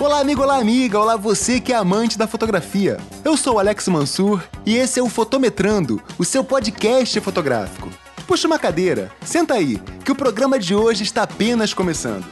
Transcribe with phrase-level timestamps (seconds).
[0.00, 2.98] Olá, amigo, olá, amiga, olá você que é amante da fotografia.
[3.24, 7.88] Eu sou o Alex Mansur e esse é o Fotometrando, o seu podcast fotográfico.
[8.26, 12.26] Puxa uma cadeira, senta aí, que o programa de hoje está apenas começando.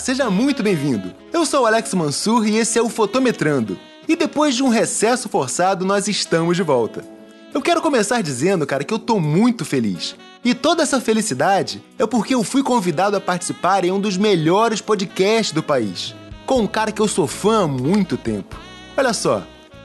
[0.00, 1.12] Seja muito bem-vindo.
[1.32, 3.78] Eu sou Alex Mansur e esse é o Fotometrando.
[4.08, 7.04] E depois de um recesso forçado, nós estamos de volta.
[7.52, 10.16] Eu quero começar dizendo, cara, que eu tô muito feliz.
[10.42, 14.80] E toda essa felicidade é porque eu fui convidado a participar em um dos melhores
[14.80, 16.14] podcasts do país,
[16.46, 18.56] com um cara que eu sou fã há muito tempo.
[18.96, 19.42] Olha só,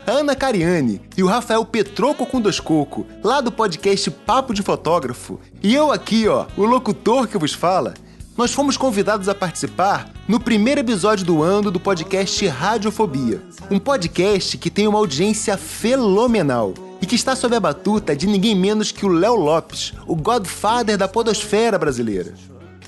[0.08, 4.62] a Ana Cariani e o Rafael Petroco com dois coco, lá do podcast Papo de
[4.62, 7.94] Fotógrafo, e eu aqui, ó, o locutor que vos fala,
[8.38, 13.42] nós fomos convidados a participar no primeiro episódio do ano do podcast Radiofobia,
[13.72, 18.54] um podcast que tem uma audiência fenomenal e que está sob a batuta de ninguém
[18.54, 22.34] menos que o Léo Lopes, o godfather da podosfera brasileira.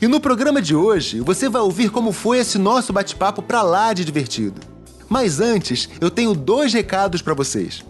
[0.02, 3.94] E no programa de hoje, você vai ouvir como foi esse nosso bate-papo pra lá
[3.94, 4.62] de divertido.
[5.10, 7.84] Mas antes, eu tenho dois recados para vocês.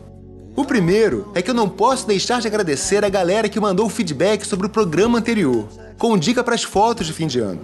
[0.58, 4.44] O primeiro é que eu não posso deixar de agradecer a galera que mandou feedback
[4.44, 5.68] sobre o programa anterior
[6.00, 7.62] com dica para as fotos de fim de ano.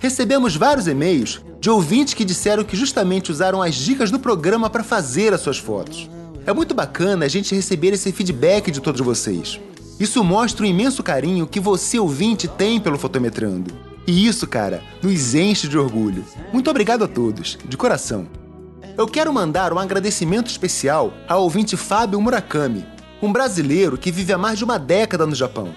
[0.00, 4.82] Recebemos vários e-mails de ouvintes que disseram que justamente usaram as dicas do programa para
[4.82, 6.10] fazer as suas fotos.
[6.44, 9.60] É muito bacana a gente receber esse feedback de todos vocês.
[10.00, 13.72] Isso mostra o imenso carinho que você, ouvinte, tem pelo Fotometrando.
[14.08, 16.24] E isso, cara, nos enche de orgulho.
[16.52, 18.26] Muito obrigado a todos, de coração.
[18.96, 22.86] Eu quero mandar um agradecimento especial ao ouvinte Fábio Murakami,
[23.20, 25.70] um brasileiro que vive há mais de uma década no Japão.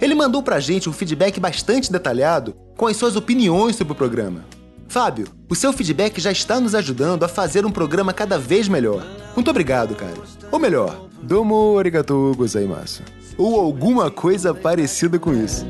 [0.00, 4.44] Ele mandou pra gente um feedback bastante detalhado com as suas opiniões sobre o programa.
[4.88, 9.06] Fábio, o seu feedback já está nos ajudando a fazer um programa cada vez melhor.
[9.36, 10.16] Muito obrigado, cara.
[10.50, 13.02] Ou melhor, domo arigatou gozaimasu.
[13.38, 15.64] Ou alguma coisa parecida com isso.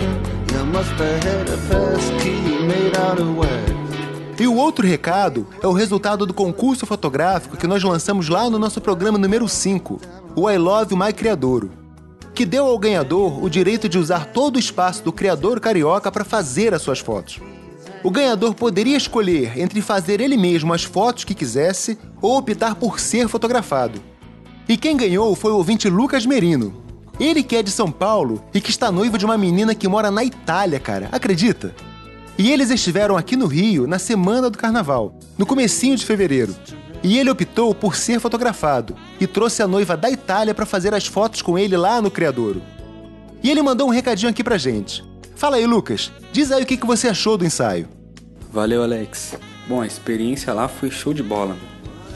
[0.00, 0.37] It
[4.38, 8.58] E o outro recado é o resultado do concurso fotográfico que nós lançamos lá no
[8.58, 9.98] nosso programa número 5,
[10.36, 11.70] o I Love My Criadouro,
[12.34, 16.24] que deu ao ganhador o direito de usar todo o espaço do Criador Carioca para
[16.24, 17.40] fazer as suas fotos.
[18.04, 23.00] O ganhador poderia escolher entre fazer ele mesmo as fotos que quisesse ou optar por
[23.00, 24.00] ser fotografado.
[24.68, 26.87] E quem ganhou foi o ouvinte Lucas Merino.
[27.18, 30.10] Ele que é de São Paulo e que está noivo de uma menina que mora
[30.10, 31.08] na Itália, cara.
[31.10, 31.74] Acredita?
[32.38, 36.54] E eles estiveram aqui no Rio na semana do carnaval, no comecinho de fevereiro.
[37.02, 41.06] E ele optou por ser fotografado e trouxe a noiva da Itália para fazer as
[41.06, 42.62] fotos com ele lá no Criadouro.
[43.42, 45.04] E ele mandou um recadinho aqui pra gente.
[45.34, 46.12] Fala aí, Lucas.
[46.32, 47.88] Diz aí o que você achou do ensaio.
[48.52, 49.36] Valeu, Alex.
[49.68, 51.56] Bom, a experiência lá foi show de bola.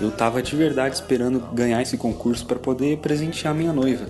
[0.01, 4.07] Eu tava de verdade esperando ganhar esse concurso para poder presentear minha noiva,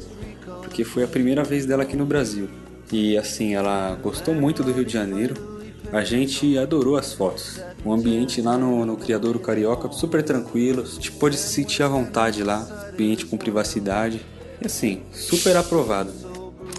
[0.73, 2.49] porque foi a primeira vez dela aqui no Brasil.
[2.91, 5.53] E assim, ela gostou muito do Rio de Janeiro
[5.93, 7.61] a gente adorou as fotos.
[7.85, 11.89] O ambiente lá no, no Criador Carioca super tranquilo, a gente pôde se sentir à
[11.89, 14.25] vontade lá, ambiente com privacidade.
[14.59, 16.11] E assim, super aprovado.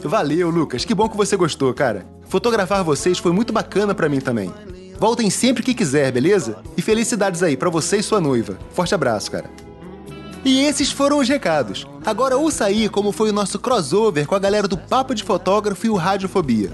[0.01, 0.83] Valeu, Lucas.
[0.83, 2.07] Que bom que você gostou, cara.
[2.27, 4.51] Fotografar vocês foi muito bacana para mim também.
[4.97, 6.57] Voltem sempre que quiser, beleza?
[6.75, 8.57] E felicidades aí para você e sua noiva.
[8.71, 9.62] Forte abraço, cara.
[10.45, 11.87] E esses foram os recados.
[12.05, 15.85] Agora ouça aí como foi o nosso crossover com a galera do Papo de Fotógrafo
[15.85, 16.71] e o Radiofobia.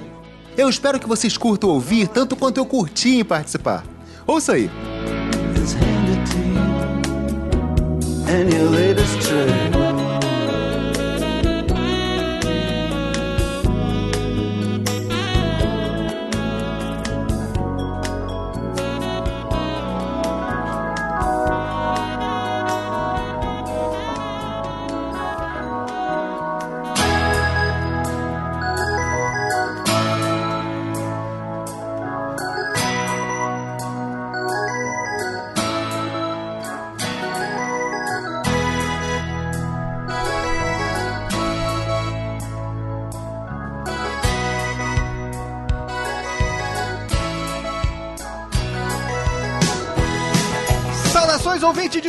[0.58, 3.86] Eu espero que vocês curtam ouvir tanto quanto eu curti em participar.
[4.26, 4.70] Ouça aí.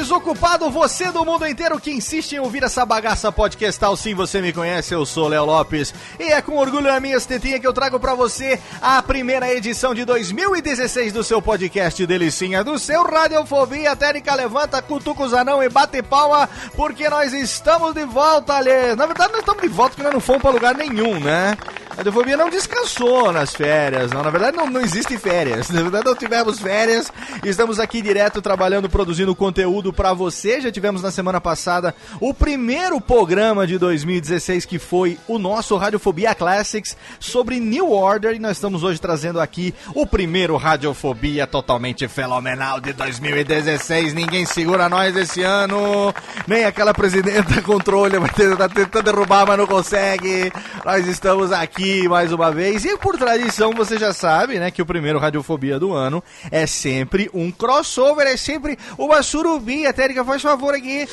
[0.00, 3.94] Desocupado, você do mundo inteiro que insiste em ouvir essa bagaça podcastal.
[3.99, 5.93] Sim, você me conhece, eu sou Léo Lopes.
[6.19, 9.94] E é com orgulho na minha tetinha que eu trago para você a primeira edição
[9.94, 13.94] de 2016 do seu podcast Delicinha, do seu Radiofobia.
[13.94, 18.97] Térica levanta, cutuca anão e bate palma, porque nós estamos de volta, ali.
[18.97, 21.58] Na verdade, nós estamos de volta porque nós não fomos para lugar nenhum, né?
[21.91, 24.23] A Radiofobia não descansou nas férias, não.
[24.23, 25.69] Na verdade, não, não existe férias.
[25.70, 27.12] Na verdade, não tivemos férias.
[27.44, 30.60] Estamos aqui direto trabalhando, produzindo conteúdo para você.
[30.60, 36.34] Já tivemos na semana passada o primeiro programa de 2016, que foi o nosso Radiofobia
[36.34, 38.34] Classics sobre New Order.
[38.34, 44.14] E nós estamos hoje trazendo aqui o primeiro Radiofobia totalmente fenomenal de 2016.
[44.14, 46.14] Ninguém segura nós esse ano.
[46.46, 50.52] Nem aquela presidenta controle vai tentar, tentando derrubar, mas não consegue.
[50.84, 52.84] Nós estamos aqui mais uma vez.
[52.84, 57.31] E por tradição, você já sabe, né, que o primeiro Radiofobia do ano é sempre
[57.32, 59.80] um crossover, é sempre uma surubinha.
[59.93, 61.09] Térica, faz favor aqui.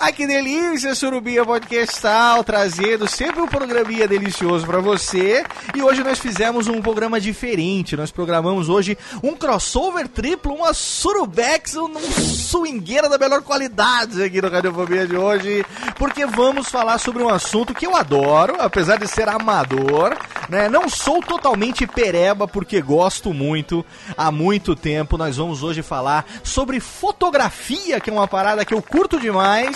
[0.00, 5.44] Ai que delícia, Surubinha Podcastal, trazendo sempre um programinha delicioso para você.
[5.74, 7.96] E hoje nós fizemos um programa diferente.
[7.96, 14.50] Nós programamos hoje um crossover triplo, uma Surubex, um swingueira da melhor qualidade aqui no
[14.50, 15.64] Radiofobia de hoje.
[15.96, 20.16] Porque vamos falar sobre um assunto que eu adoro, apesar de ser amador,
[20.48, 20.68] né?
[20.68, 23.84] Não sou totalmente pereba porque gosto muito
[24.16, 25.16] há muito tempo.
[25.16, 29.69] Nós vamos hoje falar sobre fotografia, que é uma parada que eu curto demais.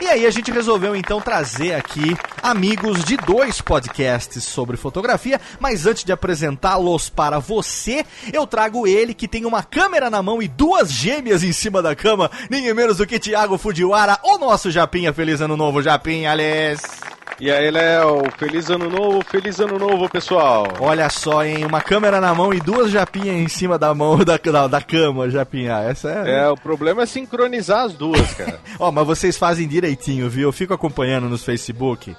[0.00, 5.86] E aí a gente resolveu então trazer aqui amigos de dois podcasts sobre fotografia, mas
[5.86, 10.48] antes de apresentá-los para você, eu trago ele que tem uma câmera na mão e
[10.48, 15.12] duas gêmeas em cima da cama, ninguém menos do que Thiago Fujiwara, o nosso Japinha.
[15.12, 17.19] Feliz ano novo, Japinha, Alice.
[17.38, 20.66] E aí, Léo, feliz ano novo, feliz ano novo, pessoal.
[20.78, 21.64] Olha só, hein?
[21.64, 25.30] Uma câmera na mão e duas japinhas em cima da mão da, da, da cama,
[25.30, 25.78] japinha.
[25.78, 26.40] Essa é.
[26.42, 28.60] É, o problema é sincronizar as duas, cara.
[28.78, 30.48] Ó, mas vocês fazem direitinho, viu?
[30.48, 32.14] Eu fico acompanhando no Facebook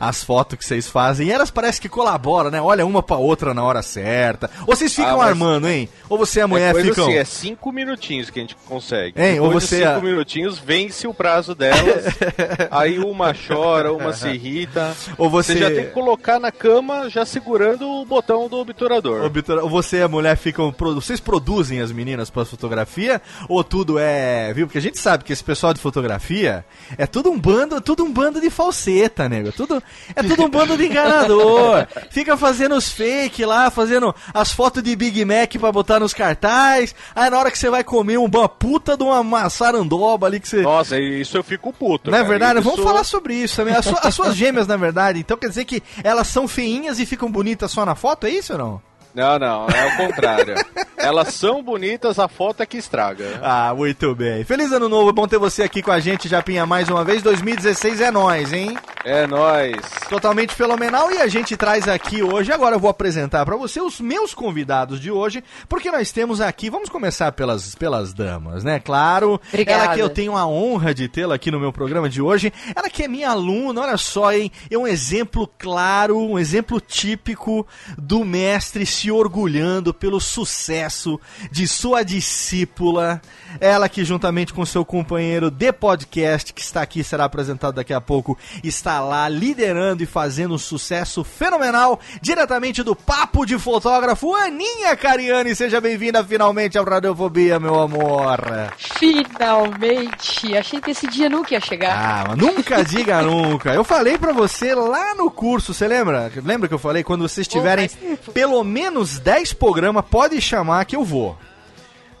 [0.00, 1.28] as fotos que vocês fazem.
[1.28, 2.60] E elas parecem que colaboram, né?
[2.60, 4.50] Olha uma pra outra na hora certa.
[4.66, 5.88] Ou vocês ficam Ah, armando, hein?
[6.08, 7.04] Ou você e a mulher ficam.
[7.06, 9.20] assim, é cinco minutinhos que a gente consegue.
[9.20, 12.04] Hein, ou Depois você- de cinco minutinhos, vence o prazo delas.
[12.70, 14.94] aí uma chora, uma se irrita.
[15.18, 15.54] Ou você.
[15.54, 19.24] Você já tem que colocar na cama, já segurando o botão do obturador.
[19.24, 20.74] Obtura- Ou você e a mulher ficam.
[20.94, 23.20] Vocês produzem as meninas pra fotografia?
[23.48, 24.52] Ou tudo é.
[24.54, 24.66] Viu?
[24.66, 26.64] Porque a gente sabe que esse pessoal de fotografia
[26.96, 29.52] é tudo um bando, tudo um bando de falseta, nego.
[29.52, 29.82] Tudo,
[30.14, 31.86] é tudo um bando de enganador.
[32.10, 36.94] Fica fazendo os fake lá, fazendo as fotos de Big Mac pra botar nos cartaz.
[37.14, 40.62] Aí na hora que você vai comer uma puta de uma maçarandoba ali que você.
[40.62, 42.10] Nossa, isso eu fico puto.
[42.10, 42.28] Não é cara.
[42.30, 42.60] verdade?
[42.60, 43.74] Isso- Vamos falar sobre isso também.
[43.74, 47.06] As, sua- as suas gêmeas, na verdade, então quer dizer que elas são feinhas e
[47.06, 48.82] ficam bonitas só na foto, é isso ou não?
[49.14, 50.54] Não, não, é o contrário.
[50.96, 53.38] Elas são bonitas, a foto é que estraga.
[53.40, 54.42] Ah, muito bem.
[54.42, 57.22] Feliz ano novo, é bom ter você aqui com a gente, Japinha, mais uma vez.
[57.22, 58.76] 2016 é nós, hein?
[59.04, 59.76] É nóis.
[60.08, 64.00] Totalmente fenomenal e a gente traz aqui hoje, agora eu vou apresentar pra você os
[64.00, 68.80] meus convidados de hoje, porque nós temos aqui, vamos começar pelas, pelas damas, né?
[68.80, 69.84] Claro, Obrigada.
[69.84, 72.88] ela que eu tenho a honra de tê-la aqui no meu programa de hoje, ela
[72.88, 74.50] que é minha aluna, olha só, hein?
[74.70, 77.66] É um exemplo claro, um exemplo típico
[77.98, 81.20] do mestre se orgulhando pelo sucesso
[81.50, 83.20] de sua discípula,
[83.60, 88.00] ela que juntamente com seu companheiro de podcast, que está aqui, será apresentado daqui a
[88.00, 94.96] pouco, está lá liderando e fazendo um sucesso fenomenal, diretamente do Papo de Fotógrafo, Aninha
[94.96, 98.40] Cariani, seja bem-vinda finalmente ao Radiofobia, meu amor.
[98.78, 100.56] Finalmente!
[100.56, 101.96] Achei que esse dia nunca ia chegar.
[101.96, 103.72] Ah, mas nunca diga nunca.
[103.72, 106.30] Eu falei pra você lá no curso, você lembra?
[106.44, 107.02] Lembra que eu falei?
[107.02, 108.32] Quando vocês tiverem faz tempo.
[108.32, 111.36] pelo menos 10 programas, pode chamar que eu vou.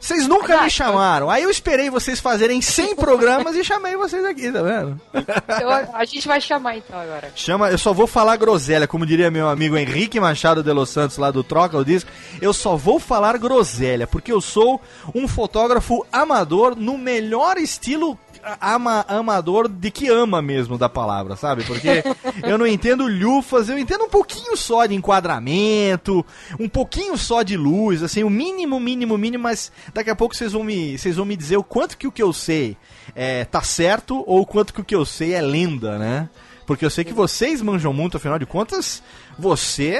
[0.04, 1.30] Vocês nunca me chamaram.
[1.30, 5.00] Aí eu esperei vocês fazerem 100 programas e chamei vocês aqui, tá vendo?
[5.14, 7.32] Então, a gente vai chamar então agora.
[7.34, 11.16] Chama, eu só vou falar groselha, como diria meu amigo Henrique Machado de Los Santos
[11.16, 12.10] lá do Troca o Disco.
[12.38, 14.78] Eu só vou falar groselha, porque eu sou
[15.14, 18.18] um fotógrafo amador no melhor estilo
[18.60, 21.64] ama, amador de que ama mesmo da palavra, sabe?
[21.64, 22.04] Porque
[22.42, 26.24] eu não entendo lufas, eu entendo um pouquinho só de enquadramento,
[26.58, 30.52] um pouquinho só de luz, assim, o mínimo, mínimo, mínimo, mas daqui a pouco vocês
[30.52, 32.76] vão me, vocês vão me dizer o quanto que o que eu sei
[33.14, 36.28] é, tá certo ou o quanto que o que eu sei é lenda, né?
[36.66, 39.02] Porque eu sei que vocês manjam muito, afinal de contas,
[39.38, 39.98] você.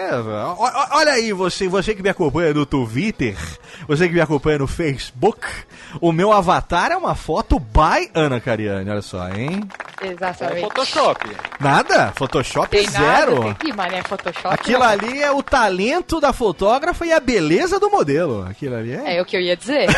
[0.92, 3.36] Olha aí, você, você que me acompanha no Twitter,
[3.86, 5.46] você que me acompanha no Facebook,
[6.00, 9.62] o meu avatar é uma foto by Ana Cariani, olha só, hein?
[10.00, 10.60] É Exatamente.
[10.60, 11.30] Photoshop.
[11.60, 12.12] Nada?
[12.16, 13.40] Photoshop Tem zero.
[13.40, 14.54] nada, tem que, mas é Photoshop.
[14.54, 14.86] Aquilo não.
[14.86, 18.46] ali é o talento da fotógrafa e a beleza do modelo.
[18.48, 19.16] Aquilo ali é.
[19.16, 19.86] É o que eu ia dizer.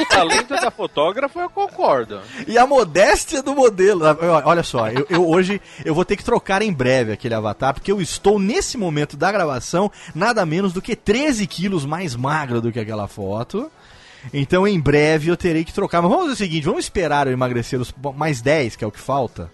[0.00, 2.20] O talento da fotógrafa, eu concordo.
[2.46, 4.02] E a modéstia do modelo.
[4.44, 7.90] Olha só, eu, eu hoje eu vou ter que trocar em breve aquele avatar, porque
[7.92, 12.72] eu estou nesse momento da gravação nada menos do que 13 quilos mais magro do
[12.72, 13.70] que aquela foto.
[14.34, 16.02] Então em breve eu terei que trocar.
[16.02, 18.90] Mas vamos fazer o seguinte: vamos esperar eu emagrecer os mais 10, que é o
[18.92, 19.50] que falta.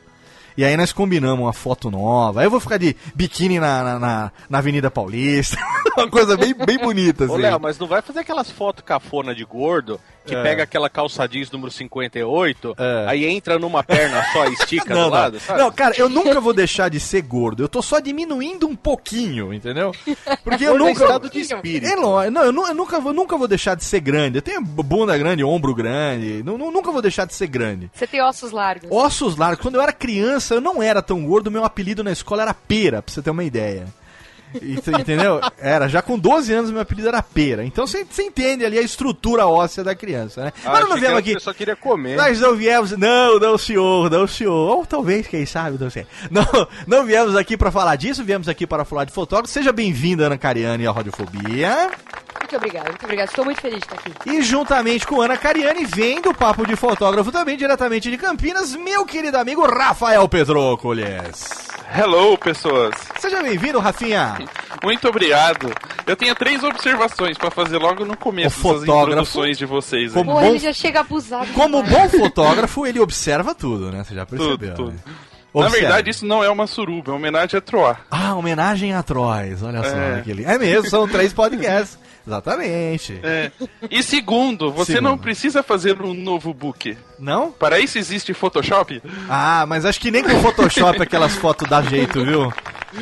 [0.56, 2.40] E aí nós combinamos uma foto nova.
[2.40, 5.58] Aí eu vou ficar de biquíni na, na, na- na Avenida Paulista.
[5.96, 7.34] uma coisa bem, bem bonita, assim.
[7.34, 10.42] Ô, Léo, mas não vai fazer aquelas fotos cafona de gordo que É.
[10.42, 13.04] pega aquela calça jeans número 58, É.
[13.08, 15.40] aí entra numa perna só e estica Não, do lado, não.
[15.40, 15.58] sabe?
[15.60, 17.62] não, cara, eu nunca vou deixar de ser gordo.
[17.62, 19.92] Eu tô só diminuindo um pouquinho, entendeu?
[20.42, 21.04] Porque eu é nunca.
[21.04, 21.86] estado de espírito.
[21.92, 22.32] É lógico.
[22.34, 24.38] Não, eu, nu- eu nunca, vou, nunca vou deixar de ser grande.
[24.38, 26.42] Eu tenho bunda grande, ombro grande.
[26.42, 27.90] Nu- nunca vou deixar de ser grande.
[27.94, 28.90] Você tem ossos largos.
[28.90, 29.62] Ossos largos.
[29.62, 31.50] Quando eu era criança, eu não era tão gordo.
[31.50, 33.86] Meu apelido na escola era Pera, pra você ter uma ideia.
[34.62, 35.40] Ent- Entendeu?
[35.58, 37.64] Era, já com 12 anos meu apelido era Pera.
[37.64, 40.52] Então você entende ali a estrutura óssea da criança, né?
[40.64, 41.34] Ah, Mas não viemos aqui.
[41.34, 42.16] Você só queria comer.
[42.16, 42.92] Nós não viemos.
[42.92, 44.52] Não, não, senhor, não, senhor.
[44.76, 46.06] Ou talvez, quem sabe, não sei.
[46.30, 46.44] Não,
[46.86, 49.52] não viemos aqui pra falar disso, viemos aqui para falar de fotógrafo.
[49.52, 51.90] Seja bem-vinda, Ana Cariani, à Radiofobia.
[52.40, 53.28] Muito obrigado, muito obrigado.
[53.28, 54.12] Estou muito feliz de estar aqui.
[54.30, 59.04] E juntamente com Ana Cariani, vem do Papo de Fotógrafo também, diretamente de Campinas, meu
[59.04, 61.75] querido amigo Rafael Petrócoles.
[61.94, 62.94] Hello, pessoas.
[63.18, 64.36] Seja bem-vindo, Rafinha.
[64.82, 65.72] Muito obrigado.
[66.06, 70.12] Eu tenho três observações pra fazer logo no começo fotógrafo- introduções de vocês.
[70.12, 71.46] Como Pô, bom- ele já chega abusado.
[71.52, 72.12] Como demais.
[72.12, 74.04] bom fotógrafo, ele observa tudo, né?
[74.04, 74.74] Você já percebeu.
[74.74, 75.00] Tudo, tudo.
[75.62, 78.00] Na verdade, isso não é uma suruba, é uma homenagem a Troar.
[78.10, 79.96] Ah, homenagem a Trois, olha só.
[79.96, 80.18] É.
[80.20, 80.44] Aquele...
[80.44, 81.98] É mesmo, são três podcasts.
[82.26, 83.20] Exatamente.
[83.22, 83.52] É.
[83.88, 85.10] E segundo, você Segundo.
[85.10, 86.98] não precisa fazer um novo book.
[87.20, 87.52] Não?
[87.52, 89.00] Para isso existe Photoshop.
[89.28, 92.52] Ah, mas acho que nem com Photoshop aquelas fotos dá jeito, viu?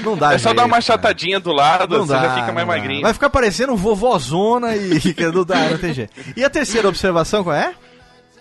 [0.02, 2.52] Não dá é só jeito, dar uma chatadinha do lado, Não você dá, já fica
[2.52, 3.00] mais magrinho.
[3.00, 5.00] Vai ficar parecendo vovózona e
[5.32, 6.12] não dá, não tem jeito.
[6.36, 7.72] E a terceira observação qual é?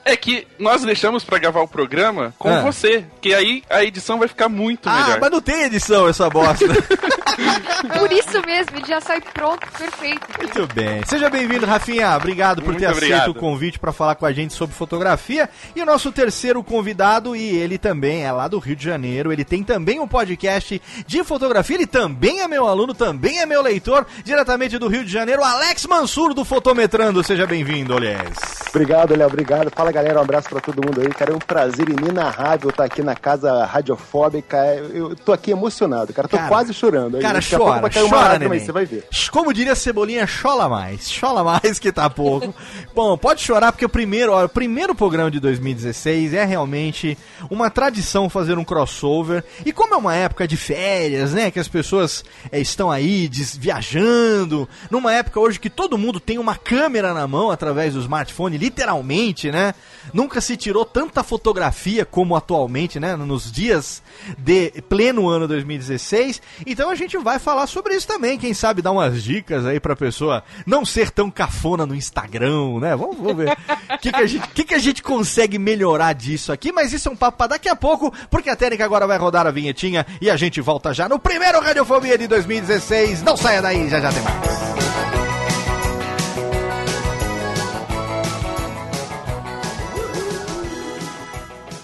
[0.05, 2.59] É que nós deixamos pra gravar o programa com Ah.
[2.61, 5.19] você, que aí a edição vai ficar muito Ah, melhor.
[5.21, 6.65] mas não tem edição essa bosta.
[7.97, 10.21] Por isso mesmo, ele já sai pronto, perfeito.
[10.37, 11.01] Muito bem.
[11.05, 12.15] Seja bem-vindo, Rafinha.
[12.15, 13.27] Obrigado por Muito ter aceito obrigado.
[13.29, 15.49] o convite para falar com a gente sobre fotografia.
[15.75, 19.43] E o nosso terceiro convidado, e ele também é lá do Rio de Janeiro, ele
[19.43, 24.05] tem também um podcast de fotografia, ele também é meu aluno, também é meu leitor,
[24.23, 27.23] diretamente do Rio de Janeiro, Alex Mansur do Fotometrando.
[27.23, 28.37] Seja bem-vindo, Alex.
[28.69, 29.71] Obrigado, Léo, obrigado.
[29.75, 31.07] Fala galera, um abraço pra todo mundo aí.
[31.09, 34.57] Cara, é um prazer inenarrável estar aqui na casa radiofóbica.
[34.93, 36.27] Eu tô aqui emocionado, cara.
[36.27, 37.19] Tô Cara, quase chorando.
[37.19, 38.65] Cara, Daqui chora, vai cair uma chora, lágrima neném.
[38.65, 39.07] você vai ver.
[39.31, 41.09] Como diria a Cebolinha, chola mais.
[41.23, 42.53] Chola mais que tá pouco.
[42.93, 47.17] Bom, pode chorar porque o primeiro, o primeiro programa de 2016 é realmente
[47.49, 49.43] uma tradição fazer um crossover.
[49.65, 53.55] E como é uma época de férias, né, que as pessoas é, estão aí des-
[53.55, 58.57] viajando, numa época hoje que todo mundo tem uma câmera na mão através do smartphone,
[58.57, 59.73] literalmente, né?
[60.13, 64.03] Nunca se tirou tanta fotografia como atualmente, né, nos dias
[64.37, 66.41] de pleno ano 2016.
[66.67, 69.95] Então a gente vai falar sobre isso também, quem sabe dar umas dicas aí pra
[69.95, 72.95] pessoa não ser tão cafona no Instagram, né?
[72.95, 73.57] Vamos, vamos ver.
[73.93, 76.71] O que, que, a gente- que, que a gente consegue melhorar disso aqui?
[76.71, 79.47] Mas isso é um papo pra daqui a pouco, porque a técnica agora vai rodar
[79.47, 83.23] a vinhetinha e a gente volta já no primeiro Radiofobia de 2016.
[83.23, 85.12] Não saia daí, já já tem mais.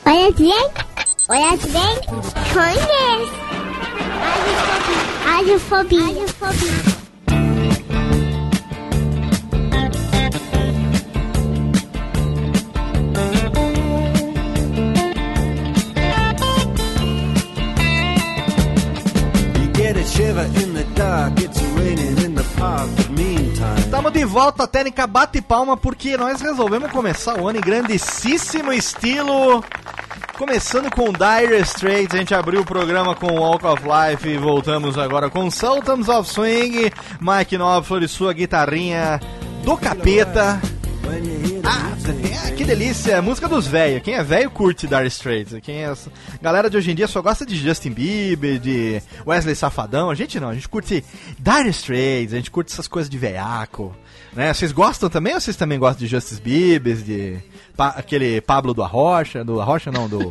[0.09, 0.49] おやつでん
[1.29, 2.35] おやつでんコンです
[5.27, 6.99] アルフォビアルフォビ
[20.09, 23.08] shiver in the dark, it's raining in the park.
[23.99, 29.61] Estamos de volta, técnica bate palma, porque nós resolvemos começar o ano em grandíssimo estilo.
[30.37, 34.97] Começando com Dire Straits, a gente abriu o programa com Walk of Life e voltamos
[34.97, 36.89] agora com Sultans of Swing,
[37.19, 37.57] Mike
[38.01, 39.19] e sua guitarrinha
[39.65, 40.61] do capeta.
[41.65, 41.91] Ah,
[42.45, 44.01] é, que delícia, música dos velhos.
[44.03, 45.55] Quem é velho curte Dire Straits.
[45.61, 45.93] Quem é...
[46.41, 50.09] Galera de hoje em dia só gosta de Justin Bieber, de Wesley Safadão.
[50.09, 51.03] A gente não, a gente curte
[51.37, 53.95] Dire Straits, a gente curte essas coisas de veiaco.
[54.33, 54.53] Né?
[54.53, 57.37] Vocês gostam também ou vocês também gostam de Justin Bieber, de
[57.79, 60.19] Pa- aquele Pablo do Arrocha, do Arrocha não, do...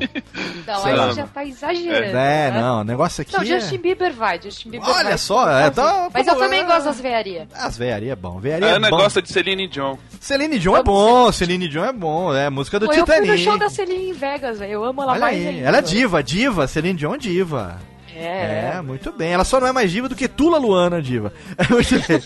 [0.66, 1.12] Não, Sei aí lá.
[1.12, 2.04] já tá exagerando.
[2.18, 2.60] é, né?
[2.60, 3.46] não, o negócio aqui Não, é...
[3.46, 5.06] Justin Bieber vai, Justin Bieber vai.
[5.06, 7.48] Olha só, é, tá- Mas eu também gosto das veiarias.
[7.54, 8.98] As veiaria é bom, A veiaria é Ana bom.
[8.98, 9.96] gosta de Celine Dion.
[10.20, 13.32] Celine Dion é bom, Celine Dion é bom, é música do Pô, eu fui Titanic.
[13.32, 14.72] no show da Celine em Vegas, velho.
[14.72, 15.66] Eu amo ela Olha mais aí, ainda.
[15.68, 17.78] ela é diva, diva, Celine Dion é diva.
[18.18, 18.74] É.
[18.74, 19.32] É, muito bem.
[19.32, 21.32] Ela só não é mais diva do que Tula Luana diva.
[21.70, 22.20] Muito bem.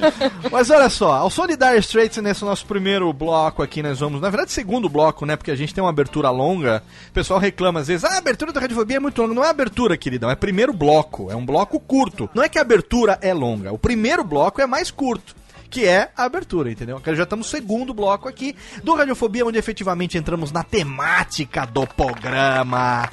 [0.50, 4.52] Mas olha só, ao Dire Straits nesse nosso primeiro bloco aqui, nós vamos, na verdade,
[4.52, 5.37] segundo bloco, né?
[5.37, 6.82] Porque a gente tem uma abertura longa.
[7.11, 9.34] O pessoal reclama às vezes, ah, a abertura da Radiofobia é muito longa.
[9.34, 11.30] Não é abertura, queridão, é primeiro bloco.
[11.30, 12.28] É um bloco curto.
[12.34, 15.34] Não é que a abertura é longa, o primeiro bloco é mais curto.
[15.68, 17.00] Que é a abertura, entendeu?
[17.02, 23.08] Já estamos no segundo bloco aqui do Radiofobia, onde efetivamente entramos na temática do programa.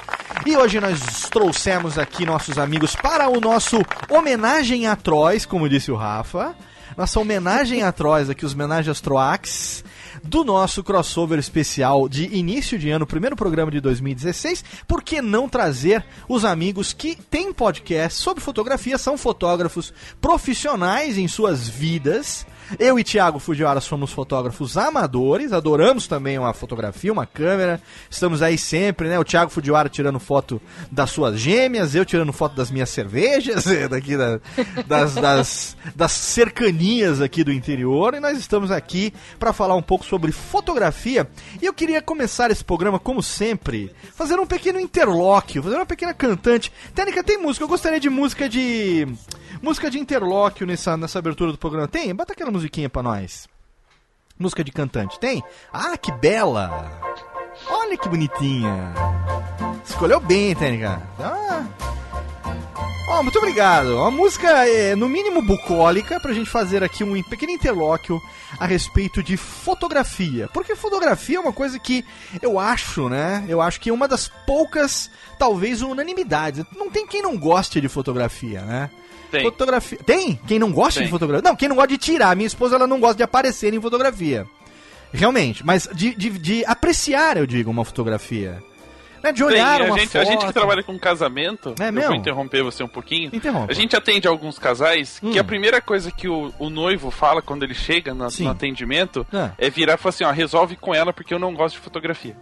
[0.45, 3.77] E hoje nós trouxemos aqui nossos amigos para o nosso
[4.09, 6.55] homenagem a Trois, como disse o Rafa.
[6.97, 9.83] Nossa homenagem a Trois aqui, os homenagens Troax,
[10.23, 14.63] do nosso crossover especial de início de ano, primeiro programa de 2016.
[14.87, 21.27] Por que não trazer os amigos que têm podcast sobre fotografia, são fotógrafos profissionais em
[21.27, 22.45] suas vidas.
[22.77, 27.81] Eu e Thiago Fujiwara somos fotógrafos amadores, adoramos também uma fotografia, uma câmera.
[28.09, 29.17] Estamos aí sempre, né?
[29.17, 30.61] O Thiago Fujiwara tirando foto
[30.91, 34.39] das suas gêmeas, eu tirando foto das minhas cervejas, daqui da-
[34.85, 38.13] das, das, das cercanias aqui do interior.
[38.13, 41.27] E nós estamos aqui para falar um pouco sobre fotografia.
[41.61, 46.13] E eu queria começar esse programa, como sempre, fazendo um pequeno interlóquio, fazendo uma pequena
[46.13, 46.71] cantante.
[46.93, 47.63] Técnica, tem música?
[47.63, 49.07] Eu gostaria de música de.
[49.61, 51.87] Música de interlóquio nessa, nessa abertura do programa.
[51.87, 52.13] Tem?
[52.15, 53.47] Bota aquela musiquinha pra nós.
[54.37, 55.19] Música de cantante.
[55.19, 55.41] Tem?
[55.71, 56.99] Ah, que bela!
[57.67, 58.93] Olha que bonitinha.
[59.85, 61.01] Escolheu bem, Técnica.
[61.19, 61.65] Ah.
[63.09, 63.97] Ó, muito obrigado.
[63.97, 68.21] Uma música, é, no mínimo, bucólica, pra gente fazer aqui um pequeno interlóquio
[68.59, 70.47] a respeito de fotografia.
[70.53, 72.05] Porque fotografia é uma coisa que
[72.41, 73.43] eu acho, né?
[73.47, 76.63] Eu acho que é uma das poucas, talvez, unanimidades.
[76.75, 78.89] Não tem quem não goste de fotografia, né?
[79.31, 79.43] Tem.
[79.43, 79.97] Fotografia.
[80.05, 80.39] Tem?
[80.47, 81.05] Quem não gosta Tem.
[81.05, 81.47] de fotografia?
[81.49, 82.35] Não, quem não gosta de tirar.
[82.35, 84.45] Minha esposa ela não gosta de aparecer em fotografia.
[85.13, 85.65] Realmente.
[85.65, 88.61] Mas de, de, de apreciar, eu digo, uma fotografia.
[89.23, 89.31] Né?
[89.33, 90.21] De Tem, olhar a, uma gente, foto.
[90.21, 92.07] a gente que trabalha com casamento, É eu mesmo?
[92.09, 93.29] vou interromper você um pouquinho.
[93.33, 93.69] Interrompa.
[93.71, 95.31] A gente atende alguns casais Hum.
[95.31, 99.27] que a primeira coisa que o, o noivo fala quando ele chega no, no atendimento
[99.33, 99.51] Ah.
[99.57, 102.35] é virar e falar assim, ó, resolve com ela porque eu não gosto de fotografia.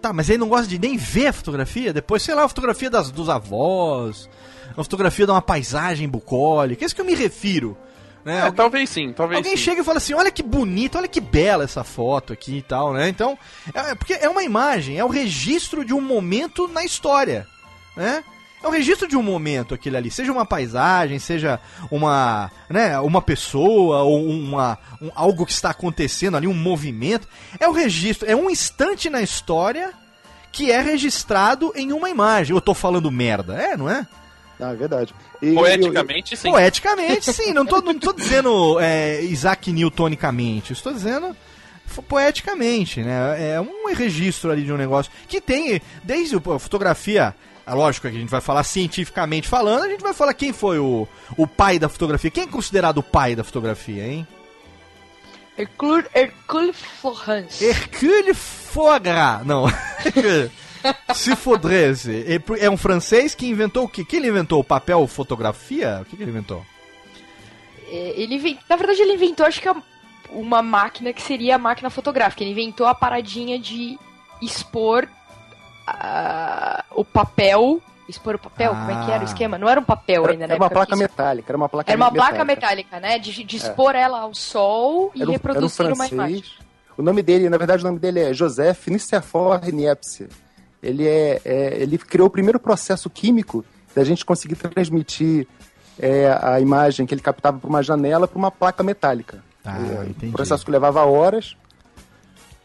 [0.00, 1.92] Tá, mas ele não gosta de nem ver a fotografia?
[1.92, 4.28] Depois, sei lá, a fotografia das, dos avós,
[4.76, 6.84] uma fotografia de uma paisagem bucólica.
[6.84, 7.76] É isso que eu me refiro.
[8.24, 8.36] Né?
[8.36, 9.62] É, Alguém- talvez sim, talvez Alguém sim.
[9.64, 12.92] chega e fala assim: olha que bonita, olha que bela essa foto aqui e tal,
[12.92, 13.08] né?
[13.08, 13.36] Então,
[13.74, 17.46] é, porque é uma imagem, é o registro de um momento na história,
[17.96, 18.22] né?
[18.62, 21.58] É o registro de um momento aquele ali, seja uma paisagem, seja
[21.90, 27.26] uma, né, uma pessoa ou uma, um- algo que está acontecendo ali, um movimento.
[27.58, 29.92] É o registro, é um instante na história
[30.52, 32.54] que é registrado em uma imagem.
[32.54, 34.06] Eu tô falando merda, é, não é?
[34.58, 35.14] Não, é verdade.
[35.40, 36.50] E- Poeticamente, sim.
[36.50, 37.52] Poeticamente, sim.
[37.52, 40.72] Não tô, não tô dizendo é, Isaac Newtonicamente.
[40.72, 41.36] Estou dizendo
[42.08, 43.52] poeticamente, né?
[43.54, 47.34] É um registro ali de um negócio que tem desde a fotografia.
[47.66, 50.78] É lógico que a gente vai falar cientificamente falando, a gente vai falar quem foi
[50.78, 52.30] o, o pai da fotografia.
[52.30, 54.26] Quem é considerado o pai da fotografia, hein?
[55.56, 57.62] Hercule, Hercule Florence.
[57.64, 59.44] Hercule Fogras.
[59.46, 59.66] Não.
[61.14, 62.24] Se fodresse.
[62.60, 64.04] É um francês que inventou o quê?
[64.04, 64.60] Que ele inventou?
[64.60, 66.00] O papel fotografia?
[66.02, 66.64] O que, que ele inventou?
[67.90, 69.74] É, Ele inven- Na verdade, ele inventou, acho que é
[70.30, 72.42] uma máquina que seria a máquina fotográfica.
[72.42, 73.98] Ele inventou a paradinha de
[74.40, 75.06] expor
[75.86, 77.80] ah, o papel.
[78.08, 78.70] Expor o papel?
[78.74, 79.24] Como é que era o Ah.
[79.24, 79.56] esquema?
[79.58, 80.54] Não era um papel Era, ainda, né?
[80.54, 82.34] era uma placa que isso- metálica, era uma placa Era uma metálica.
[82.34, 83.18] placa metálica, né?
[83.18, 86.44] De, de expor ela ao sol e Era um, era um reproduzir uma imagem.
[86.96, 90.28] O nome dele, na verdade, o nome dele é Joseph Nicéphore Niepce.
[90.82, 93.64] Ele, é, é- ele criou o primeiro processo químico
[93.94, 95.46] da gente conseguir transmitir
[95.98, 99.44] é, a imagem que ele captava por uma janela para uma placa metálica.
[99.64, 100.28] Ah, É, entendi.
[100.28, 101.54] Um processo que levava horas.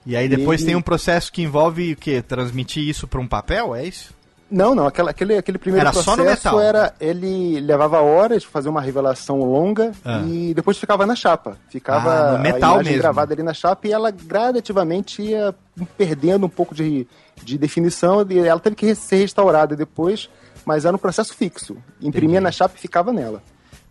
[0.05, 2.21] E aí depois E- tem um processo que envolve o quê?
[2.21, 4.15] Transmitir isso para um papel, é isso?
[4.49, 6.61] Não, não, aquela, aquele, aquele primeiro Era só processo no metal.
[6.61, 10.21] era ele levava horas fazer uma revelação longa Ah.
[10.25, 11.57] e depois ficava na chapa.
[11.69, 13.01] Ficava Ah, no metal a imagem mesmo.
[13.03, 15.53] gravada ali na chapa e ela gradativamente ia
[15.97, 17.05] perdendo um pouco de,
[17.43, 20.29] de definição e ela teve que ser restaurada depois,
[20.65, 21.77] mas era um processo fixo.
[22.01, 22.43] Imprimia Entendi.
[22.43, 23.41] na chapa e ficava nela.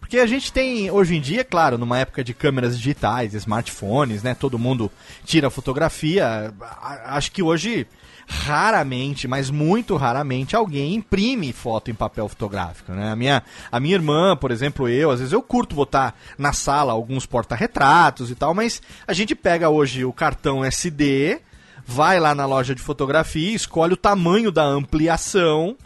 [0.07, 4.37] Porque a gente tem, hoje em dia, claro, numa época de câmeras digitais, smartphones, né?
[4.37, 4.89] Todo mundo
[5.25, 6.55] tira fotografia.
[7.07, 7.89] Acho que hoje,
[8.25, 13.11] raramente, mas muito raramente, alguém imprime foto em papel fotográfico, né?
[13.11, 16.93] A minha, a minha irmã, por exemplo, eu, às vezes eu curto botar na sala
[16.93, 21.41] alguns porta-retratos e tal, mas a gente pega hoje o cartão SD,
[21.87, 25.77] vai lá na loja de fotografia, escolhe o tamanho da ampliação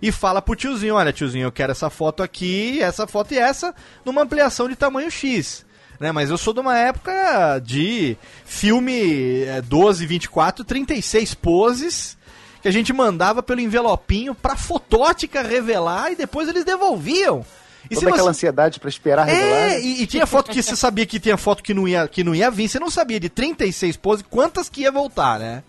[0.00, 3.74] e fala pro tiozinho, olha tiozinho, eu quero essa foto aqui, essa foto e essa,
[4.04, 5.66] numa ampliação de tamanho X.
[6.00, 12.16] Né, mas eu sou de uma época de filme é, 12, 24, 36 poses
[12.62, 17.44] que a gente mandava pelo envelopinho pra fotótica revelar e depois eles devolviam.
[17.90, 19.72] E Toda aquela você- ansiedade pra esperar revelar.
[19.72, 22.22] é, e, e tinha foto que você sabia que tinha foto que não ia, que
[22.22, 25.62] não ia vir, você não sabia de 36 poses quantas que ia voltar, né?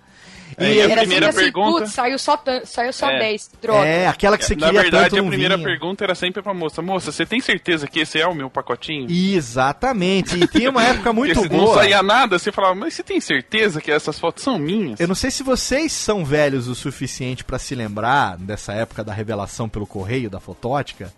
[0.58, 3.20] É, e a Era primeira assim, pergunta- saiu só, saiu só É.
[3.20, 3.86] 10, droga.
[3.88, 5.68] É, aquela que você Na queria verdade, tanto a primeira vinha.
[5.68, 9.08] pergunta era sempre pra moça: Moça, você tem certeza que esse é o meu pacotinho?
[9.10, 10.38] Exatamente.
[10.38, 11.76] E tinha uma época muito Porque se não boa.
[11.78, 15.00] saía nada, você falava, mas você tem certeza que essas fotos são minhas?
[15.00, 19.14] Eu não sei se vocês são velhos o suficiente pra se lembrar dessa época da
[19.14, 21.14] revelação pelo correio da fotótica,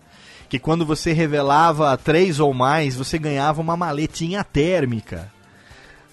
[0.54, 5.32] que quando você revelava três ou mais, você ganhava uma maletinha térmica.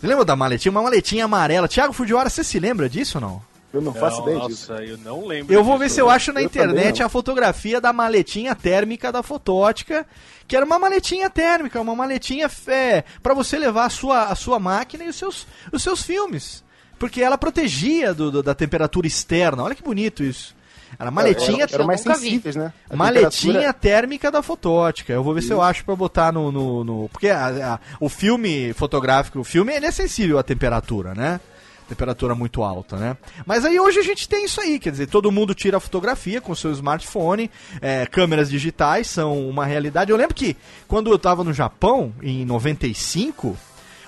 [0.00, 0.72] Você lembra da maletinha?
[0.72, 1.68] Uma maletinha amarela.
[1.68, 3.42] Tiago Fujiwara, você se lembra disso ou não?
[3.70, 4.72] Eu não faço ideia disso.
[4.72, 5.53] Nossa, eu não lembro.
[5.53, 7.07] Eu vou ver se eu acho na Eu internet não.
[7.07, 10.07] a fotografia da maletinha térmica da fotótica,
[10.48, 14.59] que era uma maletinha térmica, uma maletinha é, para você levar a sua, a sua
[14.59, 16.64] máquina e os seus, os seus filmes.
[16.98, 19.62] Porque ela protegia do, do- da temperatura externa.
[19.64, 20.59] Olha que bonito isso.
[20.98, 22.24] Era maletinha, Eram mais nunca vi.
[22.26, 22.72] sensíveis, né?
[22.88, 25.12] A maletinha temperatura- térmica da fotótica.
[25.12, 26.50] Eu vou ver se eu acho pra botar no.
[26.53, 31.14] no, no- porque a- a- o filme fotográfico, o filme ele é sensível à temperatura,
[31.14, 31.40] né?
[31.88, 33.16] Temperatura muito alta, né?
[33.44, 36.55] Mas aí hoje a gente tem isso aí, quer dizer, todo mundo tira fotografia com
[36.55, 37.50] seu smartphone,
[37.81, 40.12] é, câmeras digitais são uma realidade.
[40.12, 43.57] Eu lembro que quando eu tava no Japão, em 95,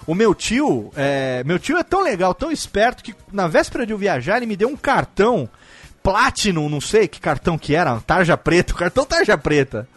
[0.06, 3.92] o meu tio, é, meu tio é tão legal, tão esperto, que na véspera de
[3.92, 5.48] eu viajar, ele me deu um cartão
[6.02, 9.88] Platinum, não sei que cartão que era, tarja preta, cartão tarja preta.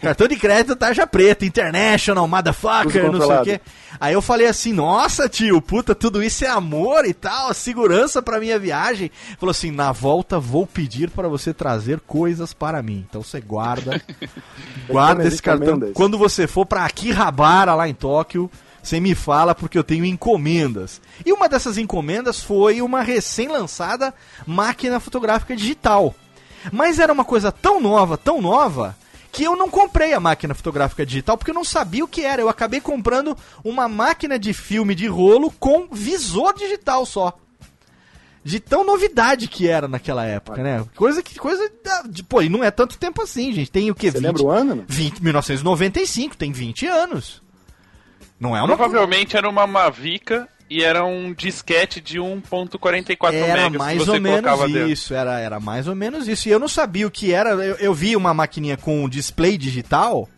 [0.00, 3.60] Cartão de crédito tarja preta, International, motherfucker, não sei o quê.
[4.00, 8.38] Aí eu falei assim, nossa tio, puta, tudo isso é amor e tal, segurança pra
[8.38, 9.10] minha viagem.
[9.40, 13.04] Falou assim, na volta vou pedir para você trazer coisas para mim.
[13.08, 14.00] Então você guarda,
[14.88, 15.80] guarda esse cartão.
[15.92, 18.48] Quando você for pra Akihabara, lá em Tóquio,
[18.82, 21.00] você me fala porque eu tenho encomendas.
[21.24, 24.14] E uma dessas encomendas foi uma recém-lançada
[24.46, 26.14] máquina fotográfica digital.
[26.72, 28.96] Mas era uma coisa tão nova, tão nova,
[29.30, 32.42] que eu não comprei a máquina fotográfica digital porque eu não sabia o que era.
[32.42, 37.38] Eu acabei comprando uma máquina de filme de rolo com visor digital só.
[38.44, 40.84] De tão novidade que era naquela época, né?
[40.94, 41.38] Coisa que.
[41.38, 41.70] Coisa.
[42.08, 43.70] De, pô, e não é tanto tempo assim, gente.
[43.70, 44.10] Tem o quê?
[44.10, 44.76] Você lembra o ano?
[44.76, 44.84] não?
[44.88, 47.42] 20, 1995, tem 20 anos.
[48.38, 53.78] Não é uma Provavelmente era uma Mavica e era um disquete de 1.44 Era megas
[53.78, 54.88] mais que ou menos dentro.
[54.88, 56.48] isso, era, era mais ou menos isso.
[56.48, 57.50] E eu não sabia o que era.
[57.50, 60.28] Eu, eu vi uma maquininha com um display digital,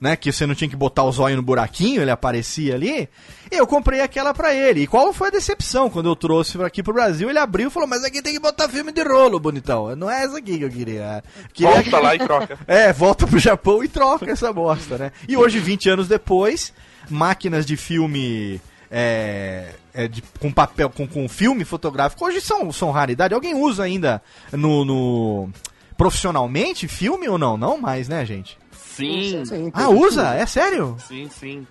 [0.00, 0.16] né?
[0.16, 3.08] Que você não tinha que botar o zóio no buraquinho, ele aparecia ali.
[3.48, 4.82] E eu comprei aquela pra ele.
[4.82, 5.88] E qual foi a decepção?
[5.88, 8.68] Quando eu trouxe aqui pro Brasil, ele abriu e falou: Mas aqui tem que botar
[8.68, 9.94] filme de rolo, bonitão.
[9.94, 11.22] Não é essa aqui que eu queria.
[11.52, 12.58] queria Volta lá e troca.
[12.66, 15.12] é, volta pro Japão e troca essa bosta, né?
[15.28, 16.72] E hoje, 20 anos depois,
[17.10, 18.60] máquinas de filme.
[18.90, 23.34] é, é, de- com papel, com, com filme fotográfico, hoje são, são raridade.
[23.34, 25.50] Alguém usa ainda no, no-
[25.96, 27.56] profissionalmente filme ou não?
[27.56, 28.56] Não mais, né, gente?
[28.72, 30.34] Sim, Sim, Ah, usa?
[30.34, 30.96] É sério?
[31.00, 31.66] sim, sim.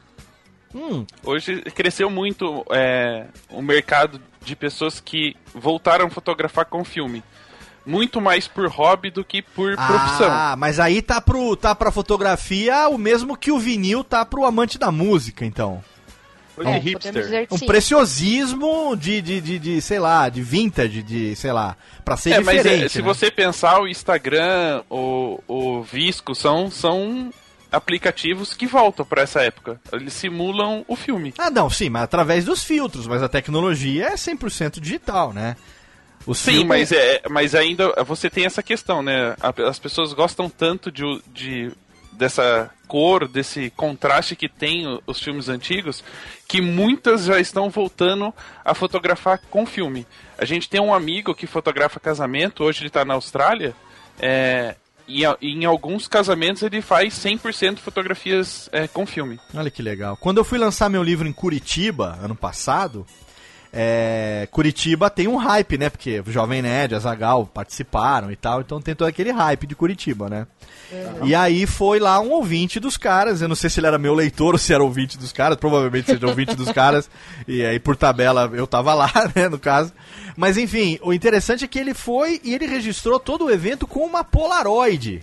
[0.73, 7.23] Hum, Hoje cresceu muito é, o mercado de pessoas que voltaram a fotografar com filme.
[7.85, 10.27] Muito mais por hobby do que por profissão.
[10.31, 14.43] Ah, mas aí tá, pro, tá pra fotografia o mesmo que o vinil tá pro
[14.45, 15.83] amante da música, então.
[16.55, 17.47] Coisa É, de podemos hipster.
[17.51, 17.65] Um sim.
[17.65, 22.39] preciosismo de, de, de, de, sei lá, de vintage, de, sei lá, pra ser É,
[22.39, 22.85] mas diferente.
[22.85, 23.03] é, se né?
[23.03, 27.29] você pensar, o Instagram, o, o Visco são, são
[27.71, 29.79] aplicativos que voltam pra essa época.
[29.91, 31.33] Eles simulam o filme.
[31.37, 35.57] Ah, não, sim, mas através dos filtros, mas a tecnologia é 100% digital, né?
[36.25, 39.35] Os Sim, filmes- mas, é, mas ainda você tem essa questão, né?
[39.67, 41.71] As pessoas gostam tanto de, de
[42.11, 46.03] dessa cor, desse contraste que tem os filmes antigos,
[46.47, 48.33] que muitas já estão voltando
[48.63, 50.05] a fotografar com filme.
[50.38, 53.75] A gente tem um amigo que fotografa casamento, hoje ele está na Austrália,
[54.19, 54.75] é,
[55.07, 59.39] e e em alguns casamentos ele faz 100% fotografias é, com filme.
[59.53, 60.15] Olha que legal.
[60.17, 63.05] Quando eu fui lançar meu livro em Curitiba, ano passado,
[63.77, 65.89] é, Curitiba tem um hype, né?
[65.89, 70.29] Porque o Jovem Nerd, Azagal participaram e tal, então tem todo aquele hype de Curitiba,
[70.29, 70.47] né?
[71.23, 74.13] E aí foi lá um ouvinte dos caras, eu não sei se ele era meu
[74.13, 77.09] leitor ou se era ouvinte dos caras, provavelmente seja ouvinte dos caras,
[77.45, 79.91] e aí por tabela eu tava lá, né, no caso.
[80.38, 84.05] Mas enfim, o interessante é que ele foi e ele registrou todo o evento com
[84.05, 85.21] uma Polaroid.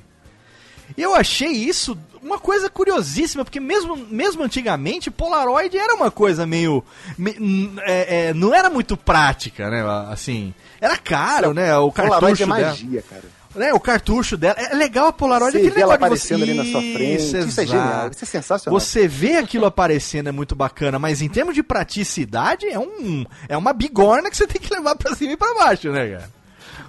[0.96, 6.46] E eu achei isso uma coisa curiosíssima, porque mesmo, mesmo antigamente, Polaroid era uma coisa
[6.46, 6.84] meio.
[7.18, 9.82] me- é, é, não era muito prática, né?
[10.10, 10.54] Assim.
[10.80, 11.76] Era caro, né?
[11.78, 12.68] O Polaroid cartucho é dela.
[12.70, 13.42] magia, cara.
[13.54, 14.54] Né, o cartucho dela.
[14.58, 17.22] É legal a Polaroid, Você aquele vê negócio aparecendo ali na sua Isso, frente.
[17.22, 17.66] Isso é exato.
[17.68, 18.08] genial.
[18.10, 18.80] Isso é sensacional.
[18.80, 23.54] Você vê aquilo aparecendo é muito bacana, mas em termos de praticidade é um é
[23.56, 26.30] uma bigorna que você tem que levar pra cima e pra baixo, né, cara?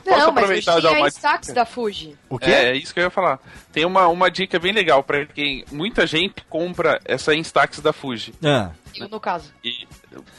[0.04, 2.18] Posso Não, mas aproveitar e hoje dar tem uma da Fuji.
[2.30, 2.50] O quê?
[2.50, 3.40] É, é isso que eu ia falar.
[3.72, 5.64] Tem uma, uma dica bem legal pra quem.
[5.72, 8.34] Muita gente compra essa Instax da Fuji.
[8.44, 9.52] Ah, Eu, no caso.
[9.64, 9.88] E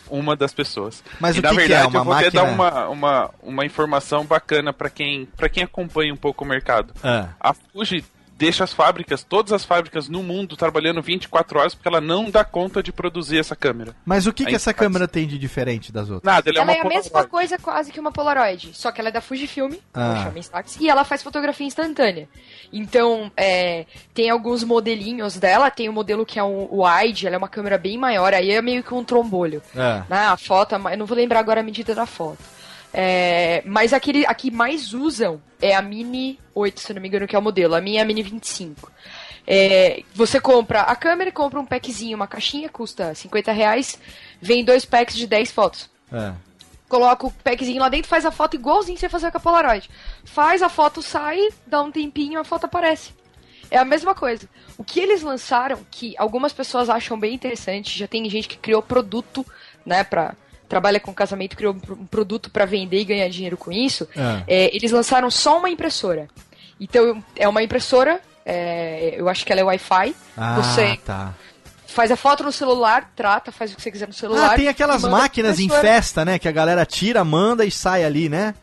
[0.09, 1.03] uma das pessoas.
[1.19, 1.67] Mas e o na que que é?
[1.67, 5.49] verdade Uma eu vou até dar máquina- uma, uma, uma informação bacana pra quem, pra
[5.49, 6.93] quem acompanha um pouco o mercado.
[7.03, 7.29] ah.
[7.41, 8.05] A Fuji
[8.45, 12.45] deixa as fábricas, todas as fábricas no mundo, trabalhando 24 horas porque ela não dá
[12.45, 13.97] conta de produzir essa câmera.
[14.05, 14.79] Mas o que, que essa Instax.
[14.79, 16.23] câmera tem de diferente das outras?
[16.31, 17.31] Nada, ela, ela é é a mesma Polaroid.
[17.31, 20.31] coisa quase que uma Polaroid, só que ela é da Fujifilm, Ah.
[20.37, 22.29] Instax, e ela faz fotografia instantânea.
[22.71, 27.39] Então, é, tem alguns modelinhos dela, tem o modelo que é um wide, ela é
[27.39, 29.63] uma câmera bem maior, aí é meio que um trombolho.
[29.75, 30.05] Ah.
[30.09, 30.19] Né?
[30.27, 32.54] A foto, eu não vou lembrar agora a medida da foto.
[32.97, 37.27] É, mas aquele, a que mais usam é a Mini 8, se não me engano,
[37.27, 37.75] que é o modelo.
[37.75, 38.89] A minha é a Mini 25.
[39.47, 43.99] É, você compra a câmera e compra um packzinho, uma caixinha, custa 50 reais.
[44.41, 46.35] Vem dois packs de 10 fotos Ah.
[46.89, 49.91] coloca o packzinho lá dentro, faz a foto igualzinho você fazer com a Polaroid.
[50.25, 53.13] Faz, a foto sai, dá um tempinho, a foto aparece.
[53.71, 54.49] É a mesma coisa.
[54.79, 58.81] O que eles lançaram, que algumas pessoas acham bem interessante, já tem gente que criou
[58.81, 59.45] produto,
[59.85, 60.37] né, pra.
[60.69, 64.09] Trabalha com casamento, criou um produto pra vender e ganhar dinheiro com isso.
[64.17, 64.43] Ah.
[64.47, 66.29] É, eles lançaram só uma impressora.
[66.81, 70.15] Então, é uma impressora, é, eu acho que ela é Wi-Fi.
[70.37, 71.35] Ah, Você tá.
[71.87, 74.53] faz a foto no celular, trata, faz o que você quiser no celular.
[74.53, 76.39] Ah, tem aquelas máquinas em festa, né?
[76.39, 78.55] Que a galera tira, manda e sai ali, né?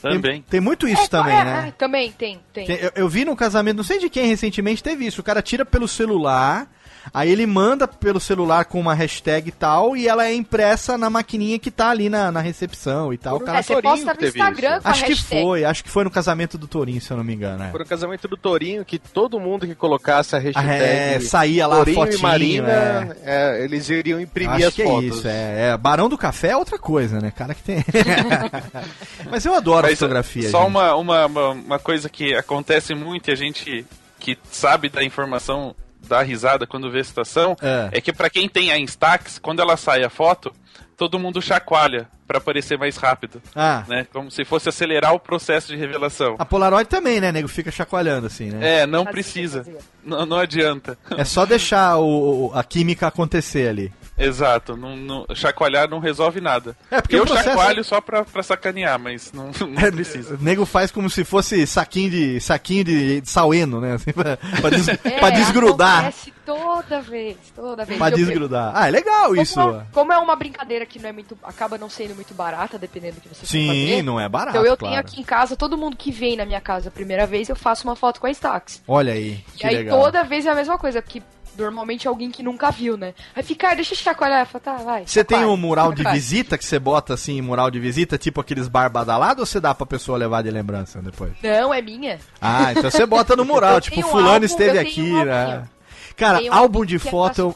[0.00, 0.44] Tem, Também.
[0.50, 1.64] tem muito isso É, também, é, né?
[1.68, 2.66] é, também tem, tem.
[2.66, 5.20] Tem- Eu, eu vi num casamento, não sei de quem recentemente teve isso.
[5.20, 6.66] O cara tira pelo celular,
[7.12, 11.08] aí ele manda pelo celular com uma hashtag e tal, e ela é impressa na
[11.08, 13.36] maquininha que tá ali na, na recepção e tal.
[13.36, 14.82] O Por cara- É, você Torinho posta no Instagram isso.
[14.82, 15.42] com a Acho que hashtag.
[15.42, 17.64] foi, acho que foi no casamento do Torinho, se eu não me engano.
[17.64, 17.68] é.
[17.70, 21.66] Por um casamento do Torinho, que todo mundo que colocasse a Ah, hashtag é, saía
[21.66, 23.16] lá a Torinho fotinho, e Marina, é.
[23.24, 25.18] é, eles iriam imprimir Acho as que é fotos.
[25.18, 25.76] isso, é, é.
[25.76, 27.30] Barão do Café é outra coisa, né?
[27.34, 27.84] Cara que tem.
[29.30, 30.50] Mas eu adoro Mas, fotografia.
[30.50, 30.68] Só gente.
[30.68, 33.84] uma, uma, uma coisa que acontece muito e a gente
[34.18, 35.74] que sabe da informação
[36.08, 37.90] dá risada quando vê a situação É.
[37.92, 40.52] é, que pra quem tem a Instax, quando ela sai a foto,
[40.96, 44.06] todo mundo chacoalha pra aparecer mais rápido, Ah, né?
[44.12, 46.36] Como se fosse acelerar o processo de revelação.
[46.38, 47.48] a Polaroid também, né, nego?
[47.48, 48.80] Fica chacoalhando assim, né?
[48.82, 49.66] É, não precisa.
[50.04, 50.96] Não, não adianta.
[51.16, 53.92] É só deixar o, o- a química acontecer ali.
[54.16, 54.76] Exato.
[54.76, 56.76] Não, não- chacoalhar não resolve nada.
[56.90, 60.34] É, porque Eu o processo- chacoalho só pra, pra sacanear, mas não, não precisa.
[60.34, 63.94] O nego faz como se fosse saquinho de saquinho de, de saleno, né?
[63.94, 65.98] Assim, pra, pra des- É, pra desgrudar.
[66.00, 67.98] Acontece toda vez, toda vez.
[67.98, 68.72] Pra desgrudar.
[68.74, 69.60] Ah, é legal Como, isso.
[69.60, 71.36] é- como é uma brincadeira que não é muito.
[71.42, 74.02] acaba não sendo muito barata, dependendo do que você Sim, fazer.
[74.02, 74.94] não é barato, Então eu claro.
[74.94, 77.56] tenho aqui em casa, todo mundo que vem na minha casa a primeira vez, eu
[77.56, 78.82] faço uma foto com a Instax.
[78.86, 80.00] Olha aí, que e aí legal.
[80.02, 81.22] toda vez é a mesma coisa, porque
[81.56, 83.14] normalmente é alguém que nunca viu, né?
[83.34, 84.40] Aí fica, ah, deixa eu chacoalhar.
[84.40, 85.04] Eu falo, tá, vai.
[85.06, 88.68] Você tem um mural de visita que você bota assim, mural de visita, tipo aqueles
[88.68, 91.32] bar badalado, ou você dá pra pessoa levar de lembrança depois?
[91.42, 92.18] Não, é minha.
[92.40, 95.68] Ah, então você bota no mural, tipo, fulano álbum, esteve aqui, um né?
[96.16, 97.54] Cara, um álbum de é foto,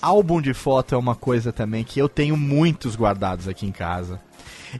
[0.00, 4.20] álbum de foto é uma coisa também que eu tenho muitos guardados aqui em casa.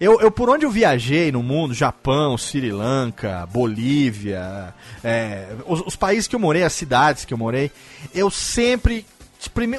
[0.00, 5.96] Eu, eu por onde eu viajei no mundo, Japão, Sri Lanka, Bolívia, é, os, os
[5.96, 7.70] países que eu morei, as cidades que eu morei,
[8.14, 9.04] eu sempre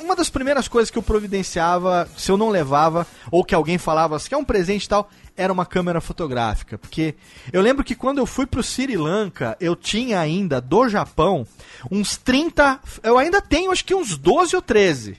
[0.03, 4.17] uma das primeiras coisas que eu providenciava, se eu não levava, ou que alguém falava,
[4.17, 6.77] se quer um presente e tal, era uma câmera fotográfica.
[6.77, 7.15] Porque
[7.51, 11.45] eu lembro que quando eu fui pro Sri Lanka, eu tinha ainda do Japão
[11.91, 12.79] uns 30.
[13.03, 15.17] Eu ainda tenho acho que uns 12 ou 13.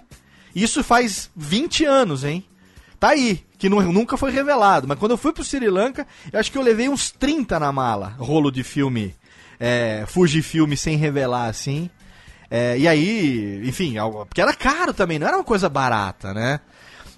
[0.54, 2.44] Isso faz 20 anos, hein?
[2.98, 4.86] Tá aí, que nu- nunca foi revelado.
[4.88, 7.72] Mas quando eu fui pro Sri Lanka, eu acho que eu levei uns 30 na
[7.72, 9.14] mala, rolo de filme,
[9.58, 11.90] é, Fujifilme sem revelar, assim.
[12.50, 16.60] É, e aí, enfim, porque era caro também, não era uma coisa barata, né?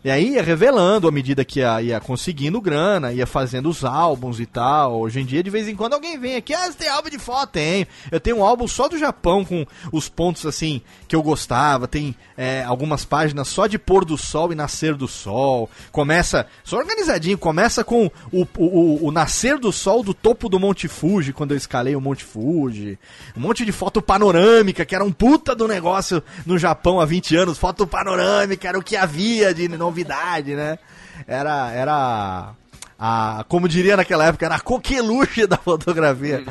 [0.03, 4.41] E aí ia revelando à medida que ia, ia conseguindo grana, ia fazendo os álbuns
[4.41, 4.99] e tal.
[5.01, 7.19] Hoje em dia, de vez em quando, alguém vem aqui, ah, você tem álbum de
[7.19, 7.51] foto?
[7.51, 7.87] Tenho.
[8.11, 11.87] Eu tenho um álbum só do Japão, com os pontos assim que eu gostava.
[11.87, 15.69] Tem é, algumas páginas só de pôr do sol e nascer do sol.
[15.93, 20.59] Começa, só organizadinho, começa com o, o, o- o nascer do sol do topo do
[20.59, 22.99] Monte Fuji, quando eu escalei o Monte Fuji.
[23.37, 27.37] Um monte de foto panorâmica, que era um puta do negócio no Japão há 20
[27.37, 27.59] anos.
[27.59, 30.79] Foto panorâmica era o que havia de novidade, né?
[31.27, 32.55] Era, era
[32.99, 36.45] a, como diria naquela época, era a coqueluche da fotografia.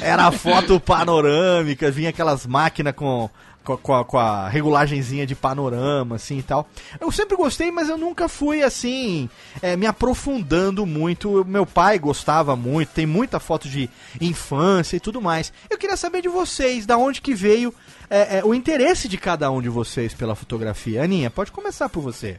[0.00, 3.28] Era a foto panorâmica, vinha aquelas máquinas com,
[3.64, 6.68] com, a, com a regulagenzinha de panorama, assim e tal.
[7.00, 9.28] Eu sempre gostei, mas eu nunca fui assim,
[9.62, 11.44] é, me aprofundando muito.
[11.46, 13.88] Meu pai gostava muito, tem muita foto de
[14.20, 15.52] infância e tudo mais.
[15.70, 17.74] Eu queria saber de vocês, da onde que veio
[18.10, 21.02] é, é, o interesse de cada um de vocês pela fotografia.
[21.02, 22.36] Aninha, pode começar por você.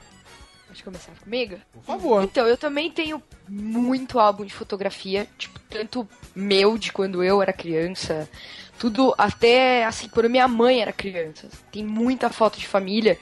[0.75, 1.57] Pode começar comigo?
[1.71, 2.23] Por favor.
[2.23, 7.53] Então, eu também tenho muito álbum de fotografia, tipo, tanto meu de quando eu era
[7.53, 8.29] criança,
[8.77, 11.47] tudo até assim, quando minha mãe era criança.
[11.71, 13.17] Tem muita foto de família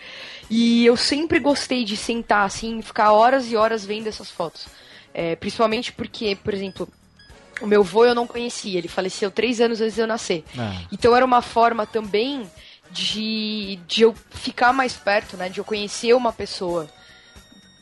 [0.50, 4.66] e eu sempre gostei de sentar assim, ficar horas e horas vendo essas fotos.
[5.14, 6.90] É, principalmente porque, por exemplo,
[7.62, 10.44] o meu avô eu não conhecia, ele faleceu três anos antes de eu nascer.
[10.58, 10.82] Ah.
[10.92, 12.50] Então era uma forma também
[12.90, 15.50] de, de eu ficar mais perto, né?
[15.50, 16.90] De eu conhecer uma pessoa.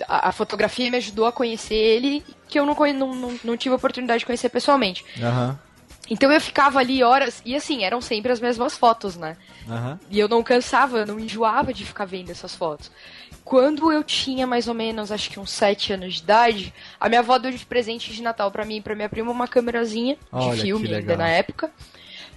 [0.07, 3.77] A, a fotografia me ajudou a conhecer ele, que eu não, não, não, tive a
[3.77, 5.03] oportunidade de conhecer pessoalmente.
[5.21, 5.57] Aham,
[6.09, 9.37] Então eu ficava ali horas, e assim, eram sempre as mesmas fotos, né?
[9.69, 9.99] aham.
[10.09, 12.91] E eu não cansava, eu não enjoava de ficar vendo essas fotos.
[13.45, 17.19] Quando eu tinha mais ou menos, acho que uns 7 anos de idade, a minha
[17.21, 20.61] avó deu de presente de Natal pra mim e pra minha prima uma câmerazinha de
[20.61, 21.71] filme ainda na época.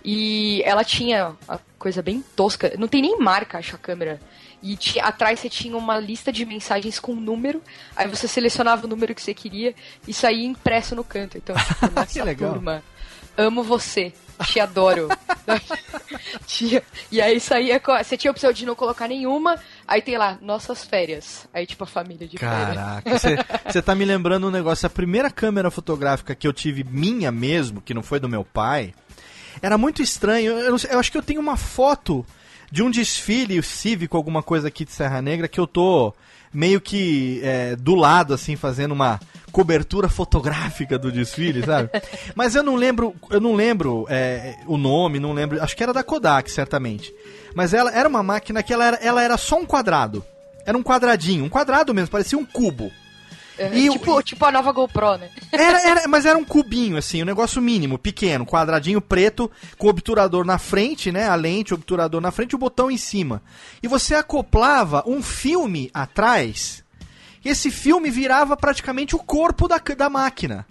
[0.05, 4.21] E ela tinha a coisa bem tosca, não tem nem marca, acho, a câmera.
[4.67, 7.63] E atrás você tinha uma lista de mensagens com número,
[7.95, 9.75] aí você selecionava o número que você queria
[10.09, 11.37] e saía impresso no canto.
[11.37, 12.53] Então, tipo, nossa legal.
[12.55, 12.83] turma,
[13.37, 14.15] amo você,
[14.47, 15.09] te adoro.
[16.47, 20.39] Tinha- e aí saía, você tinha a opção de não colocar nenhuma, aí tem lá,
[20.41, 21.47] nossas férias.
[21.53, 22.75] Aí tipo a família de férias.
[22.75, 23.19] Caraca,
[23.71, 24.87] você- tá me lembrando um negócio.
[24.87, 28.95] A primeira câmera fotográfica que eu tive minha mesmo, que não foi do meu pai,
[29.61, 30.53] era muito estranho.
[30.59, 32.25] Eu, eu acho que eu tenho uma foto
[32.75, 36.13] de um desfile cívico, alguma coisa aqui de Serra Negra, que eu tô
[36.53, 39.21] meio que é, do lado, assim, fazendo uma
[39.53, 41.89] cobertura fotográfica do desfile, sabe?
[42.35, 45.63] Mas eu não lembro, eu não lembro é, o nome, não lembro.
[45.63, 47.15] Acho que era da Kodak, certamente.
[47.55, 50.25] Mas ela era uma máquina que ela era, ela era só um quadrado.
[50.67, 52.91] Era um quadradinho, um quadrado mesmo, parecia um cubo.
[53.57, 55.31] É, E o- tipo, tipo a nova GoPro, né?
[55.53, 60.45] Era, era- mas era um cubinho, assim, um negócio mínimo, pequeno, quadradinho preto, com obturador
[60.45, 61.29] na frente, né?
[61.29, 63.41] A lente, o obturador na frente e o botão em cima.
[63.83, 66.83] E você acoplava um filme atrás,
[67.45, 70.67] e esse filme virava praticamente o corpo da, da máquina.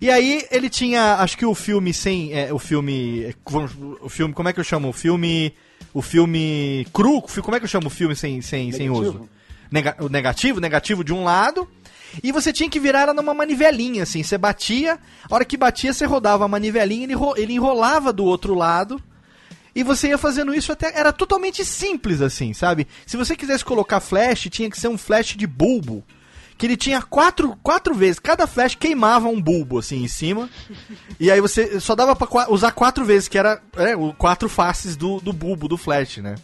[0.00, 2.32] E aí ele tinha, acho que o filme sem.
[2.32, 3.34] é, o filme.
[4.00, 4.32] O filme.
[4.32, 4.88] Como é que eu chamo?
[4.88, 5.54] O filme.
[5.92, 7.20] O filme cru?
[7.20, 9.28] Como é que eu chamo o filme sem, sem, sem uso?
[9.70, 11.68] Nega- o negativo, negativo de um lado.
[12.24, 14.22] E você tinha que virar ela numa manivelinha, assim.
[14.22, 14.98] Você batia,
[15.30, 19.00] a hora que batia, você rodava a manivelinha, ro- ele enrolava do outro lado.
[19.74, 20.98] E você ia fazendo isso até.
[20.98, 22.88] Era totalmente simples, assim, sabe?
[23.06, 26.02] Se você quisesse colocar flash, tinha que ser um flash de bulbo.
[26.58, 28.18] Que ele tinha quatro, quatro vezes.
[28.18, 30.50] Cada flash queimava um bulbo, assim, em cima.
[31.18, 34.96] E aí você só dava pra usar quatro vezes, que era é, o quatro faces
[34.96, 36.34] do, do bulbo, do flash, né?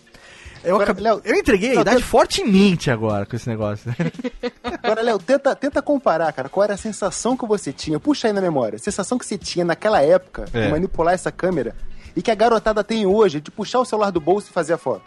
[0.67, 3.95] Eu, Agora, acabei- Léo, eu entreguei a Léo, idade tem- fortemente agora com esse negócio.
[4.83, 8.01] Agora, Léo, tenta, tenta comparar, cara, qual era a sensação que você tinha.
[8.01, 8.77] Puxa aí na memória.
[8.77, 10.67] A sensação que você tinha naquela época É.
[10.67, 11.75] de manipular essa câmera
[12.17, 14.79] e que a garotada tem hoje de puxar o celular do bolso e fazer a
[14.79, 15.05] foto.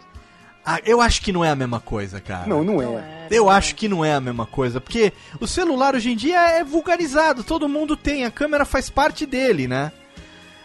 [0.64, 2.46] Ah, eu acho que não é a mesma coisa, cara.
[2.46, 3.26] Não, não é.
[3.30, 6.62] Eu acho que não é a mesma coisa, porque o celular hoje em dia é
[6.64, 9.90] vulgarizado, todo mundo tem, a câmera faz parte dele, né?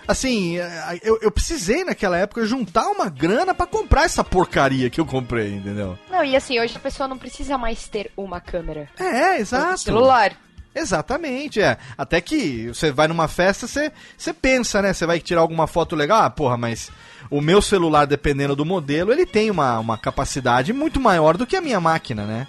[0.08, 5.00] Assim, eh, eu, eu precisei naquela época juntar uma grana pra comprar essa porcaria que
[5.00, 5.98] eu comprei, entendeu?
[6.10, 8.90] Não, e assim, hoje a pessoa não precisa mais ter uma câmera.
[9.00, 9.80] É, exato.
[9.80, 10.34] Celular.
[10.76, 11.78] Exatamente, é.
[11.98, 14.92] Até que você vai numa festa, você, você pensa, né?
[14.92, 16.92] Você vai tirar alguma foto legal, ah, porra, mas
[17.30, 21.56] o meu celular, dependendo do modelo, ele tem uma, uma capacidade muito maior do que
[21.56, 22.48] a minha máquina, né?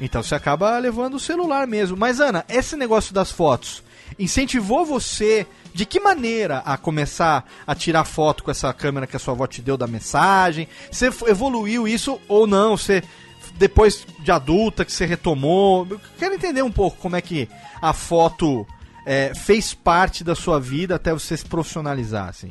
[0.00, 1.96] Então você acaba levando o celular mesmo.
[1.96, 3.82] Mas, Ana, esse negócio das fotos
[4.18, 9.18] incentivou você de que maneira a começar a tirar foto com essa câmera que a
[9.18, 10.68] sua avó te deu da mensagem?
[10.90, 12.76] Você evoluiu isso ou não?
[12.76, 13.02] Você
[13.56, 15.86] depois de adulta que você retomou?
[15.88, 17.48] Eu quero entender um pouco como é que
[17.80, 18.66] a foto
[19.06, 22.48] é, fez parte da sua vida até você se profissionalizar, assim.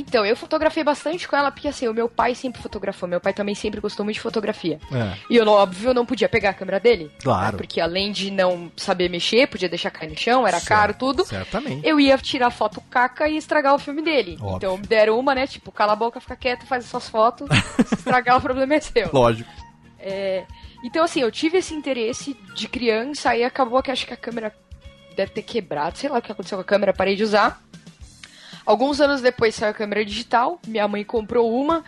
[0.00, 3.08] Então, eu fotografei bastante com ela, porque assim, o meu pai sempre fotografou.
[3.08, 4.78] Meu pai também sempre gostou muito de fotografia.
[4.92, 5.16] É.
[5.28, 7.10] E eu, óbvio, não podia pegar a câmera dele.
[7.22, 7.52] Claro.
[7.52, 10.94] né, Porque além de não saber mexer, podia deixar cair no chão, era Certo, caro,
[10.94, 11.24] tudo.
[11.24, 11.86] Certamente.
[11.86, 14.38] Eu ia tirar foto caca e estragar o filme dele.
[14.40, 14.56] Óbvio.
[14.56, 15.46] Então me deram uma, né?
[15.46, 17.48] Tipo, cala a boca, fica quieto, faz as suas fotos.
[17.86, 19.10] Se estragar, o problema é seu.
[19.12, 19.50] Lógico.
[19.98, 20.44] É,
[20.82, 24.54] então, assim, eu tive esse interesse de criança e acabou que acho que a câmera
[25.14, 25.98] deve ter quebrado.
[25.98, 27.62] Sei lá o que aconteceu com a câmera, parei de usar.
[28.70, 31.84] Alguns anos depois saiu a câmera digital, minha mãe comprou uma.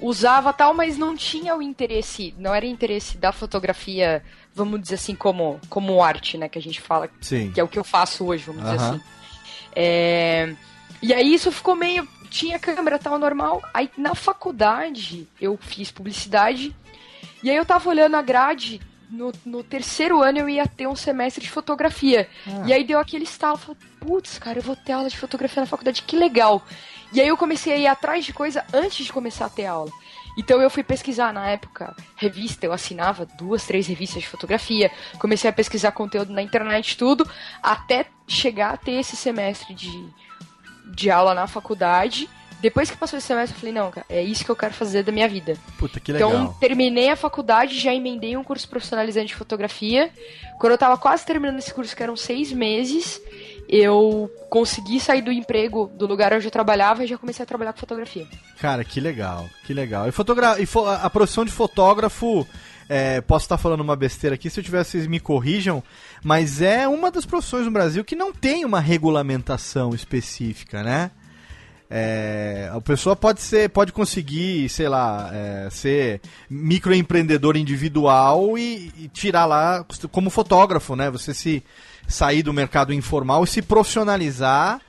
[0.00, 4.22] usava tal, mas não tinha o interesse, não era interesse da fotografia,
[4.54, 6.48] vamos dizer assim, como, como arte, né?
[6.48, 7.52] Que a gente fala, Sim.
[7.52, 8.90] que é o que eu faço hoje, vamos dizer Aham.
[8.94, 9.00] assim.
[9.76, 10.54] É,
[11.02, 12.08] E aí isso ficou meio.
[12.30, 13.60] Tinha câmera tal normal.
[13.74, 16.74] Aí na faculdade eu fiz publicidade.
[17.42, 18.80] E aí eu tava olhando a grade.
[19.12, 22.26] No, no terceiro ano eu ia ter um semestre de fotografia.
[22.66, 23.58] E aí deu aquele estalo.
[23.58, 26.62] Falei, putz, cara, eu vou ter aula de fotografia na faculdade, que legal.
[27.12, 29.92] E aí eu comecei a ir atrás de coisa antes de começar a ter aula.
[30.38, 35.50] Então eu fui pesquisar na época revista, eu assinava duas, três revistas de fotografia, comecei
[35.50, 37.28] a pesquisar conteúdo na internet, tudo,
[37.62, 40.08] até chegar a ter esse semestre de,
[40.94, 42.30] de aula na faculdade.
[42.62, 45.02] Depois que passou esse semestre, eu falei, não, cara, é isso que eu quero fazer
[45.02, 45.56] da minha vida.
[45.76, 46.30] Puta, que legal.
[46.30, 50.10] Então, terminei a faculdade, já emendei um curso profissionalizante de fotografia.
[50.60, 53.20] Quando eu tava quase terminando esse curso, que eram seis meses,
[53.68, 57.72] eu consegui sair do emprego do lugar onde eu trabalhava e já comecei a trabalhar
[57.72, 58.26] com fotografia.
[58.60, 60.08] Cara, que legal, que legal.
[60.08, 60.60] E, fotogra...
[60.60, 62.46] e fo- a profissão de fotógrafo,
[62.88, 65.82] é, posso estar falando uma besteira aqui, se eu tiver, vocês me corrijam,
[66.22, 71.10] mas é uma das profissões no Brasil que não tem uma regulamentação específica, né?
[71.94, 79.08] É, a pessoa pode ser, pode conseguir, sei lá, é, ser microempreendedor individual e, e
[79.08, 81.10] tirar lá como fotógrafo, né?
[81.10, 81.62] Você se
[82.08, 84.80] sair do mercado informal e se profissionalizar.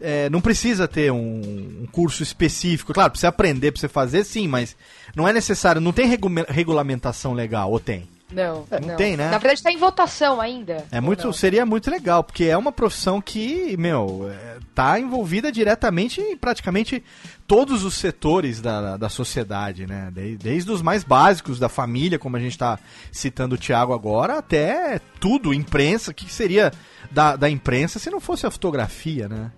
[0.00, 2.92] é, não precisa ter um, um curso específico.
[2.92, 4.76] Claro, precisa aprender você fazer, sim, mas
[5.14, 8.08] não é necessário, não tem regu- regulamentação legal, ou tem?
[8.32, 9.30] Não, não tem, né?
[9.30, 10.84] Na verdade, tá em votação ainda.
[10.92, 11.32] É muito, não?
[11.32, 17.02] seria muito legal, porque é uma profissão que, meu, é, tá envolvida diretamente em praticamente
[17.46, 20.10] todos os setores da, da sociedade, né?
[20.12, 22.78] Desde, desde os mais básicos da família, como a gente está
[23.10, 26.70] citando o Thiago agora, até tudo, imprensa, o que seria
[27.10, 29.50] da, da imprensa se não fosse a fotografia, né?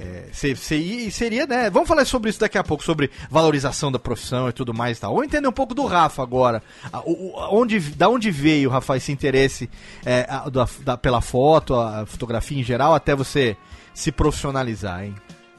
[0.00, 1.68] É, se- se- seria, né?
[1.70, 5.00] Vamos falar sobre isso daqui a pouco, sobre valorização da profissão e tudo mais e
[5.00, 5.12] tal.
[5.12, 6.62] Ou entender um pouco do Rafa agora.
[6.92, 9.68] A- o- onde, da onde veio, Rafa, esse interesse
[10.06, 13.56] é, a- da- da- pela foto, a fotografia em geral, até você
[13.92, 15.14] se profissionalizar, hein?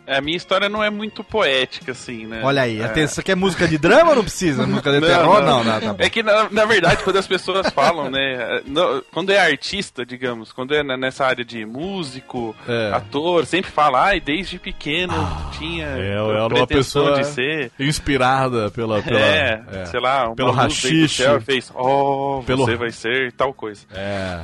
[0.09, 2.41] É, A minha história não é muito poética, assim, né?
[2.43, 2.83] Olha aí, é...
[2.85, 4.65] atenção, você quer música de drama ou não precisa?
[4.65, 5.41] Música de Não, terror?
[5.41, 5.63] não.
[5.63, 6.03] Não, não, tá bom.
[6.03, 8.61] É que, na, na verdade, quando as pessoas falam, né?
[8.65, 12.91] no- quando é artista, digamos, quando é nessa área de músico, É.
[12.93, 15.13] ator, sempre fala, ai, desde pequeno
[15.57, 17.71] tinha é, é uma pessoa de ser.
[17.79, 19.01] Inspirada pela.
[19.01, 19.85] pela é, é.
[19.85, 21.23] sei lá, uma Pelo rachixe.
[21.41, 23.81] fez, oh, Pelo- você vai ser tal coisa.
[23.93, 24.39] É.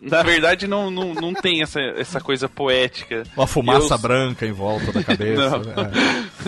[0.00, 3.24] Na verdade, não, não, não tem essa, essa coisa poética.
[3.36, 5.50] Uma fumaça Eu- branca em volta da cabeça.
[5.50, 5.58] Não.
[5.60, 5.90] né?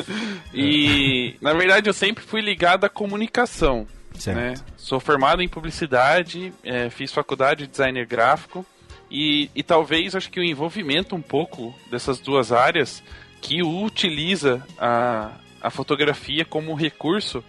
[0.55, 3.87] E, na verdade, eu sempre fui ligado à comunicação.
[4.15, 4.37] Certo.
[4.37, 4.55] né?
[4.77, 8.67] Sou formado em publicidade, é, fiz faculdade de designer gráfico
[9.11, 13.03] e, e talvez acho que o envolvimento um pouco dessas duas áreas
[13.41, 15.31] que utiliza a,
[15.63, 17.43] a fotografia como recurso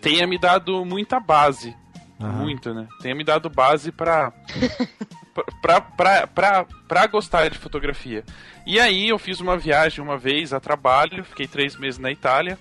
[0.00, 1.74] tenha me dado muita base.
[2.20, 2.32] Aham.
[2.42, 2.86] Muito, né?
[3.00, 4.30] Tenha me dado base pra,
[5.62, 8.24] pra, pra, pra, pra gostar de fotografia.
[8.66, 12.58] E aí eu fiz uma viagem uma vez a trabalho, fiquei três meses na Itália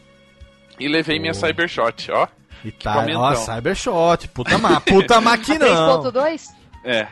[0.80, 2.28] e levei minha Cybershot, ó.
[2.66, 3.20] Equipamento.
[3.20, 6.02] ó, Cybershot, puta, ma puta maquinão.
[6.04, 6.48] 3.2?
[6.84, 7.08] É.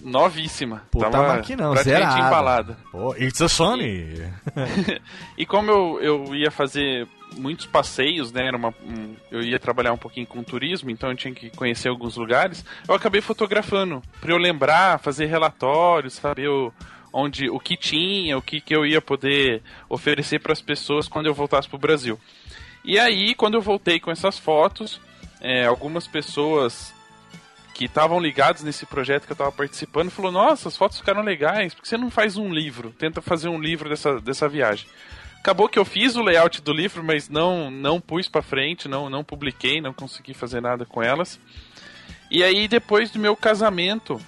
[0.00, 0.82] Novíssima.
[0.90, 2.26] Puta Tava maquinão, praticamente zerada.
[2.26, 2.76] embalada.
[2.90, 4.28] Pô, it's a Sony.
[5.38, 7.06] E como eu, eu ia fazer
[7.36, 8.46] muitos passeios, né?
[8.46, 11.88] Era uma, um- eu ia trabalhar um pouquinho com turismo, então eu tinha que conhecer
[11.88, 12.64] alguns lugares.
[12.88, 16.72] Eu acabei fotografando para eu lembrar, fazer relatórios, saber o,
[17.12, 21.26] onde o que tinha, o que, que eu ia poder oferecer para as pessoas quando
[21.26, 22.18] eu voltasse para o Brasil.
[22.84, 25.00] E aí, quando eu voltei com essas fotos,
[25.40, 26.92] é, algumas pessoas
[27.74, 31.74] que estavam ligados nesse projeto que eu estava participando falou: Nossa, as fotos ficaram legais,
[31.74, 32.90] por que você não faz um livro?
[32.98, 34.86] Tenta fazer um livro dessa, dessa viagem.
[35.42, 39.10] Acabou que eu fiz o layout do livro, mas não não pus pra frente, não
[39.10, 41.36] não publiquei, não consegui fazer nada com elas.
[42.30, 44.20] E aí depois do meu casamento,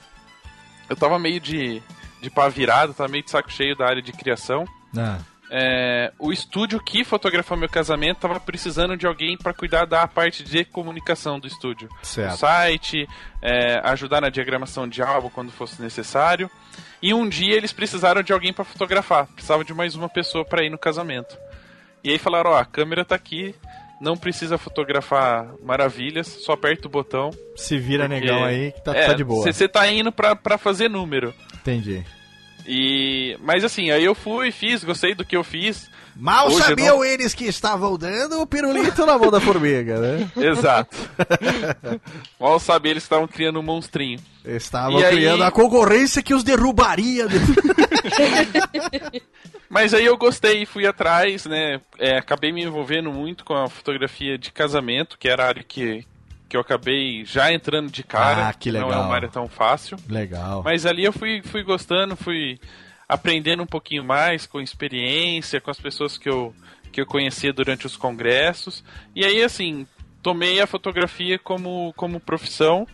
[0.91, 1.81] eu tava meio de
[2.21, 4.65] de pá virado, tava meio de saco cheio da área de criação.
[4.97, 5.19] Ah,
[5.53, 10.43] É, o estúdio que fotografou meu casamento tava precisando de alguém para cuidar da parte
[10.43, 11.89] de comunicação do estúdio.
[12.03, 12.39] O certo.
[12.39, 13.09] site,
[13.41, 16.51] é, ajudar na diagramação de álbum quando fosse necessário.
[17.03, 20.65] E um dia eles precisaram de alguém para fotografar, precisavam de mais uma pessoa para
[20.65, 21.37] ir no casamento.
[22.03, 23.55] E aí falaram: Ó, a câmera tá aqui,
[24.01, 27.31] não precisa fotografar maravilhas, só aperta o botão.
[27.57, 29.43] Se vira porque- negão aí que tá, é, tá de boa.
[29.53, 31.35] Você tá indo pra, pra fazer número.
[31.55, 32.05] Entendi.
[32.67, 35.91] E, mas assim, aí eu fui, fiz, gostei do que eu fiz.
[36.17, 40.31] Mal Hoje sabiam não- eles que estavam dando o pirulito na mão da formiga, né?
[40.37, 40.97] Exato.
[42.39, 44.21] Mal saber, eles estavam criando um monstrinho.
[44.45, 47.27] Estavam E aí- criando a concorrência que os derrubaria.
[49.69, 51.81] Mas aí eu gostei e fui atrás, né?
[51.99, 56.05] É, acabei me envolvendo muito com a fotografia de casamento, que era a área que,
[56.49, 58.49] que eu acabei já entrando de cara.
[58.49, 59.03] Ah, que Não é legal.
[59.05, 59.97] uma área tão fácil.
[60.09, 60.63] Legal.
[60.65, 62.61] Mas ali eu fui, fui gostando, fui
[63.09, 66.55] aprendendo um pouquinho mais com experiência, com as pessoas que eu,
[66.93, 68.85] que eu conhecia durante os congressos.
[69.15, 69.87] E aí, assim,
[70.23, 72.87] tomei a fotografia como, como profissão.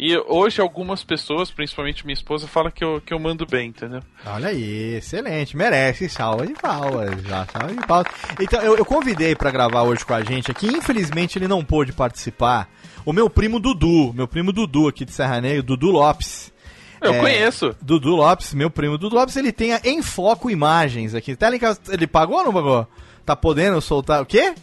[0.00, 4.00] E hoje algumas pessoas, principalmente minha esposa, falam que eu, que eu mando bem, entendeu?
[4.24, 8.06] Olha aí, excelente, merece salva de palmas, já, salva de palmas.
[8.40, 11.92] Então, eu, eu convidei pra gravar hoje com a gente aqui, infelizmente ele não pôde
[11.92, 12.70] participar,
[13.04, 16.52] o meu primo Dudu, meu primo Dudu aqui de Serra Negra, Dudu Lopes.
[17.00, 17.74] Eu É, conheço.
[17.80, 21.36] Dudu Lopes, meu primo Dudu Lopes, ele tem Em Foco Imagens aqui.
[21.36, 21.48] Tá?
[21.90, 22.86] Ele pagou ou não pagou?
[23.24, 24.54] Tá podendo soltar o quê?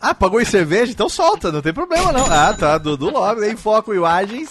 [0.00, 0.92] Ah, pagou em cerveja?
[0.92, 2.24] Então solta, não tem problema não.
[2.26, 4.48] Ah, tá, Dudu Lopes, Em Foco Imagens,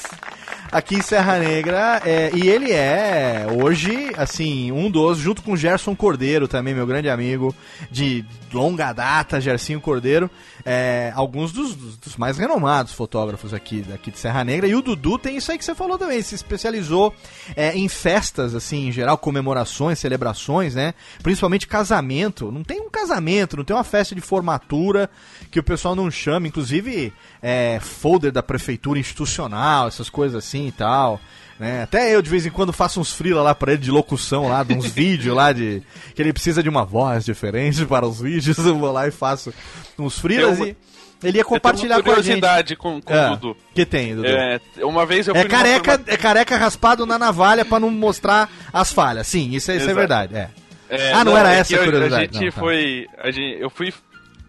[0.69, 2.01] aqui em Serra Negra.
[2.05, 7.09] é, e ele é, hoje, assim, um dos, junto com Gerson Cordeiro também, meu grande
[7.09, 7.55] amigo,
[7.89, 10.29] de longa data, Gersinho Cordeiro,
[10.69, 14.67] é, alguns dos, dos- mais renomados fotógrafos aqui, aqui de Serra Negra.
[14.67, 17.13] E o Dudu tem isso aí que você falou também, se especializou
[17.55, 20.93] é, em festas, assim, em geral, comemorações, celebrações, né?
[21.23, 22.51] Principalmente casamento.
[22.51, 25.09] Não tem um casamento, não tem uma festa de formatura
[25.49, 30.71] que o pessoal não chama, inclusive é, folder da prefeitura institucional, essas coisas assim e
[30.73, 31.19] tal.
[31.59, 31.81] Né?
[31.83, 34.63] Até eu de vez em quando faço uns freela lá pra ele de locução lá,
[34.63, 35.81] de uns vídeos lá de
[36.13, 39.53] que ele precisa de uma voz diferente para os vídeos, eu vou lá e faço
[39.97, 40.75] uns uma- e
[41.23, 42.75] ele ia compartilhar com a gente.
[42.75, 43.57] com, com É, o Dudu.
[43.73, 44.27] Que tem, Dudu?
[44.27, 47.89] É, uma vez eu É numa careca, forma- é careca raspado na navalha pra não
[47.89, 49.25] mostrar as falhas.
[49.25, 50.35] Sim, isso, é- isso é verdade.
[50.35, 50.49] É.
[50.89, 52.15] É, Ah, não era é essa a curiosidade.
[52.15, 52.59] A gente Não, tá.
[52.59, 53.07] foi.
[53.17, 53.91] a gente- eu fui,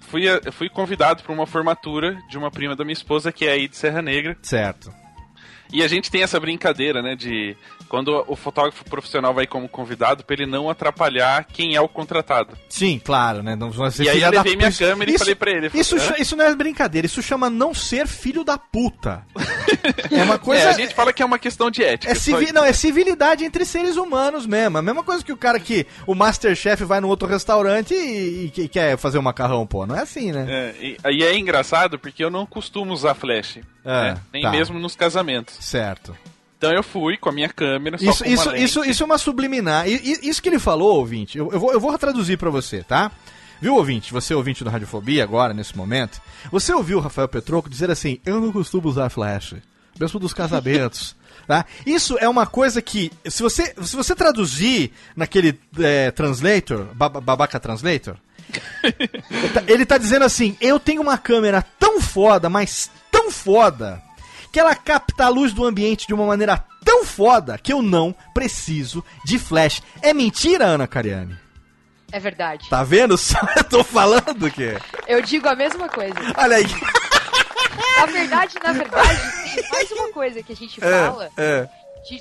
[0.09, 3.53] fui, eu fui convidado para uma formatura de uma prima da minha esposa, que é
[3.53, 4.37] aí de Serra Negra.
[4.43, 4.93] Certo.
[5.73, 7.15] E a gente tem essa brincadeira, né?
[7.15, 7.57] De
[7.89, 12.57] quando o fotógrafo profissional vai como convidado, pra ele não atrapalhar quem é o contratado.
[12.69, 13.57] Sim, claro, né?
[13.57, 14.85] Não, você E aí eu da levei minha puta.
[14.87, 17.73] câmera e falei pra ele, Isso, falei, cha- isso não é brincadeira, isso chama não
[17.75, 19.23] ser filho da puta.
[20.11, 20.63] É uma coisa.
[20.63, 22.11] É, a gente fala que é uma questão de ética.
[22.11, 22.55] É, civi- isso.
[22.55, 24.79] não, é civilidade entre seres humanos mesmo.
[24.79, 25.87] A mesma coisa que o cara que.
[26.07, 29.87] O Masterchef vai no outro restaurante e, e que- quer fazer um macarrão, pô.
[29.87, 30.47] Não é assim, né?
[30.49, 33.59] É, e, e é engraçado porque eu não costumo usar flash.
[33.85, 34.19] É, né?
[34.33, 34.51] Nem tá.
[34.51, 35.57] mesmo nos casamentos.
[35.61, 36.17] Certo.
[36.59, 38.65] Então eu fui com a minha câmera, só Isso, isso, lente.
[38.65, 39.89] isso, isso é uma subliminar.
[39.89, 43.13] Isso que ele falou, ouvinte, eu, eu vou, eu vou traduzir pra você, tá?
[43.61, 44.13] Viu, ouvinte?
[44.13, 46.21] Você, ouvinte do Radiofobia, agora, nesse momento.
[46.51, 49.55] Você ouviu o Rafael Petroco dizer assim: Eu não costumo usar flash,
[49.99, 51.17] mesmo dos casamentos.
[51.47, 51.65] Tá?
[51.87, 57.59] Isso é uma coisa que, se você, se você traduzir naquele é, translator, baba- babaca
[57.59, 58.17] translator,
[59.55, 64.03] tá- ele tá dizendo assim: eu tenho uma câmera tão foda, mas tão foda,
[64.53, 68.15] que ela capta a luz do ambiente de uma maneira tão foda que eu não
[68.33, 69.83] preciso de flash.
[70.03, 71.37] É mentira, Ana Cariani?
[72.11, 72.69] É verdade.
[72.69, 73.39] Tá vendo só?
[73.57, 74.77] Eu tô falando que.
[75.07, 76.15] Eu digo a mesma coisa.
[76.37, 76.67] Olha aí.
[77.99, 79.21] Na verdade, na verdade,
[79.55, 81.31] tem mais uma coisa que a gente fala.
[81.37, 81.69] É.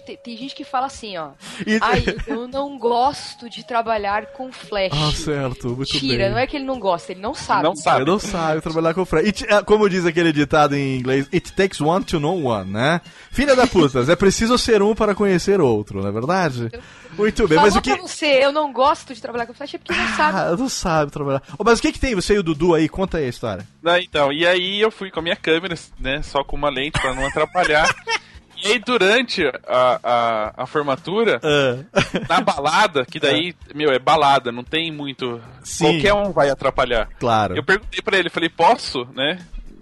[0.06, 1.30] tem, tem gente que fala assim, ó.
[1.66, 4.92] E- Ai, eu não gosto de trabalhar com flash.
[4.94, 6.32] Ah, certo, muito Mentira, bem.
[6.32, 7.64] não é que ele não gosta, ele não sabe.
[7.64, 8.06] Não sabe.
[8.06, 9.26] Não sabe trabalhar com flash.
[9.26, 13.02] It- é, como diz aquele ditado em inglês, it takes one to know one, né?
[13.32, 16.70] Filha da puta, é preciso ser um para conhecer outro, não é verdade?
[17.18, 17.92] Muito bem, Falou mas o que.
[17.94, 20.38] pra você, eu não gosto de trabalhar com flash é porque não sabe.
[20.38, 21.42] Ah, não sabe trabalhar.
[21.58, 22.88] Ô, mas o que que tem você e o Dudu aí?
[22.90, 23.68] Conta aí a história.
[23.86, 27.00] Ah, então, e aí eu fui com a minha câmera, né, só com uma lente
[27.00, 27.88] pra não atrapalhar.
[28.64, 31.40] E aí durante a, a, a formatura,
[32.28, 35.42] na balada, que daí, meu, é balada, não tem muito.
[35.64, 35.86] Sim.
[35.86, 37.08] Qualquer um vai atrapalhar.
[37.20, 37.56] Claro.
[37.56, 39.40] Eu perguntei pra ele, falei, posso, né?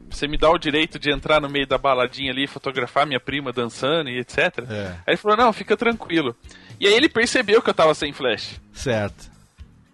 [0.10, 3.52] Você me dá o direito de entrar no meio da baladinha ali, fotografar minha prima
[3.52, 4.38] dançando e etc.
[4.70, 4.88] É.
[5.06, 6.36] Aí ele falou, não, fica tranquilo.
[6.80, 8.60] E aí ele percebeu que eu tava sem flash.
[8.74, 9.35] Certo.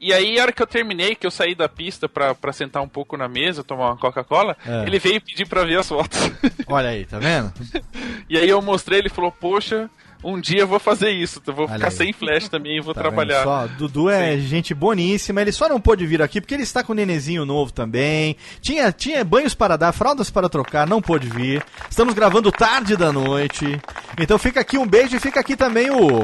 [0.01, 2.81] E aí, a hora que eu terminei, que eu saí da pista pra, pra sentar
[2.81, 4.81] um pouco na mesa, tomar uma Coca-Cola, É.
[4.87, 6.19] ele veio pedir pra ver as fotos.
[6.65, 7.53] Olha aí, tá vendo?
[8.27, 9.87] e aí eu mostrei, ele falou, poxa,
[10.23, 11.91] um dia eu vou fazer isso, eu vou Olha ficar aí.
[11.95, 13.43] sem flash também e vou Tá trabalhar.
[13.43, 16.93] Só, Dudu é gente boníssima, ele só não pôde vir aqui porque ele está com
[16.93, 18.35] um nenenzinho novo também.
[18.61, 21.63] Tinha, tinha banhos para dar, fraldas para trocar, não pôde vir.
[21.89, 23.79] Estamos gravando tarde da noite.
[24.19, 26.21] Então fica aqui um beijo e fica aqui também o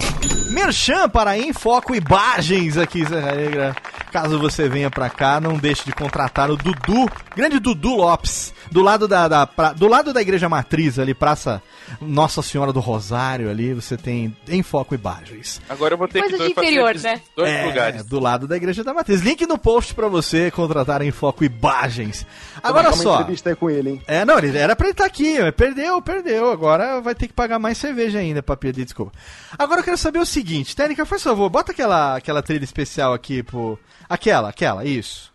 [0.52, 3.76] Merchan para Enfoco Imagens aqui, Serra Negra.
[4.22, 8.82] Caso você venha pra cá, não deixe de contratar o Dudu, grande Dudu Lopes, do
[8.82, 11.62] lado da, da pra- do lado da igreja matriz ali, Praça
[12.02, 15.62] Nossa Senhora do Rosário ali, você tem em foco imagens.
[15.70, 17.22] Agora eu vou ter Coisa que de interior, né?
[17.36, 18.04] Dois é, lugares.
[18.06, 19.22] do lado da igreja da matriz.
[19.22, 22.26] Link no post pra você contratar em foco imagens.
[22.64, 23.16] Agora só.
[23.22, 24.02] entrevista com ele, hein?
[24.08, 26.52] É, não, ele era pra ele estar aqui, mas perdeu, perdeu.
[26.52, 29.12] Agora vai ter que pagar mais cerveja ainda pra pedir desculpa.
[29.60, 33.44] Agora eu quero saber o seguinte, Técnica, faz favor, bota aquela, aquela trilha especial aqui
[33.44, 33.78] pro.
[34.10, 35.32] Aquela, aquela, isso.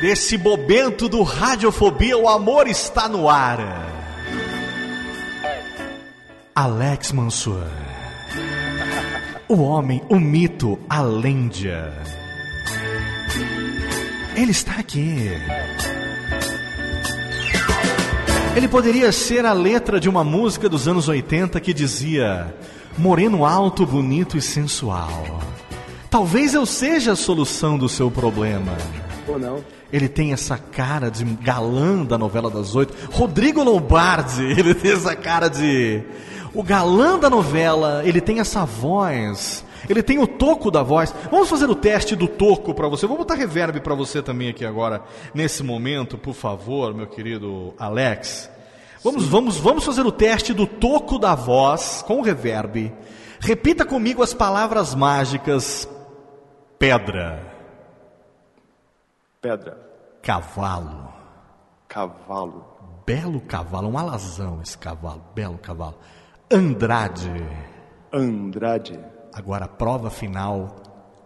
[0.00, 3.58] Desse bobento do Radiofobia, o amor está no ar.
[6.54, 7.66] Alex Mansur.
[9.48, 11.92] O homem, o mito, a lenda.
[14.36, 15.30] Ele está aqui.
[18.56, 22.54] Ele poderia ser a letra de uma música dos anos 80 que dizia:
[22.96, 25.40] Moreno alto, bonito e sensual.
[26.10, 28.76] Talvez eu seja a solução do seu problema.
[29.26, 29.62] Ou não?
[29.92, 32.94] Ele tem essa cara de galã da novela das oito.
[33.12, 36.02] Rodrigo Lombardi, ele tem essa cara de.
[36.52, 39.64] O galã da novela, ele tem essa voz.
[39.88, 41.14] Ele tem o toco da voz.
[41.30, 43.06] Vamos fazer o teste do toco pra você.
[43.06, 45.02] Vou botar reverb pra você também aqui agora,
[45.34, 48.50] nesse momento, por favor, meu querido Alex.
[49.02, 52.92] Vamos, vamos, vamos fazer o teste do toco da voz com reverb.
[53.40, 55.88] Repita comigo as palavras mágicas:
[56.78, 57.48] pedra,
[59.40, 59.78] Pedra.
[60.22, 61.12] cavalo.
[61.86, 62.66] Cavalo.
[63.06, 65.94] Belo cavalo, um alazão esse cavalo, belo cavalo.
[66.50, 67.32] Andrade.
[68.12, 68.98] Andrade.
[69.38, 70.82] Agora a prova final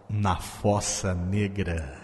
[0.07, 1.97] na Fossa Negra.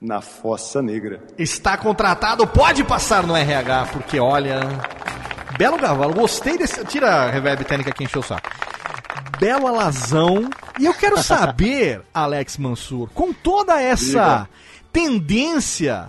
[0.00, 1.22] Na Fossa Negra.
[1.36, 4.60] Está contratado, pode passar no RH, porque olha.
[5.58, 6.82] Belo cavalo, gostei desse.
[6.86, 8.48] Tira a reverb técnica que encheu o saco.
[9.38, 10.48] Belo alazão.
[10.80, 14.48] E eu quero saber, Alex Mansur, com toda essa
[14.90, 16.08] tendência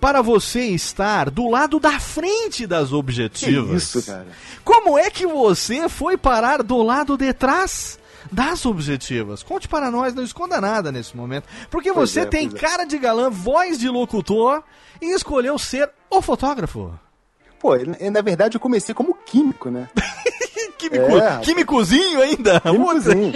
[0.00, 3.82] para você estar do lado da frente das Que objetivas.
[3.82, 4.28] isso, cara?
[4.62, 7.98] Como é que você foi parar do lado de trás
[8.34, 9.42] das objetivas?
[9.42, 11.46] Conte para nós, não esconda nada nesse momento.
[11.70, 12.50] Porque Pois você é, tem é.
[12.58, 14.62] cara de galã, voz de locutor
[15.00, 16.92] e escolheu ser o fotógrafo.
[17.60, 17.72] Pô,
[18.12, 19.88] na verdade eu comecei como químico, né?
[20.76, 21.38] Químico, É.
[21.38, 22.60] químicozinho ainda?
[22.60, 23.32] Químicozinho.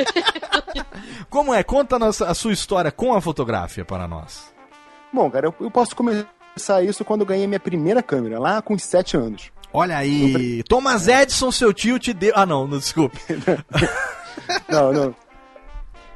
[1.31, 1.63] Como é?
[1.63, 4.53] Conta a, nossa- a sua história com a fotografia para nós.
[5.13, 8.75] Bom, cara, eu, eu posso começar isso quando eu ganhei minha primeira câmera, lá com
[8.75, 9.51] uns 7 anos.
[9.73, 12.33] Olha aí, Thomas Edison, seu tio te deu.
[12.37, 13.19] Ah, não, não desculpe.
[14.69, 15.15] Não, não.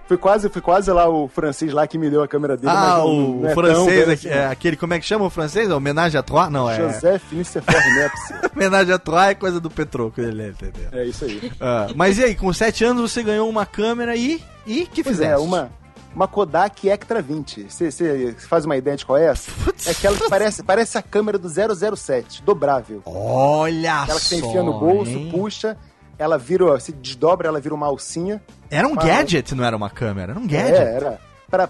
[0.09, 2.71] Foi quase, foi quase lá o francês lá que me deu a câmera dele.
[2.73, 5.31] mas Ah, não- o não é francês, aqui- é, aquele, como é que chama o
[5.31, 5.71] francês?
[5.71, 6.51] É Homenagem à Trois?
[6.51, 6.77] Não, é.
[6.77, 8.35] Joseph Nicephore Nepsi.
[8.55, 10.89] Homenagem à Trois é coisa do Petroco, ele entendeu?
[10.93, 11.51] É isso aí.
[11.61, 14.43] Ah, mas e aí, com 7 anos você ganhou uma câmera e.
[14.67, 15.33] E que Pois fizeste?
[15.35, 15.71] é, uma,
[16.15, 17.69] uma Kodak Ectra 20.
[17.71, 19.51] Você faz uma ideia de qual é essa?
[19.65, 19.87] Putz.
[19.87, 23.01] É aquela que parece, parece a câmera do 007, dobrável.
[23.07, 24.47] Olha Aquela que você só.
[24.47, 25.29] enfia no bolso, hein?
[25.33, 25.77] puxa,
[26.23, 28.41] ela vira, se desdobra, ela vira uma alcinha.
[28.71, 30.77] Era um gadget, não era uma câmera, era um gadget.
[30.81, 31.21] É, era.
[31.51, 31.69] Pra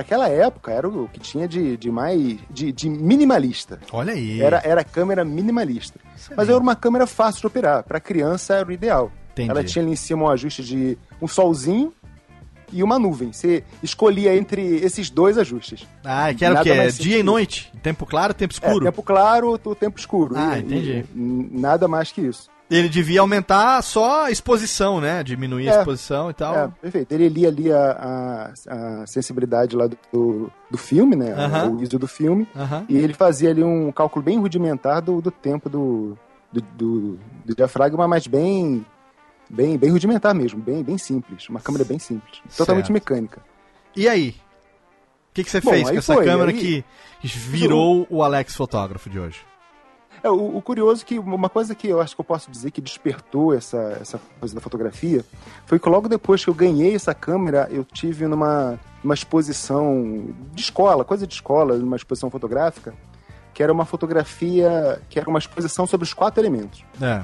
[0.00, 2.38] aquela época, era o que tinha de, de mais.
[2.48, 3.80] De, de minimalista.
[3.92, 4.40] Olha aí.
[4.40, 5.98] Era, era câmera minimalista.
[6.36, 7.82] Mas era uma câmera fácil de operar.
[7.82, 9.10] Pra criança era o ideal.
[9.32, 9.50] Entendi.
[9.50, 11.92] Ela tinha ali em cima um ajuste de um solzinho
[12.72, 13.32] e uma nuvem.
[13.32, 15.84] Você escolhia entre esses dois ajustes.
[16.04, 16.86] Ah, que era o quê?
[16.92, 17.72] Dia e noite?
[17.82, 18.84] Tempo claro, tempo É, escuro?
[18.84, 20.34] tempo claro, tempo escuro.
[20.36, 21.04] Ah, E- entendi.
[21.12, 22.48] e nada mais que isso.
[22.74, 25.22] Ele devia aumentar só a exposição, né?
[25.22, 25.78] Diminuir a É.
[25.78, 26.54] exposição e tal.
[26.56, 27.12] É, perfeito.
[27.12, 31.32] Ele lia ali a, a, a sensibilidade lá do, do filme, né?
[31.32, 31.70] Aham.
[31.72, 32.48] O ISO do filme.
[32.56, 32.86] Aham.
[32.88, 36.16] E ele fazia ali um cálculo bem rudimentar do, do tempo do,
[36.50, 38.84] do, do, do diafragma, mas bem,
[39.50, 41.48] bem, bem rudimentar mesmo, bem, bem simples.
[41.50, 42.40] Uma câmera bem simples.
[42.56, 42.92] Totalmente Certo.
[42.94, 43.42] mecânica.
[43.94, 44.30] E aí?
[45.30, 46.84] O que, que você Bom, fez com essa foi, câmera aí- que
[47.28, 49.40] virou o Alex fotógrafo de hoje?
[50.22, 52.70] É, o, o curioso é que uma coisa que eu acho que eu posso dizer
[52.70, 55.24] que despertou essa, essa coisa da fotografia
[55.66, 60.62] foi que logo depois que eu ganhei essa câmera, eu tive numa uma exposição de
[60.62, 62.94] escola, coisa de escola, numa exposição fotográfica,
[63.52, 66.84] que era uma fotografia, que era uma exposição sobre os quatro elementos.
[67.00, 67.22] É.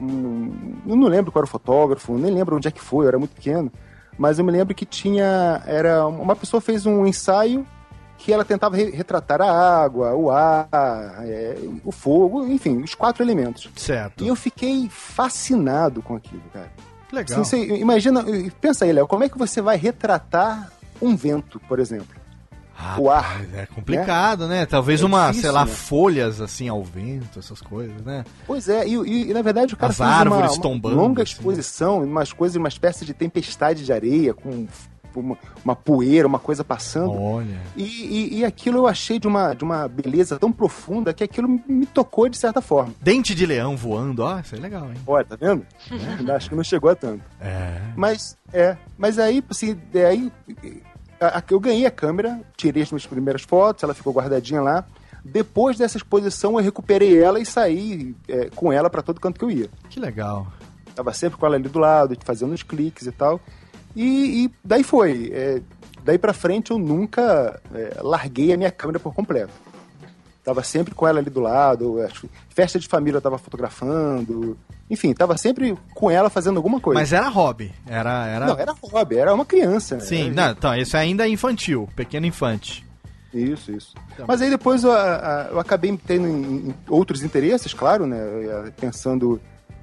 [0.00, 3.08] Hum, eu não lembro qual era o fotógrafo, nem lembro onde é que foi, eu
[3.08, 3.70] era muito pequeno,
[4.16, 7.66] mas eu me lembro que tinha, era uma pessoa fez um ensaio
[8.24, 9.50] que ela tentava re- retratar a
[9.82, 10.68] água, o ar,
[11.24, 13.68] é, o fogo, enfim, os quatro elementos.
[13.76, 14.22] Certo.
[14.24, 16.70] E eu fiquei fascinado com aquilo, cara.
[17.12, 17.40] Legal.
[17.40, 18.24] Assim, você imagina,
[18.60, 20.70] pensa aí, Léo, como é que você vai retratar
[21.00, 22.20] um vento, por exemplo?
[22.98, 23.42] o ar.
[23.54, 24.66] É complicado, né?
[24.66, 25.70] Talvez É uma, difícil, sei lá, né?
[25.70, 28.24] folhas assim ao vento, essas coisas, né?
[28.44, 31.22] Pois é, e, e- e, na verdade o cara As fez uma, uma tombando, longa
[31.22, 31.32] assim.
[31.32, 34.66] exposição, umas coisas, uma espécie de tempestade de areia, com
[35.20, 37.12] uma, uma poeira, uma coisa passando.
[37.12, 37.60] Olha.
[37.76, 41.60] E, e- e aquilo eu achei de uma, de uma beleza tão profunda que aquilo
[41.68, 42.94] me tocou de certa forma.
[43.00, 44.94] Dente de leão voando, ó, isso é legal, hein?
[45.06, 45.66] Olha, tá vendo?
[46.18, 47.22] Ainda Acho que não chegou a tanto.
[47.40, 47.80] É.
[47.96, 48.76] Mas, é.
[48.98, 50.32] Mas aí, assim, daí,
[51.50, 54.84] eu ganhei a câmera, tirei as minhas primeiras fotos, ela ficou guardadinha lá.
[55.24, 59.44] Depois dessa exposição, eu recuperei ela e saí é, com ela pra todo canto que
[59.44, 59.70] eu ia.
[59.88, 60.48] Que legal.
[60.96, 63.40] Tava sempre com ela ali do lado, fazendo os cliques e tal.
[63.94, 65.30] E, e daí foi.
[65.32, 65.60] É,
[66.04, 69.52] daí pra frente eu nunca é, larguei a minha câmera por completo.
[70.44, 71.98] Tava sempre com ela ali do lado,
[72.50, 74.58] festa de família eu tava fotografando.
[74.90, 76.98] Enfim, tava sempre com ela fazendo alguma coisa.
[77.00, 77.72] Mas era hobby.
[77.86, 78.26] Era.
[78.26, 78.46] era...
[78.46, 79.94] Não, era hobby, era uma criança.
[79.96, 80.00] né?
[80.00, 82.84] Sim, não, então, isso ainda é infantil, pequeno infante.
[83.32, 83.94] Isso, isso.
[84.26, 88.18] Mas aí depois eu, eu acabei tendo em- em outros interesses, claro, né?
[88.78, 89.40] Pensando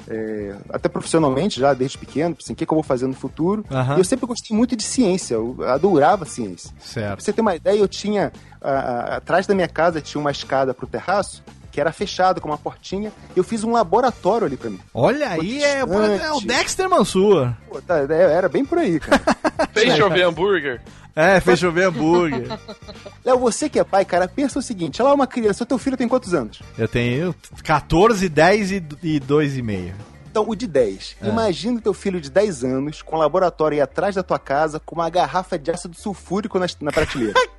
[0.10, 3.64] é, até profissionalmente já, desde pequeno, assim, o que, que eu vou fazer no futuro.
[3.70, 3.96] Aham.
[3.96, 6.72] E eu sempre gostei muito de ciência, eu adorava ciência.
[6.72, 7.24] Pra Certo.
[7.24, 8.32] você ter uma ideia, eu tinha.
[8.62, 11.42] a- a- atrás da minha casa tinha uma escada pro terraço,
[11.72, 13.12] que era fechada com uma portinha.
[13.36, 14.80] Eu fiz um laboratório ali pra mim.
[14.94, 17.54] Olha aí, é, é o Dexter Mansur.
[17.68, 19.22] Pô, tá, é, era bem por aí, cara.
[19.74, 20.82] Fez chover hambúrguer?
[21.16, 22.48] É, fez chover hambúrguer.
[23.26, 25.78] Léo, você que é pai, cara, pensa o seguinte: ela é uma criança, o teu
[25.78, 26.62] filho tem quantos anos?
[26.78, 29.94] Eu tenho 14, 10 e, e 2,5.
[30.32, 31.18] Então, o de 10.
[31.24, 34.80] Imagina o teu filho de 10 anos com um laboratório aí atrás da tua casa
[34.80, 37.34] com uma garrafa de ácido sulfúrico na, na prateleira.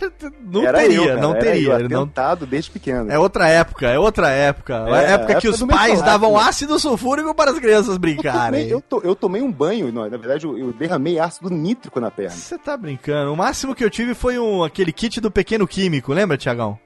[0.40, 1.68] Não Era teria, eu, cara, não era teria.
[1.72, 2.02] Eu, ele não...
[2.02, 3.10] atentado desde pequeno.
[3.10, 4.84] É outra época, é outra época.
[4.86, 7.94] É, É, a época que época os do pais davam ácido sulfúrico para as crianças
[7.94, 8.60] eu, brincarem.
[8.62, 11.98] tomei, eu, to- eu tomei um banho, não, na verdade eu, eu derramei ácido nítrico
[12.00, 12.30] na perna.
[12.32, 13.32] Você tá brincando.
[13.32, 16.78] O máximo que eu tive foi um, aquele kit do pequeno químico, lembra, Tiagão?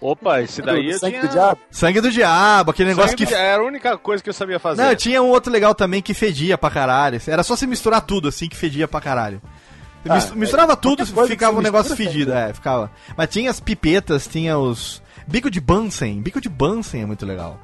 [0.00, 1.22] Opa, esse daí Do eu sangue tinha...
[1.22, 1.60] do diabo.
[1.70, 3.32] Sangue do diabo, aquele negócio Sangue que.
[3.32, 4.82] do- Era a única coisa que eu sabia fazer.
[4.82, 7.18] Não, tinha um outro legal também que fedia pra caralho.
[7.26, 9.40] Era só você misturar tudo assim que fedia pra caralho.
[10.08, 12.90] Ah, mis- misturava é, tudo ficava um negócio fedido, é, ficava.
[13.16, 15.02] Mas tinha as pipetas, tinha os.
[15.26, 16.20] Bico de Bunsen.
[16.20, 17.58] Bico de Bunsen é muito legal.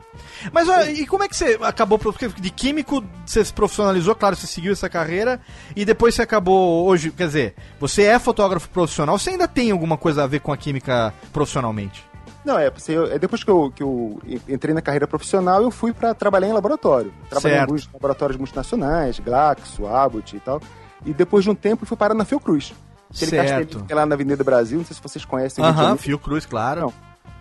[0.51, 2.01] Mas ó, e como é que você acabou.
[2.39, 5.39] De químico você se profissionalizou, claro, você seguiu essa carreira.
[5.77, 7.11] E depois você acabou hoje.
[7.11, 10.57] Quer dizer, você é fotógrafo profissional, você ainda tem alguma coisa a ver com a
[10.57, 12.03] química profissionalmente?
[12.43, 14.19] Não, é, eu- é depois que eu, que eu
[14.49, 17.13] entrei na carreira profissional, eu fui pra trabalhar em laboratório.
[17.29, 17.69] Trabalhei Certo.
[17.69, 20.59] em alguns laboratórios multinacionais, Glaxo, Abbott e tal.
[21.05, 22.75] E depois de um tempo fui parar na Fiocruz.
[23.15, 23.49] Aquele Certo.
[23.49, 25.65] castelinho que é lá na Avenida Brasil, não sei se vocês conhecem.
[25.65, 25.99] Aham, Janeiro.
[25.99, 26.81] Fio Cruz, claro.
[26.83, 26.93] Não.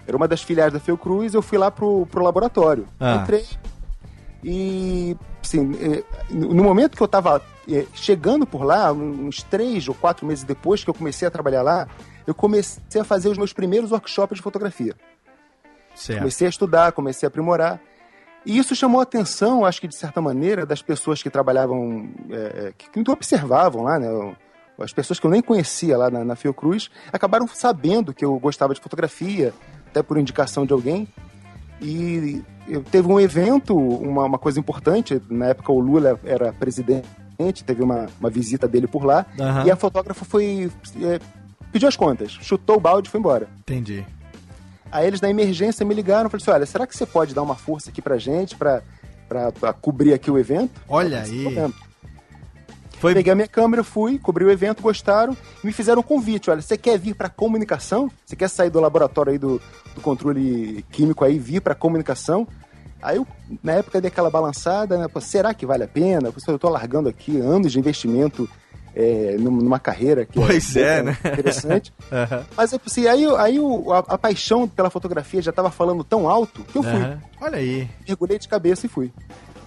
[0.08, 2.88] Era uma das filiais da Fiocruz, eu fui lá pro, pro laboratório.
[3.00, 3.18] Ah.
[3.22, 3.46] Entrei
[4.44, 5.76] e, assim,
[6.30, 10.84] no momento que eu tava eh, chegando por lá, uns três ou quatro meses depois
[10.84, 11.88] que eu comecei a trabalhar lá,
[12.26, 14.96] eu comecei a fazer os meus primeiros workshops de fotografia.
[15.94, 16.20] Certo.
[16.20, 17.80] Comecei a estudar, comecei a aprimorar.
[18.46, 22.36] E isso chamou a atenção, acho que de certa maneira, das pessoas que trabalhavam, é,
[22.36, 24.08] é, que, que observavam lá, né?
[24.80, 28.74] As pessoas que eu nem conhecia lá na, na Fiocruz acabaram sabendo que eu gostava
[28.74, 29.54] de fotografia,
[29.88, 31.08] até por indicação de alguém.
[31.82, 37.64] E eu, teve um evento, uma, uma coisa importante, na época o Lula era presidente,
[37.66, 39.66] teve uma, uma visita dele por lá, Aham.
[39.66, 40.72] e a fotógrafa foi.
[41.02, 41.20] é,
[41.72, 43.48] pediu as contas, chutou o balde e foi embora.
[43.60, 44.06] Entendi.
[44.92, 47.42] Aí eles na emergência me ligaram e falaram assim: olha, será que você pode dar
[47.42, 48.82] uma força aqui pra gente pra,
[49.28, 50.82] pra, pra cobrir aqui o evento?
[50.88, 51.74] Olha falei, aí.
[53.00, 56.50] Foi Peguei a minha câmera, fui, cobri o evento, gostaram e me fizeram um convite.
[56.52, 58.12] Olha, você quer vir pra comunicação?
[58.26, 59.62] Você quer sair do laboratório aí do,
[59.96, 62.46] do controle químico aí, vir pra comunicação?
[63.02, 63.26] Aí eu,
[63.64, 65.08] na época, dei aquela balançada, né?
[65.08, 66.30] Pô, será que vale a pena?
[66.30, 68.50] Pô, Eu tô largando aqui anos de investimento
[69.02, 71.18] é, num- numa carreira que Pois é, né?
[71.26, 71.94] interessante.
[72.12, 72.46] Aham.
[72.58, 76.64] Mas assim, aí, aí o- a, a paixão pela fotografia já tava falando tão alto
[76.66, 76.92] que eu fui.
[76.92, 77.22] Aham.
[77.42, 77.88] Olha aí.
[78.08, 79.12] Mergulhei de cabeça e fui.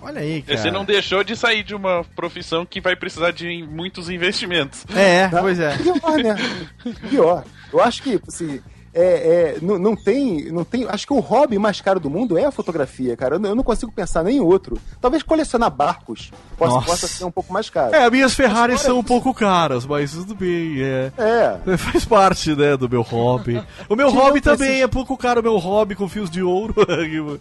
[0.02, 0.58] Olha aí, cara.
[0.58, 4.84] Você não deixou de sair de uma profissão que vai precisar de muitos investimentos.
[4.94, 5.40] É, Tá?
[5.40, 5.76] pois é.
[5.78, 6.36] Pior, né?
[7.08, 7.44] Pior.
[7.72, 8.60] Eu acho que, assim,
[8.94, 10.86] é, é, não, não tem, não tem.
[10.88, 13.36] Acho que o hobby mais caro do mundo é a fotografia, cara.
[13.36, 14.78] Eu não, eu não consigo pensar nem em outro.
[15.00, 17.94] Talvez colecionar barcos possa, possa ser um pouco mais caro.
[17.94, 21.12] É, minhas Ferraris são um pouco caras, mas tudo bem, é.
[21.16, 21.76] É.
[21.78, 23.62] Faz parte, né, do meu hobby.
[23.88, 26.74] O meu hobby também esses- é pouco caro, o meu hobby com fios de ouro.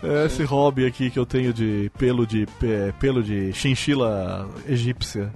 [0.00, 5.32] É Esse hobby aqui que eu tenho de pelo de pe- pelo de chinchila egípcia.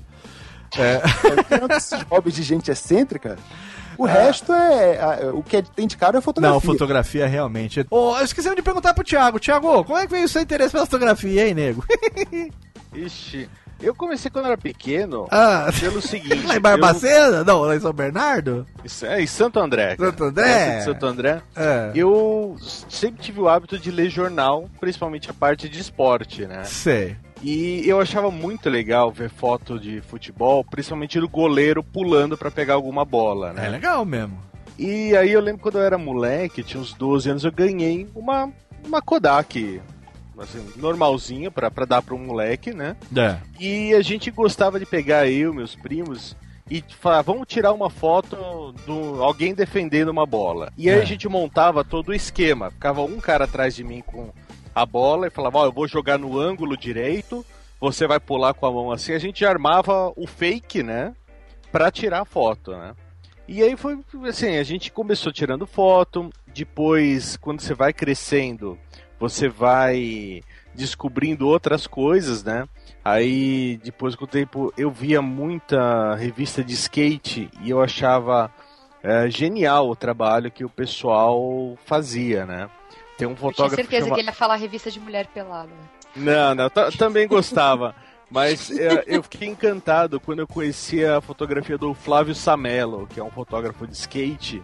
[0.71, 3.37] Tirando esses hobbies de gente excêntrica,
[4.03, 5.01] o resto é.
[5.01, 6.55] a- o que é- tem de caro é fotografia.
[6.55, 7.87] Não, fotografia realmente.
[7.91, 9.39] Oh, esquecemos de perguntar pro Thiago.
[9.41, 11.85] Thiago, como é que veio o seu interesse pela fotografia, hein, nego?
[12.95, 13.49] Ixi.
[13.81, 16.47] Eu comecei quando era pequeno, Ah, pelo seguinte.
[16.47, 17.43] lá em Barbacena?
[17.43, 18.65] Não, lá em São Bernardo?
[18.79, 19.97] eu- Isso é em Santo André.
[19.97, 20.11] cara.
[20.11, 20.79] Santo André?
[20.79, 21.43] De Santo André.
[21.57, 21.91] É.
[21.93, 22.57] Eu
[22.89, 26.63] sempre tive o hábito de ler jornal, principalmente a parte de esporte, né?
[26.63, 27.17] Sei.
[27.43, 32.75] E eu achava muito legal ver foto de futebol, principalmente do goleiro pulando pra pegar
[32.75, 33.69] alguma bola, É né?
[33.69, 34.39] legal mesmo.
[34.79, 38.51] E aí eu lembro quando eu era moleque, tinha uns 12 anos, eu ganhei uma,
[38.87, 39.81] uma Kodak,
[40.39, 42.97] assim, normalzinha pra, pra dar pra um moleque, né?
[43.17, 43.37] É.
[43.61, 46.37] E a gente gostava de pegar eu, meus primos,
[46.71, 50.73] e falar, vamos tirar uma foto do alguém defendendo uma bola.
[50.79, 51.03] E aí É.
[51.03, 52.71] a gente montava todo o esquema.
[52.71, 54.31] Ficava um cara atrás de mim com
[54.75, 57.45] a bola e falava, ó, eu vou jogar no ângulo direito,
[57.81, 59.13] você vai pular com a mão assim.
[59.13, 61.15] A gente armava o fake, né?
[61.71, 62.95] Pra tirar foto, né?
[63.49, 63.99] E aí foi
[64.29, 68.79] assim, a gente começou tirando foto, depois, quando você vai crescendo,
[69.19, 70.43] você vai
[70.75, 72.67] descobrindo outras coisas, né?
[73.05, 78.51] Aí, depois com o tempo, eu via muita revista de skate e eu achava
[79.03, 82.71] é, genial o trabalho que o pessoal fazia, né?
[83.23, 85.71] Tem um Eu tinha fotógrafo certeza chama- que ele ia falar revista de mulher pelada.
[86.17, 87.95] não, não, ta- também gostava.
[88.31, 93.23] Mas é, eu fiquei encantado quando eu conheci a fotografia do Flávio Samelo, que é
[93.25, 94.63] um fotógrafo de skate.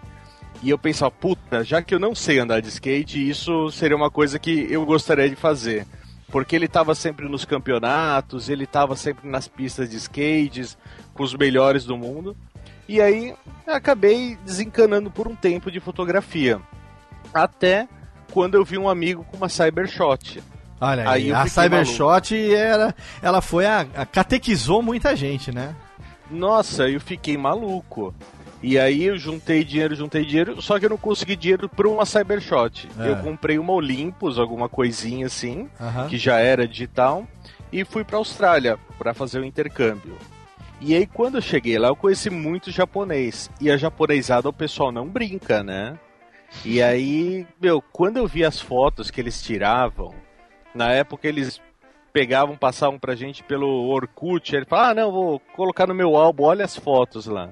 [0.63, 4.11] E eu pensava, puta, já que eu não sei andar de skate, isso seria uma
[4.11, 5.87] coisa que eu gostaria de fazer.
[6.33, 10.77] Porque ele estava sempre nos campeonatos, ele estava sempre nas pistas de skates,
[11.15, 12.37] com os melhores do mundo.
[12.89, 13.35] E aí
[13.67, 16.59] acabei desencanando por um tempo de fotografia.
[17.33, 17.87] Até
[18.33, 20.43] quando eu vi um amigo com uma Cybershot.
[20.81, 25.75] Olha Aí aí, a Cybershot era, ela foi a, a catequizou muita gente, né?
[26.31, 28.15] Nossa, eu fiquei maluco.
[28.63, 32.05] E aí eu juntei dinheiro, juntei dinheiro, só que eu não consegui dinheiro para uma
[32.05, 32.89] Cybershot.
[32.99, 33.11] É.
[33.11, 36.09] Eu comprei uma Olympus, alguma coisinha assim, Aham.
[36.09, 37.27] que já era digital,
[37.73, 40.17] e fui para Austrália para fazer o intercâmbio.
[40.81, 43.51] E aí quando eu cheguei lá, eu conheci muito japonês.
[43.61, 45.97] E a japonesada o pessoal não brinca, né?
[46.65, 50.15] E aí, meu, quando eu vi as fotos que eles tiravam,
[50.75, 51.61] na época eles
[52.13, 56.45] pegavam, passavam pra gente pelo Orkut, ele falava, ah, não, vou colocar no meu álbum,
[56.45, 57.51] olha as fotos lá.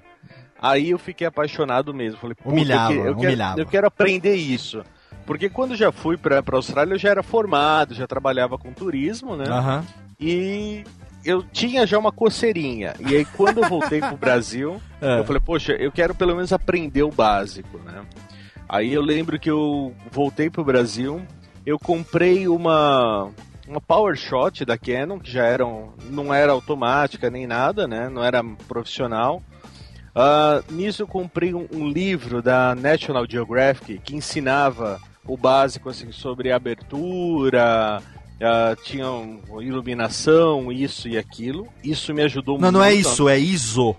[0.60, 2.18] Aí eu fiquei apaixonado mesmo.
[2.18, 3.60] Falei, "Puta, Humilhava, eu, que- eu quero, humilhava.
[3.60, 4.82] eu quero aprender isso.
[5.26, 8.72] Porque quando eu já fui pra, pra Austrália, eu já era formado, já trabalhava com
[8.72, 9.44] turismo, né?
[9.48, 9.84] Aham.
[10.18, 10.82] E
[11.24, 12.94] eu tinha já uma coceirinha.
[13.06, 15.18] E aí quando eu voltei pro Brasil, É.
[15.18, 18.02] eu falei, poxa, eu quero pelo menos aprender o básico, né?
[18.68, 21.22] Aí eu lembro que eu voltei pro Brasil,
[21.64, 23.30] eu comprei uma
[23.68, 28.08] uma Power Shot da Canon, que já era um- não era automática nem nada, né?
[28.08, 29.42] Não era profissional.
[30.14, 36.12] Ah, nisso eu comprei um, um livro da National Geographic que ensinava o básico assim
[36.12, 38.00] sobre abertura,
[38.40, 41.66] ah, tinha um- iluminação, isso e aquilo.
[41.82, 42.74] Isso me ajudou Não, muito.
[42.74, 43.96] não é isso, é ISO.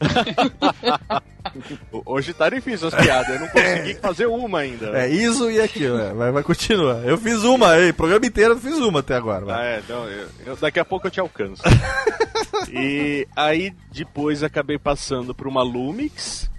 [2.04, 4.98] Hoje tá difícil as piadas, eu não consegui fazer uma ainda.
[4.98, 6.12] É ISO e aquilo, é.
[6.12, 7.02] vai, vai continuar.
[7.04, 9.56] Eu fiz uma aí, programa inteiro eu fiz uma até agora.
[9.56, 11.62] Ah, é, não, eu- eu- daqui a pouco eu te alcanço.
[12.70, 16.50] e aí depois acabei passando por uma Lumix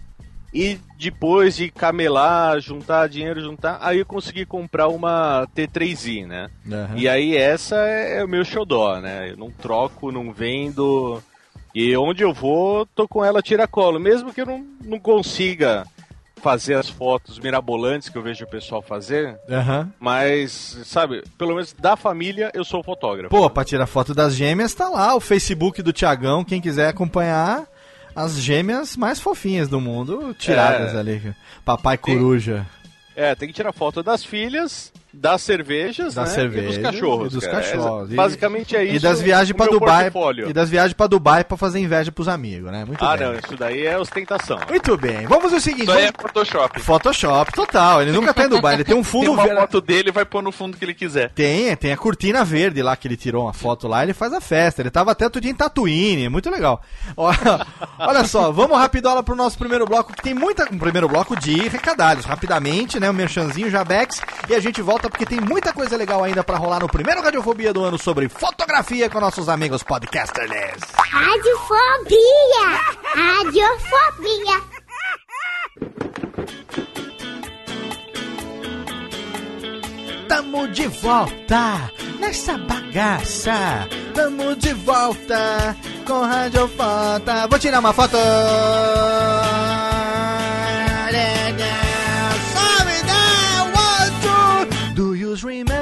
[0.51, 6.49] e depois de camelar, juntar dinheiro, juntar, aí eu consegui comprar uma T3i, né?
[6.71, 6.95] Aham.
[6.97, 9.29] E aí essa é, é o meu xodó, né?
[9.31, 11.21] Eu não troco, não vendo.
[11.73, 13.99] E onde eu vou, tô com ela tiracolo.
[13.99, 15.85] Mesmo que eu não, não consiga
[16.41, 19.37] fazer as fotos mirabolantes que eu vejo o pessoal fazer.
[19.49, 19.91] Aham.
[19.99, 23.29] Mas, sabe, pelo menos da família eu sou fotógrafo.
[23.29, 27.67] Pô, pra tirar foto das gêmeas tá lá, o Facebook do Tiagão, quem quiser acompanhar
[28.15, 30.97] as gêmeas mais fofinhas do mundo, tiradas É.
[30.99, 31.35] ali.
[31.65, 32.65] Papai Coruja.
[33.15, 36.27] É, tem que tirar foto das filhas, das cervejas, Da né?
[36.29, 37.27] cerveja e dos cachorros.
[37.33, 37.57] e dos cara.
[37.63, 38.11] cachorros.
[38.11, 38.95] É, basicamente é isso.
[38.95, 40.11] E das viagens meu Dubai.
[40.11, 40.49] portfólio.
[40.49, 42.85] E das viagens pra Dubai pra fazer inveja pros amigos, né?
[42.85, 43.27] Muito Ah, bem.
[43.27, 44.59] não, isso daí é ostentação.
[44.69, 45.25] Muito bem.
[45.27, 45.83] Vamos fazer o seguinte.
[45.83, 46.79] Isso aí é vamos- Photoshop.
[46.81, 48.01] Photoshop, total.
[48.01, 48.75] Ele nunca tá em Dubai.
[48.75, 49.59] Ele tem um Tem fundo uma verde.
[49.61, 51.31] foto dele e vai pôr no fundo que ele quiser.
[51.31, 54.41] Tem, tem a cortina verde lá que ele tirou uma foto lá, ele faz a
[54.41, 54.81] festa.
[54.81, 56.81] Ele tava até outro dia em Tatooine, é muito legal.
[57.15, 57.31] Ó,
[57.99, 60.67] Olha só, vamos rapidola pro nosso primeiro bloco, que tem muita.
[60.71, 62.25] Um primeiro bloco de recadalhos.
[62.25, 63.09] Rapidamente, né?
[63.09, 64.21] O merchanzinho Jabex.
[64.49, 67.71] E a gente volta porque tem muita coisa legal ainda pra rolar no primeiro Radiofobia
[67.71, 70.81] do ano sobre fotografia com nossos amigos podcasters.
[70.97, 72.79] Radiofobia!
[73.13, 74.79] Radiofobia!
[80.27, 83.87] Tamo de volta nessa bagaça.
[84.13, 85.75] Tamo de volta
[86.05, 87.47] com Radiofota.
[87.47, 88.17] Vou tirar uma foto.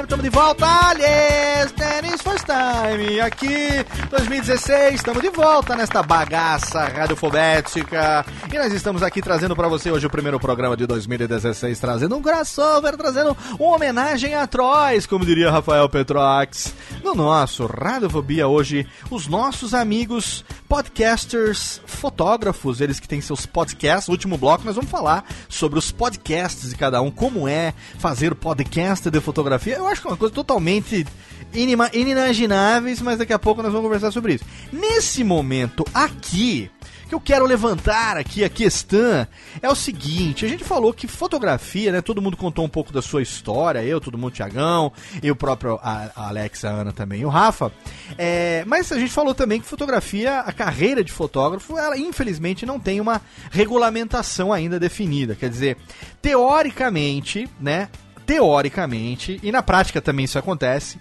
[0.08, 6.86] Tamo de volta, yes, that is First Time, aqui 2016, estamos de volta nesta bagaça
[6.86, 12.16] radiofobética e nós estamos aqui trazendo para você hoje o primeiro programa de 2016, trazendo
[12.16, 16.72] um crossover, trazendo uma homenagem a Trois, como diria Rafael Petrox.
[17.04, 24.08] No nosso Radiofobia hoje, os nossos amigos podcasters, fotógrafos, eles que têm seus podcasts.
[24.08, 28.34] No último bloco nós vamos falar sobre os podcasts de cada um, como é fazer
[28.34, 29.76] podcast de fotografia.
[29.76, 31.06] Eu acho que é uma coisa totalmente
[31.54, 34.44] inima- inimagináveis, mas daqui a pouco nós vamos conversar sobre isso.
[34.72, 36.70] Nesse momento aqui,
[37.08, 39.26] que eu quero levantar aqui a questão
[39.62, 42.02] é o seguinte: a gente falou que fotografia, né?
[42.02, 44.92] Todo mundo contou um pouco da sua história, eu, todo mundo, Tiagão,
[45.22, 47.72] e o próprio a, Alex, a Ana também, o Rafa.
[48.18, 52.78] É, mas a gente falou também que fotografia, a carreira de fotógrafo, ela infelizmente não
[52.78, 55.34] tem uma regulamentação ainda definida.
[55.34, 55.76] Quer dizer,
[56.20, 57.88] teoricamente, né?
[58.26, 61.00] Teoricamente, e na prática também isso acontece,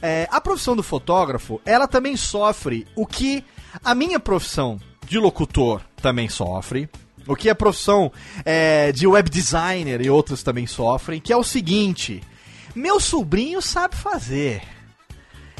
[0.00, 3.44] é, a profissão do fotógrafo, ela também sofre o que
[3.84, 4.80] a minha profissão
[5.12, 6.88] de locutor também sofre,
[7.26, 8.10] o que a profissão
[8.46, 12.22] é, de web designer e outros também sofrem, que é o seguinte:
[12.74, 14.62] meu sobrinho sabe fazer.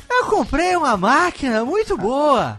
[0.09, 2.59] Eu comprei uma máquina muito boa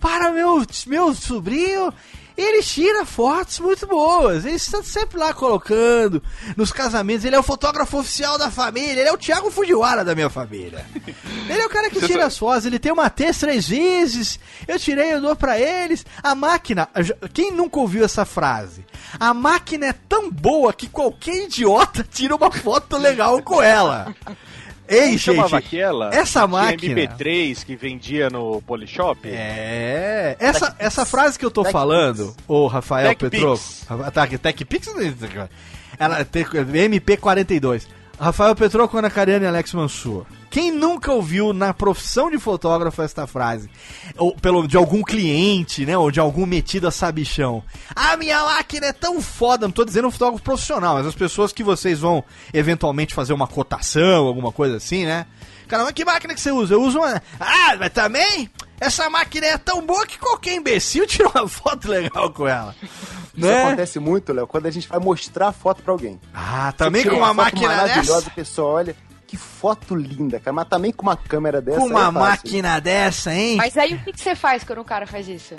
[0.00, 1.92] para meu, meu sobrinho.
[2.40, 4.44] Ele tira fotos muito boas.
[4.44, 6.22] Ele está sempre lá colocando
[6.56, 7.24] nos casamentos.
[7.24, 9.00] Ele é o fotógrafo oficial da família.
[9.00, 10.86] Ele é o Thiago Fujiwara da minha família.
[11.48, 12.64] Ele é o cara que tira as fotos.
[12.64, 14.38] Ele tem uma T três vezes.
[14.66, 16.04] Eu tirei, eu dou pra eles.
[16.22, 16.88] A máquina.
[17.32, 18.84] Quem nunca ouviu essa frase?
[19.18, 24.14] A máquina é tão boa que qualquer idiota tira uma foto legal com ela.
[24.90, 26.10] Ei, gente, aquela?
[26.14, 29.20] essa máquina- MP3 que vendia no Polishop?
[29.28, 33.08] É, essa, essa frase que eu tô falando, o Rafael.
[33.16, 34.10] Petroco.
[34.12, 34.88] Tá, TechPix.
[35.98, 37.86] Ela é tem- MP42.
[38.18, 40.26] Rafael Petroco, Ana Cariana e Alex Mansur.
[40.50, 43.70] Quem nunca ouviu na profissão de fotógrafo esta frase?
[44.18, 45.96] Ou pelo, de algum cliente, né?
[45.96, 47.62] Ou de algum metido a sabichão.
[47.94, 49.66] A minha máquina é tão foda.
[49.68, 53.46] Não tô dizendo um fotógrafo profissional, mas as pessoas que vocês vão eventualmente fazer uma
[53.46, 55.24] cotação, alguma coisa assim, né?
[55.68, 56.74] Cara, mas que máquina que você usa?
[56.74, 57.22] Eu uso uma.
[57.38, 58.50] Ah, mas também?
[58.80, 62.74] Essa máquina é tão boa que qualquer imbecil tira uma foto legal com ela.
[62.82, 63.62] Isso Né?
[63.66, 66.18] acontece muito, Léo, quando a gente vai mostrar a foto pra alguém.
[66.34, 68.30] Ah, também com uma foto máquina maravilhosa, dessa?
[68.30, 68.96] a pessoa olha,
[69.30, 70.52] que foto linda, cara.
[70.52, 71.78] Mas também com uma câmera dessa.
[71.78, 73.56] Com aí uma é máquina dessa, hein?
[73.56, 75.54] Mas aí o que, que você faz quando o cara faz isso?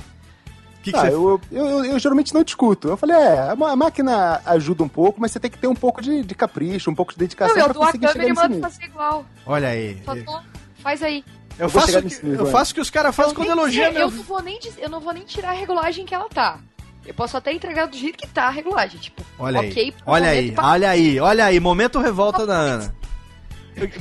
[0.84, 2.88] que, que Ah, você eu, eu, eu- eu geralmente não discuto.
[2.90, 6.02] Eu falei, é, a máquina ajuda um pouco, mas você tem que ter um pouco
[6.02, 8.28] de, de capricho, um pouco de dedicação Não, eu pra dou a conseguir câmera e
[8.28, 8.70] chegar nesse mando nível.
[8.70, 9.26] fazer igual.
[9.46, 9.96] Olha aí.
[10.04, 10.42] Tô-
[10.80, 11.24] Faz aí.
[11.60, 13.92] Eu vou faço, que- nível eu faço o que os caras fazem Eu quando elogiam
[13.92, 14.02] meu.
[14.02, 16.58] eu não vou nem eu não vou nem tirar a regulagem que ela tá.
[17.06, 19.94] Eu posso até entregar do jeito que tá a regulagem, tipo, Olha ok, aí.
[20.06, 21.60] Olha aí, pra- olha aí, olha aí.
[21.60, 22.96] Momento revolta da Ana.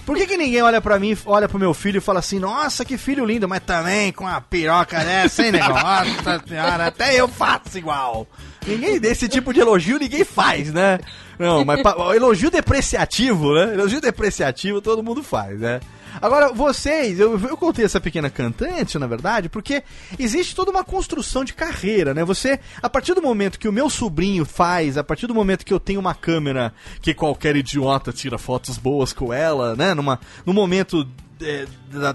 [0.05, 2.85] Por que, que ninguém olha pra mim, olha pro meu filho e fala assim, nossa,
[2.85, 5.71] que filho lindo, mas também com uma piroca dessa, hein, negão?
[5.81, 8.27] Nossa senhora, até eu faço igual.
[8.67, 10.99] Ninguém desse tipo de elogio ninguém faz, né?
[11.39, 11.81] Não, mas
[12.15, 13.75] elogio depreciativo, né?
[13.75, 15.81] Elogio depreciativo todo mundo faz, né?
[16.21, 19.83] Agora, vocês, eu, eu contei essa pequena cantante, na verdade, porque
[20.19, 22.25] existe toda uma construção de carreira, né?
[22.25, 25.73] Você, a partir do momento que o meu sobrinho faz, a partir do momento que
[25.73, 29.95] eu tenho uma câmera que qualquer idiota tira fotos boas com ela, né?
[29.95, 31.07] Numa, no momento
[31.43, 31.67] é,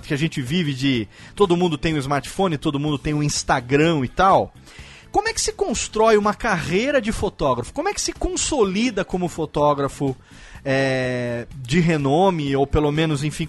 [0.04, 4.04] que a gente vive de todo mundo tem um smartphone, todo mundo tem um Instagram
[4.04, 4.54] e tal.
[5.12, 7.74] Como é que se constrói uma carreira de fotógrafo?
[7.74, 10.16] Como é que se consolida como fotógrafo
[10.66, 13.48] é, de renome, ou pelo menos, enfim.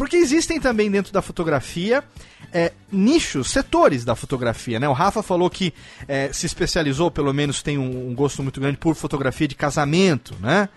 [0.00, 2.02] Porque existem também dentro da fotografia
[2.50, 4.88] é, nichos, setores da fotografia, né?
[4.88, 5.74] O Rafa falou que
[6.08, 10.34] é, se especializou, pelo menos tem um, um gosto muito grande por fotografia de casamento,
[10.40, 10.70] né?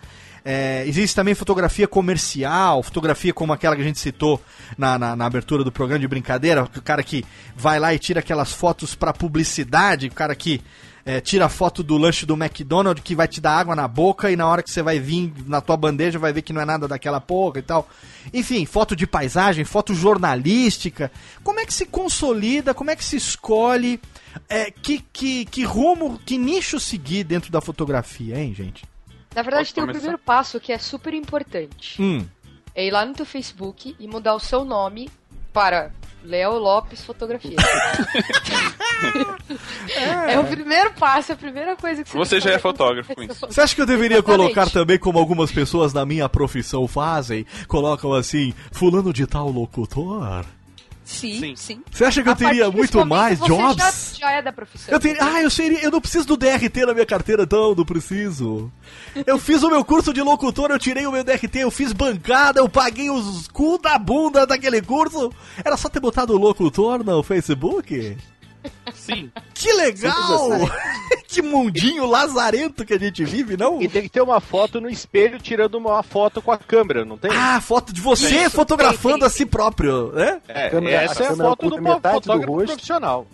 [0.43, 4.41] É, existe também fotografia comercial, fotografia como aquela que a gente citou
[4.77, 7.23] na, na, na abertura do programa de brincadeira, o cara que
[7.55, 10.59] vai lá e tira aquelas fotos para publicidade, o cara que
[11.05, 14.31] é, tira a foto do lanche do McDonald's que vai te dar água na boca
[14.31, 16.65] e na hora que você vai vir na tua bandeja vai ver que não é
[16.65, 17.87] nada daquela porra e tal.
[18.33, 21.11] Enfim, foto de paisagem, foto jornalística.
[21.43, 23.99] Como é que se consolida, como é que se escolhe,
[24.47, 28.85] é, que, que, que rumo, que nicho seguir dentro da fotografia, hein, gente?
[29.35, 29.99] Na verdade, Posso tem o começar?
[29.99, 32.01] primeiro passo que é super importante.
[32.01, 32.25] Hum.
[32.73, 35.09] É ir lá no teu Facebook e mudar o seu nome
[35.51, 35.91] para
[36.23, 37.57] Léo Lopes Fotografia.
[40.27, 43.23] é o primeiro passo, é a primeira coisa que você Você já é fotógrafo com
[43.23, 43.45] isso.
[43.47, 44.53] Você acha que eu deveria Exatamente.
[44.53, 47.45] colocar também como algumas pessoas da minha profissão fazem?
[47.67, 50.45] Colocam assim, fulano de tal locutor?
[51.03, 51.55] Sim, Sim.
[51.55, 51.81] sim.
[51.91, 54.15] Você acha que eu teria muito mais jobs?
[54.17, 54.93] Já, já é da profissão.
[54.93, 57.85] Eu tenho, ah, eu seria, eu não preciso do DRT na minha carteira, então, não
[57.85, 58.71] preciso.
[59.25, 62.59] Eu fiz o meu curso de locutor, eu tirei o meu DRT, eu fiz bancada,
[62.59, 65.31] eu paguei os cu da bunda daquele curso.
[65.63, 68.17] Era só ter botado o locutor no Facebook?
[68.93, 69.31] Sim.
[69.53, 70.49] Que legal!
[71.27, 73.81] que mundinho lazarento que a gente vive, não?
[73.81, 77.17] E tem que ter uma foto no espelho tirando uma foto com a câmera, não
[77.17, 77.31] tem?
[77.33, 79.27] Ah, foto de você Isso, fotografando tem, tem.
[79.27, 80.41] a si próprio, né?
[80.47, 82.67] É, câmera- a essa é a foto do metade do fotógrafo rosto.
[82.67, 83.27] profissional.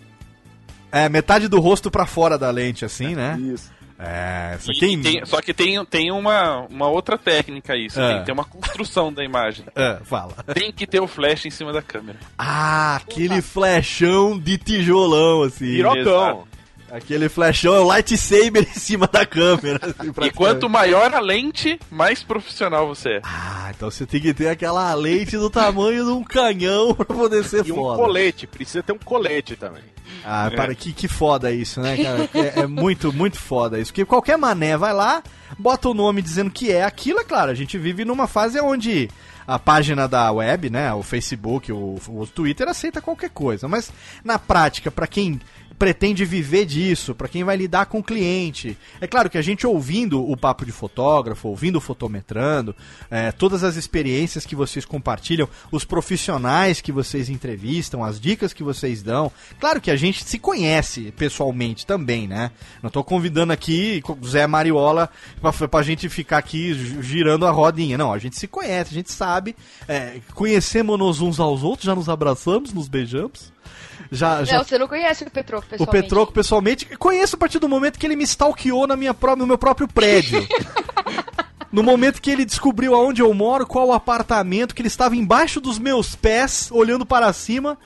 [0.91, 3.37] É, metade do rosto pra fora da lente, assim, né?
[3.39, 3.71] Isso.
[4.01, 7.89] É, isso E- aqui e tem- só que tem, tem uma, uma outra técnica aí.
[7.89, 8.07] Você É.
[8.07, 9.65] tem que ter uma construção da imagem.
[9.75, 10.33] É, fala.
[10.53, 12.17] Tem que ter o flash em cima da câmera.
[12.37, 15.65] Ah, aquele flechão de tijolão, assim.
[15.73, 16.47] Pirocão.
[16.91, 19.79] Aquele flechão é o lightsaber em cima da câmera.
[19.83, 23.21] assim, E quanto maior a lente, mais profissional você é.
[23.23, 27.43] Ah, então você tem que ter aquela lente do tamanho de um canhão pra poder
[27.45, 28.01] ser E um foda.
[28.01, 29.83] colete, precisa ter um colete também.
[30.25, 32.29] Ah, para, que, que foda isso, né, cara?
[32.33, 33.91] É, é muito, muito foda isso.
[33.91, 35.23] Porque qualquer mané vai lá,
[35.57, 37.51] bota o nome dizendo que é aquilo, é claro.
[37.51, 39.09] A gente vive numa fase onde
[39.47, 43.67] a página da web, né, o Facebook, o, o Twitter aceita qualquer coisa.
[43.67, 43.91] Mas
[44.23, 45.39] na prática, pra quem
[45.79, 48.77] pretende viver disso, pra quem vai lidar com o cliente.
[48.99, 52.75] É claro que a gente ouvindo o papo de fotógrafo, ouvindo o fotometrando,
[53.09, 58.61] é, todas as experiências que vocês compartilham, os profissionais que vocês entrevistam, as dicas que
[58.61, 59.31] vocês dão.
[59.57, 62.51] Claro que a gente se conhece pessoalmente também, né?
[62.83, 65.09] Não tô convidando aqui Zé Mariola
[65.41, 67.97] pra, pra gente ficar aqui gi- girando a rodinha.
[67.97, 69.55] Não, a gente se conhece, a gente sabe.
[69.87, 73.57] É, conhecemos uns aos outros, já nos abraçamos, nos beijamos.
[74.11, 76.01] Já, já Não, você não conhece o Petroco o pessoalmente.
[76.03, 76.85] Petroco pessoalmente.
[76.97, 79.87] Conheço a partir do momento que ele me stalkeou na minha pró- no meu próprio
[79.87, 80.47] prédio.
[81.71, 85.61] no momento que ele descobriu aonde eu moro, qual o apartamento, que ele estava embaixo
[85.61, 87.77] dos meus pés, olhando para cima.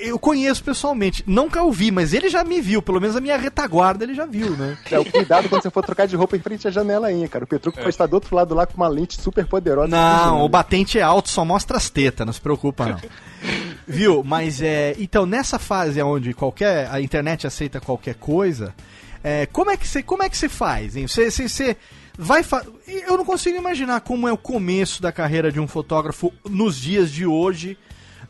[0.00, 1.24] Eu conheço pessoalmente.
[1.26, 2.80] Nunca o vi, mas ele já me viu.
[2.80, 4.78] Pelo menos a minha retaguarda ele já viu, né?
[4.90, 7.44] É, o cuidado quando você for trocar de roupa em frente à janela aí, cara.
[7.44, 9.88] O Petruco pode estar do outro lado lá com uma lente super poderosa.
[9.88, 13.00] Não, o batente é alto, só mostra as tetas, não se preocupa não.
[13.86, 14.22] Viu?
[14.22, 14.94] Mas é.
[14.98, 16.88] Então, nessa fase onde qualquer.
[16.90, 18.72] a internet aceita qualquer coisa,
[19.22, 21.06] é, como é que você como é que você faz, hein?
[21.06, 21.76] Você, você, você
[22.16, 22.64] vai fa...
[22.86, 27.10] Eu não consigo imaginar como é o começo da carreira de um fotógrafo nos dias
[27.10, 27.76] de hoje,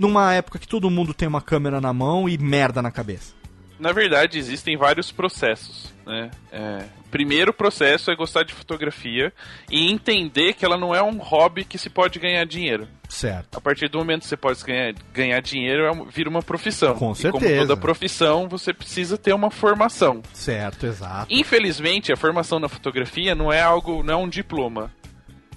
[0.03, 3.33] numa época que todo mundo tem uma câmera na mão e merda na cabeça.
[3.79, 5.93] Na verdade, existem vários processos.
[6.07, 6.31] Né?
[6.53, 9.33] É, primeiro processo é gostar de fotografia
[9.71, 12.87] e entender que ela não é um hobby que se pode ganhar dinheiro.
[13.09, 13.57] Certo.
[13.57, 16.95] A partir do momento que você pode ganhar, ganhar dinheiro, é vira uma profissão.
[16.95, 17.61] Com E como certeza.
[17.67, 20.23] toda profissão, você precisa ter uma formação.
[20.33, 21.27] Certo, exato.
[21.33, 24.93] Infelizmente, a formação na fotografia não é algo, não é um diploma.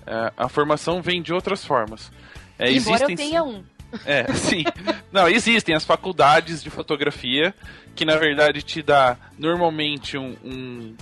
[0.06, 2.12] É, a formação vem de outras formas.
[2.58, 3.64] É, Embora eu existem- tenha um.
[4.06, 4.64] É, sim.
[5.12, 7.54] Não, existem as faculdades de fotografia
[7.96, 10.96] que na verdade te dá normalmente um, um-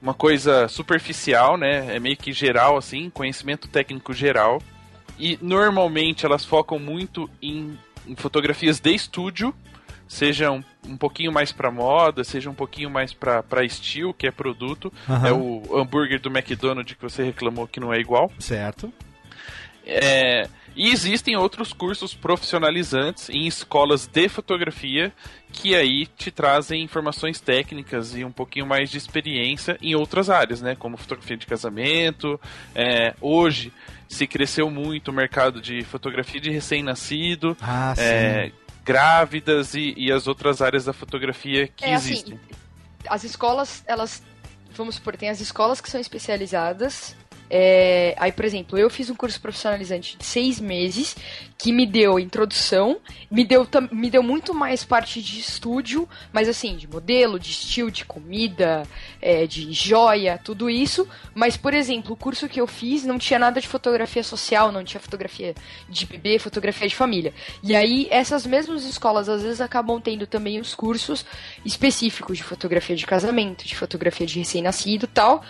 [0.00, 1.96] uma coisa superficial, né?
[1.96, 4.62] É meio que geral assim, conhecimento técnico geral.
[5.18, 7.76] E normalmente elas focam muito em,
[8.06, 9.52] em fotografias de estúdio,
[10.06, 14.26] seja um, um pouquinho mais pra moda, seja um pouquinho mais pra, pra estilo, que
[14.28, 14.92] é produto.
[15.08, 15.28] Aham.
[15.28, 18.30] É o hambúrguer do McDonald's que você reclamou que não é igual.
[18.38, 18.92] Certo.
[19.84, 20.46] É,
[20.78, 25.12] e existem outros cursos profissionalizantes em escolas de fotografia
[25.52, 30.62] que aí te trazem informações técnicas e um pouquinho mais de experiência em outras áreas,
[30.62, 30.76] né?
[30.76, 32.40] Como fotografia de casamento.
[32.74, 33.72] é, hoje
[34.08, 38.52] se cresceu muito o mercado de fotografia de recém-nascido, Ah, é,
[38.84, 42.40] grávidas e, e as outras áreas da fotografia que É assim, existem.
[43.08, 44.22] as escolas, elas.
[44.74, 47.16] Vamos supor, tem as escolas que são especializadas.
[47.50, 51.16] É, aí, por exemplo, eu fiz um curso profissionalizante de seis meses
[51.56, 52.98] que me deu introdução,
[53.30, 57.90] me deu, me deu muito mais parte de estúdio, mas assim, de modelo, de estilo,
[57.90, 58.84] de comida,
[59.20, 61.08] é, de joia, tudo isso.
[61.34, 64.84] Mas, por exemplo, o curso que eu fiz não tinha nada de fotografia social, não
[64.84, 65.54] tinha fotografia
[65.88, 67.32] de bebê, fotografia de família.
[67.62, 71.24] E aí, essas mesmas escolas às vezes acabam tendo também os cursos
[71.64, 75.42] específicos de fotografia de casamento, de fotografia de recém-nascido tal.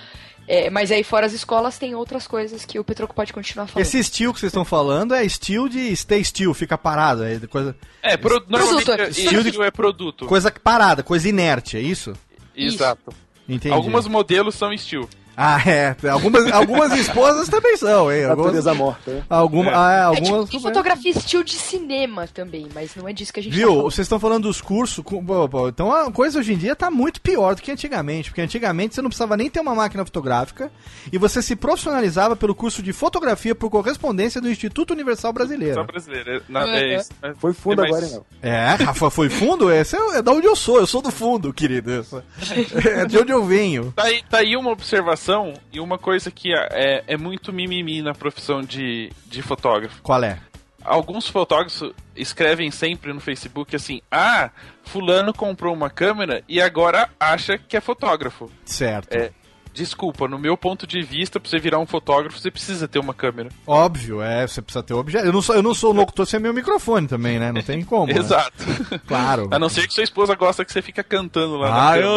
[0.51, 3.87] É, mas aí fora as escolas tem outras coisas que o Petroco pode continuar falando.
[3.87, 7.77] Esse estilo que vocês estão falando é estilo de stay still, fica parado, é coisa,
[8.03, 9.07] É, pro, normalmente Produto.
[9.07, 10.25] é- Estilo de- isso é produto.
[10.25, 12.15] coisa parada, coisa inerte, é isso?
[12.57, 13.13] Exato.
[13.47, 13.75] Entendi.
[13.75, 15.07] Alguns modelos são estilo.
[15.41, 15.95] Ah, é.
[16.11, 18.25] Algumas, algumas esposas também são, hein?
[18.25, 19.11] Algumas, Natureza morta.
[19.13, 19.23] né?
[19.31, 23.13] alguma, ah, é, É tipo, algumas tem fotografia estilo de cinema também, mas não é
[23.13, 23.77] disso que a gente Viu?
[23.77, 23.83] tá.
[23.83, 25.05] Vocês estão falando dos cursos.
[25.05, 25.25] com-
[25.69, 28.31] Então a coisa hoje em dia tá muito pior do que antigamente.
[28.31, 30.73] Porque antigamente você não precisava nem ter uma máquina fotográfica
[31.13, 35.85] e você se profissionalizava pelo curso de fotografia por correspondência do Instituto Universal Só Brasileiro.
[35.85, 36.31] brasileiro.
[36.31, 37.11] É, na- é isso.
[37.23, 38.51] É- Foi fundo é mais- agora, não.
[38.51, 39.71] É, Rafa, foi fundo?
[39.73, 40.79] Esse é, é da onde eu sou.
[40.79, 42.05] Eu sou do fundo, querido.
[42.89, 43.93] É de onde eu venho.
[43.95, 45.28] Tá aí, tá aí uma observação
[45.73, 50.01] e uma coisa que é, é muito mimimi na profissão de, de fotógrafo.
[50.03, 50.39] Qual é?
[50.85, 54.51] Alguns fotógrafos escrevem sempre no Facebook assim: Ah,
[54.85, 58.51] Fulano comprou uma câmera e agora acha que é fotógrafo.
[58.65, 59.13] Certo.
[59.13, 59.33] É,
[59.79, 63.15] desculpa, no meu ponto de vista, pra você virar um fotógrafo, você precisa ter uma
[63.15, 63.49] câmera.
[63.67, 65.25] Óbvio, é, você precisa ter objeto.
[65.27, 67.51] Eu não sou, eu não sou locutor sem meu microfone também, né?
[67.53, 68.13] Não tem como.
[68.13, 68.19] né?
[68.19, 68.53] Exato.
[69.07, 69.49] Claro.
[69.51, 72.17] A não ser que sua esposa gosta que você fica cantando lá Ah, eu-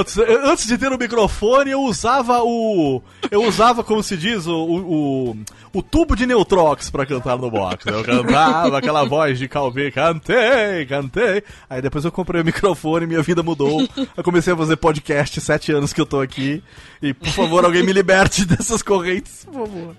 [0.50, 3.02] antes de ter o microfone, eu usava o.
[3.30, 5.38] Eu usava, como se diz, o, o,
[5.74, 7.86] o, tubo de Neutrox pra cantar no box.
[7.86, 11.44] Eu cantava aquela voz de Calvi, cantei, cantei.
[11.70, 13.88] Aí depois eu comprei o microfone, minha vida mudou.
[14.16, 16.64] Eu comecei a fazer podcast, sete anos que eu tô aqui.
[17.02, 19.96] E por favor, alguém me liberte dessas correntes, por favor.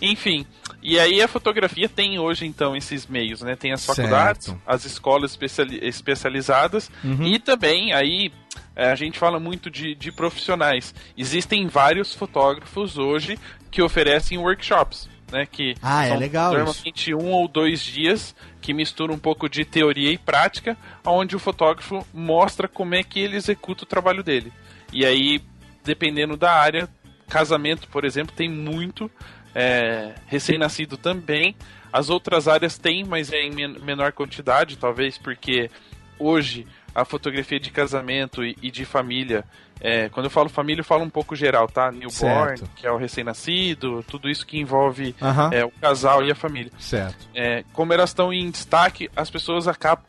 [0.00, 0.44] Enfim,
[0.82, 3.54] e aí a fotografia tem hoje então esses meios, né?
[3.54, 3.96] Tem as Certo.
[3.98, 7.22] faculdades, as escolas especiali- especializadas Uhum.
[7.24, 8.32] e também aí
[8.74, 10.92] é, a gente fala muito de, de profissionais.
[11.16, 13.38] Existem vários fotógrafos hoje
[13.72, 15.46] que oferecem workshops, né?
[15.50, 19.64] Que Ah, é são legal normalmente um ou dois dias que misturam um pouco de
[19.64, 24.52] teoria e prática, onde o fotógrafo mostra como é que ele executa o trabalho dele.
[24.92, 25.40] E aí,
[25.82, 26.88] dependendo da área,
[27.28, 29.10] casamento, por exemplo, tem muito
[29.54, 31.56] é, recém-nascido também.
[31.92, 35.70] As outras áreas têm, mas é em men- menor quantidade, talvez porque
[36.18, 39.44] hoje a fotografia de casamento e, e de família,
[39.84, 41.90] é, quando eu falo família, eu falo um pouco geral, tá?
[41.90, 42.70] Newborn, Certo.
[42.76, 45.50] que é o recém-nascido, tudo isso que envolve Aham.
[45.52, 46.70] é, o casal e a família.
[46.78, 47.28] Certo.
[47.34, 50.04] É, como elas estão em destaque, as pessoas acabam,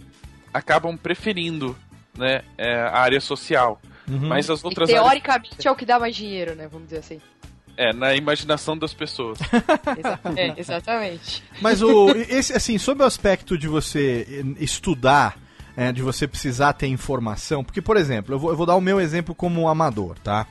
[0.54, 1.76] acabam preferindo
[2.18, 3.82] né, é, a área social.
[4.08, 4.28] Uhum.
[4.28, 6.68] Mas as E outras áreas, teoricamente é o que dá mais dinheiro, né?
[6.72, 7.20] Vamos dizer assim.
[7.78, 9.40] é, na imaginação das pessoas.
[10.38, 11.44] É, exatamente.
[11.62, 15.38] Mas o esse assim, sobre o aspecto de você eh, estudar,
[15.76, 18.82] eh, de você precisar ter informação, porque por exemplo, eu vou, eu vou dar o
[18.82, 20.48] meu exemplo como amador, tá?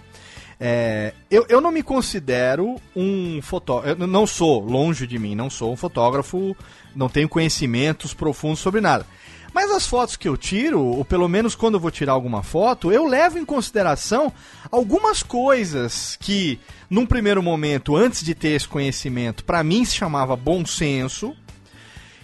[0.65, 5.51] É, eu, eu não me considero um fotógrafo, eu não sou, longe de mim, não
[5.51, 6.57] sou um fotógrafo,
[6.94, 9.05] não tenho conhecimentos profundos sobre nada.
[9.53, 12.90] Mas as fotos que eu tiro, ou pelo menos quando eu vou tirar alguma foto,
[12.90, 14.32] eu levo em consideração
[14.70, 16.59] algumas coisas que,
[16.89, 21.36] num primeiro momento, antes de ter esse conhecimento, pra mim se chamava bom senso,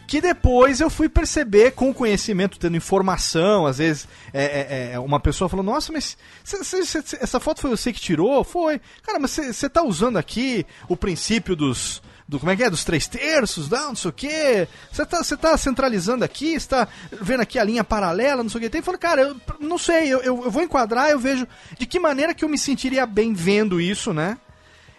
[0.09, 5.21] que depois eu fui perceber com conhecimento, tendo informação, às vezes é, é, é, uma
[5.21, 8.43] pessoa falou, nossa, mas cê- cê- cê- essa foto foi você que tirou?
[8.43, 8.81] Foi.
[9.03, 12.03] Cara, mas você tá usando aqui o princípio dos.
[12.27, 12.69] Do, como é que é?
[12.71, 14.69] Dos três terços, não, não sei o quê.
[14.91, 18.63] Você tá, tá centralizando aqui, você tá vendo aqui a linha paralela, não sei o
[18.63, 18.71] que.
[18.71, 21.47] Tem falei, cara, eu não sei, eu, eu, eu vou enquadrar, eu vejo
[21.79, 24.37] de que maneira que eu me sentiria bem vendo isso, né?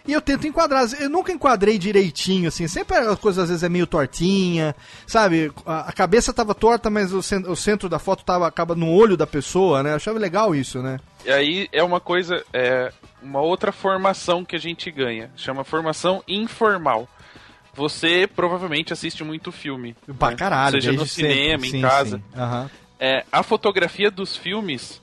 [0.06, 0.86] E eu tento enquadrar.
[0.98, 2.66] Eu nunca enquadrei direitinho, assim.
[2.66, 4.74] Sempre a coisa às vezes é meio tortinha,
[5.06, 5.52] sabe?
[5.66, 9.16] A, cabeça tava torta, mas o, cen- o centro da foto tava, acaba no olho
[9.16, 9.90] da pessoa, né?
[9.92, 10.98] Eu achava legal isso, né?
[11.24, 15.30] E aí é uma coisa, é uma outra formação que a gente ganha.
[15.36, 17.06] Chama formação informal.
[17.74, 19.94] Você provavelmente assiste muito filme.
[20.18, 20.36] Pra né?
[20.36, 21.32] caralho, Seja no desde sempre.
[21.34, 22.16] cinema, em Sim, casa.
[22.16, 22.22] sim.
[22.40, 22.70] Aham.
[22.98, 25.00] É, a fotografia dos filmes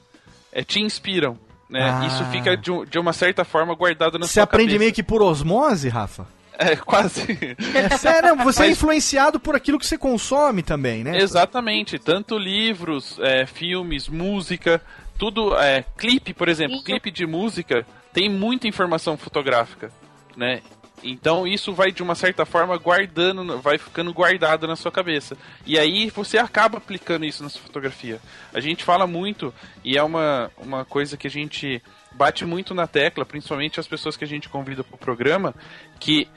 [0.52, 1.38] é, te inspiram.
[1.70, 1.82] Né?
[1.84, 2.06] Ah.
[2.08, 4.80] Isso fica de, de uma certa forma guardado na Você sua aprende cabeça.
[4.80, 6.26] meio que por osmose, Rafa?
[6.60, 7.22] É, quase.
[7.76, 11.16] É sério, você é Mas- influenciado por aquilo que você consome também, né?
[11.22, 12.00] Exatamente.
[12.00, 14.82] Tanto livros, é, filmes, música,
[15.20, 15.56] tudo.
[15.56, 16.78] É, clipe, por exemplo.
[16.78, 16.84] Isso.
[16.86, 19.92] Clipe de música tem muita informação fotográfica,
[20.36, 20.62] né?
[21.04, 25.38] Então isso vai de uma certa forma guardando, vai ficando guardado na sua cabeça.
[25.66, 28.20] E aí você acaba aplicando isso na sua fotografia.
[28.54, 29.54] A gente fala muito,
[29.84, 34.18] e é uma, uma coisa que a gente bate muito na tecla, principalmente as pessoas
[34.18, 35.54] que a gente convida para o programa,
[36.00, 36.28] que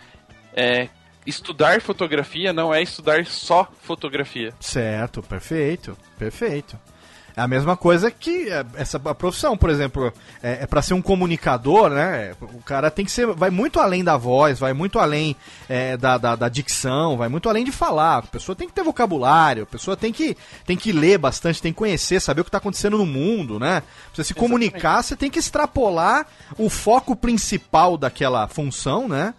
[0.55, 0.89] é,
[1.27, 4.53] estudar fotografia não é estudar só fotografia.
[4.61, 6.79] Certo, perfeito, perfeito.
[7.41, 10.13] É a mesma coisa que é, essa profissão, por exemplo,
[10.43, 12.35] é, é para ser um comunicador, né?
[12.39, 15.35] O cara tem que ser, vai muito além da voz, vai muito além
[15.67, 18.19] é, da, da, da dicção, vai muito além de falar.
[18.19, 20.37] A pessoa tem que ter vocabulário, a pessoa tem que,
[20.67, 23.81] tem que ler bastante, tem que conhecer, saber o que está acontecendo no mundo, né?
[23.81, 26.27] Pra você se comunicar, você tem que extrapolar
[26.59, 29.33] o foco principal daquela função, né?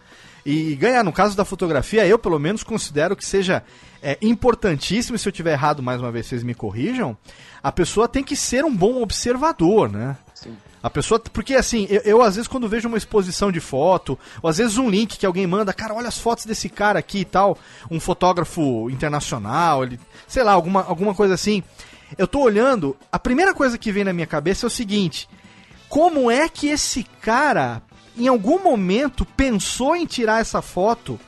[0.46, 3.64] E ganhar, no caso da fotografia, eu pelo menos considero que seja
[4.02, 7.16] é, importantíssimo, se eu tiver errado mais uma vez, vocês me corrijam,
[7.62, 10.18] a pessoa tem que ser um bom observador, né?
[10.84, 11.20] A pessoa.
[11.20, 14.78] Porque assim, eu, eu, às vezes quando vejo uma exposição de foto, ou às vezes
[14.78, 17.58] um link que alguém manda, cara, olha as fotos desse cara aqui e tal,
[17.90, 21.64] um fotógrafo internacional, ele, sei lá, alguma, alguma coisa assim.
[22.18, 25.30] Eu tô olhando, a primeira coisa que vem na minha cabeça é o seguinte:
[25.88, 27.84] como é que esse cara,
[28.18, 31.20] em algum momento, pensou em tirar essa foto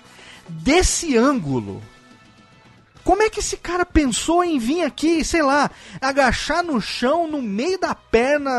[0.47, 1.81] desse ângulo?
[3.03, 5.69] Como é que esse cara pensou em vir aqui, sei lá,
[5.99, 8.51] agachar no chão, no meio da perna,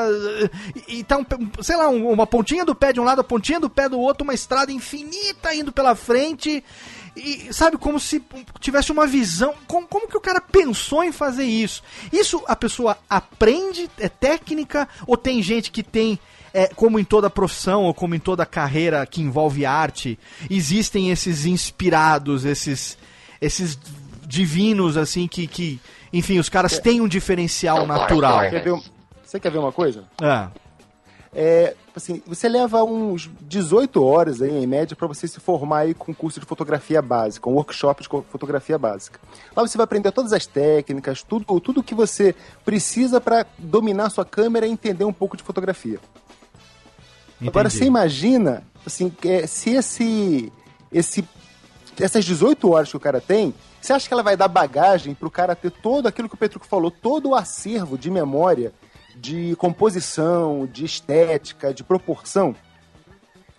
[0.87, 1.25] e, e tá, um,
[1.63, 3.99] sei lá, um, uma pontinha do pé de um lado, a pontinha do pé do
[3.99, 6.63] outro, uma estrada infinita indo pela frente,
[7.17, 8.23] e sabe, como se
[8.61, 9.55] tivesse uma visão.
[9.67, 11.83] Como, como que o cara pensou em fazer isso?
[12.13, 16.19] Isso a pessoa aprende, é técnica, ou tem gente que tem.
[16.55, 20.17] É, como em toda profissão ou como em toda carreira que envolve arte,
[20.49, 22.97] existem esses inspirados, esses,
[23.41, 23.77] esses
[24.25, 25.81] divinos, assim, que, que
[26.13, 28.49] enfim, os caras têm um diferencial natural.
[28.49, 28.81] Quer ver,
[29.25, 30.05] você quer ver uma coisa?
[30.23, 30.49] É.
[31.37, 35.95] É, assim, você leva uns 18 horas aí, em média, para você se formar aí
[35.95, 39.19] com um curso de fotografia básica, um workshop de fotografia básica.
[39.57, 42.33] Lá você vai aprender todas as técnicas, tudo, tudo que você
[42.65, 45.99] precisa para dominar sua câmera e entender um pouco de fotografia.
[47.45, 47.49] Entendi.
[47.49, 49.13] Agora, você imagina, assim,
[49.47, 50.53] se esse,
[50.91, 51.29] esse,
[52.01, 55.29] essas 18 horas que o cara tem, você acha que ela vai dar bagagem para
[55.29, 58.73] o cara ter todo aquilo que o Petruco falou, todo o acervo de memória,
[59.15, 62.57] de composição, de estética, de proporção?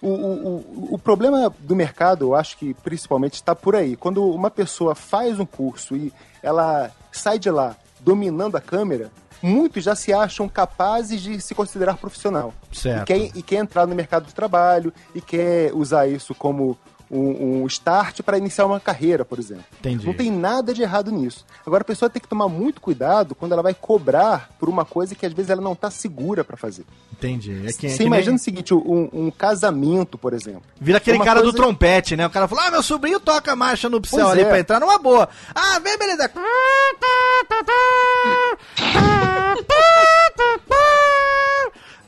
[0.02, 3.96] O, o, o, problema do mercado, eu acho que principalmente está por aí.
[3.96, 6.12] Quando uma pessoa faz um curso e
[6.44, 11.98] ela sai de lá dominando a câmera, muitos já se acham capazes de se considerar
[11.98, 12.54] profissional.
[12.72, 13.04] Certo.
[13.04, 16.78] E quer, e quer entrar no mercado de trabalho e quer usar isso como
[17.10, 19.66] um, um start para iniciar uma carreira, por exemplo.
[19.80, 20.06] Entendi.
[20.06, 21.46] Não tem nada de errado nisso.
[21.66, 25.16] Agora a pessoa tem que tomar muito cuidado quando ela vai cobrar por uma coisa
[25.16, 26.86] que às vezes ela não está segura para fazer.
[27.12, 27.52] Entendi.
[27.66, 28.36] É que, Você é imagina nem...
[28.36, 30.64] o seguinte, um, um, casamento, por exemplo.
[30.80, 31.52] Vira aquele cara coisa...
[31.52, 32.26] do trompete, né?
[32.26, 34.46] O cara falou: "Ah, meu sobrinho toca marcha no céu ali é.
[34.46, 35.30] para entrar numa boa".
[35.54, 36.32] Ah, vem, beleza.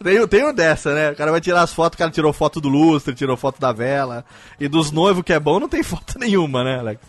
[0.03, 1.11] Tem, tem um dessa, né?
[1.11, 3.71] O cara vai tirar as fotos, o cara tirou foto do lustre, tirou foto da
[3.71, 4.23] vela.
[4.59, 7.01] E dos noivos que é bom, não tem foto nenhuma, né, Alex?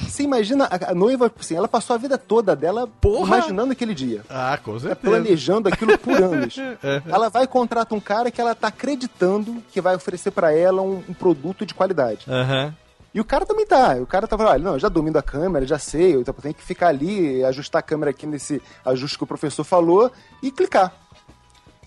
[0.00, 3.38] Você imagina a, noiva, assim, ela passou a vida toda dela Porra.
[3.38, 4.22] imaginando aquele dia.
[4.28, 5.00] Ah, com certeza.
[5.00, 6.56] Planejando aquilo por anos.
[6.82, 7.02] é.
[7.06, 11.02] Ela vai contratar um cara que ela tá acreditando que vai oferecer para ela um,
[11.08, 12.26] um, produto de qualidade.
[12.28, 12.72] Uhum.
[13.12, 13.96] E o cara também tá.
[13.96, 16.62] O cara tá falando, olha, não, já domino a câmera, já sei, eu tenho que
[16.62, 20.12] ficar ali, ajustar a câmera aqui nesse ajuste que o professor falou
[20.42, 20.92] e clicar.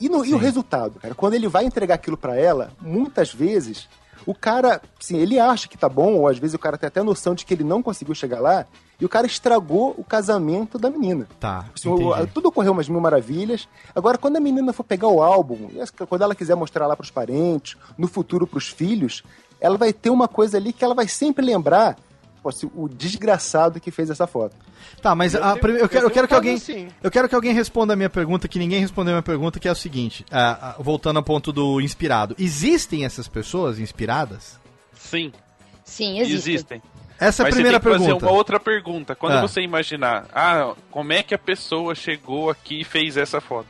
[0.02, 1.14] E, no, e o resultado, cara?
[1.14, 3.88] Quando ele vai entregar aquilo para ela, muitas vezes
[4.26, 7.02] o cara, sim, ele acha que tá bom, ou às vezes o cara tem até
[7.02, 8.66] noção de que ele não conseguiu chegar lá,
[9.00, 11.28] e o cara estragou o casamento da menina.
[11.40, 11.66] Tá.
[11.76, 13.68] Assim, o, tudo ocorreu umas mil maravilhas.
[13.96, 15.70] Agora, quando a menina for pegar o álbum,
[16.08, 19.24] quando ela quiser mostrar lá pros parentes, no futuro pros filhos,
[19.60, 21.98] ela vai ter uma coisa ali que ela vai sempre lembrar
[22.76, 24.56] o desgraçado que fez essa foto.
[25.02, 26.88] Tá, mas eu, a, tenho, eu, quero, eu quero que alguém assim.
[27.02, 29.68] eu quero que alguém responda a minha pergunta, que ninguém respondeu a minha pergunta, que
[29.68, 30.26] é o seguinte,
[30.80, 32.36] voltando ao ponto do inspirado.
[32.40, 34.60] Existem essas pessoas inspiradas?
[34.94, 35.32] Sim.
[35.84, 36.54] Sim, existem.
[36.54, 36.82] existem.
[37.20, 38.20] Essa é a primeira você tem que pergunta.
[38.20, 39.16] fazer uma outra pergunta.
[39.16, 39.42] Quando ah.
[39.42, 43.68] você imaginar, ah, como é que a pessoa chegou aqui e fez essa foto?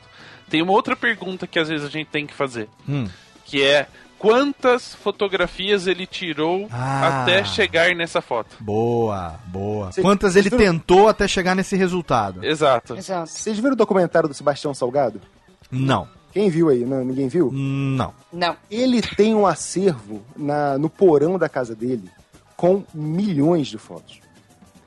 [0.48, 3.06] Tem uma outra pergunta que às vezes a gente tem que fazer, hum.
[3.44, 3.86] que é
[4.22, 8.56] quantas fotografias ele tirou ah, até chegar nessa foto.
[8.60, 9.90] Boa, boa.
[9.90, 10.64] Cê, quantas ele viram...
[10.64, 12.44] tentou até chegar nesse resultado.
[12.44, 12.96] Exato.
[12.96, 13.28] Exato.
[13.28, 15.20] Vocês viram o documentário do Sebastião Salgado?
[15.68, 16.06] Não.
[16.32, 16.84] Quem viu aí?
[16.84, 17.50] Não, ninguém viu?
[17.52, 18.14] Não.
[18.32, 18.56] Não.
[18.70, 22.08] Ele tem um acervo na, no porão da casa dele
[22.56, 24.21] com milhões de fotos.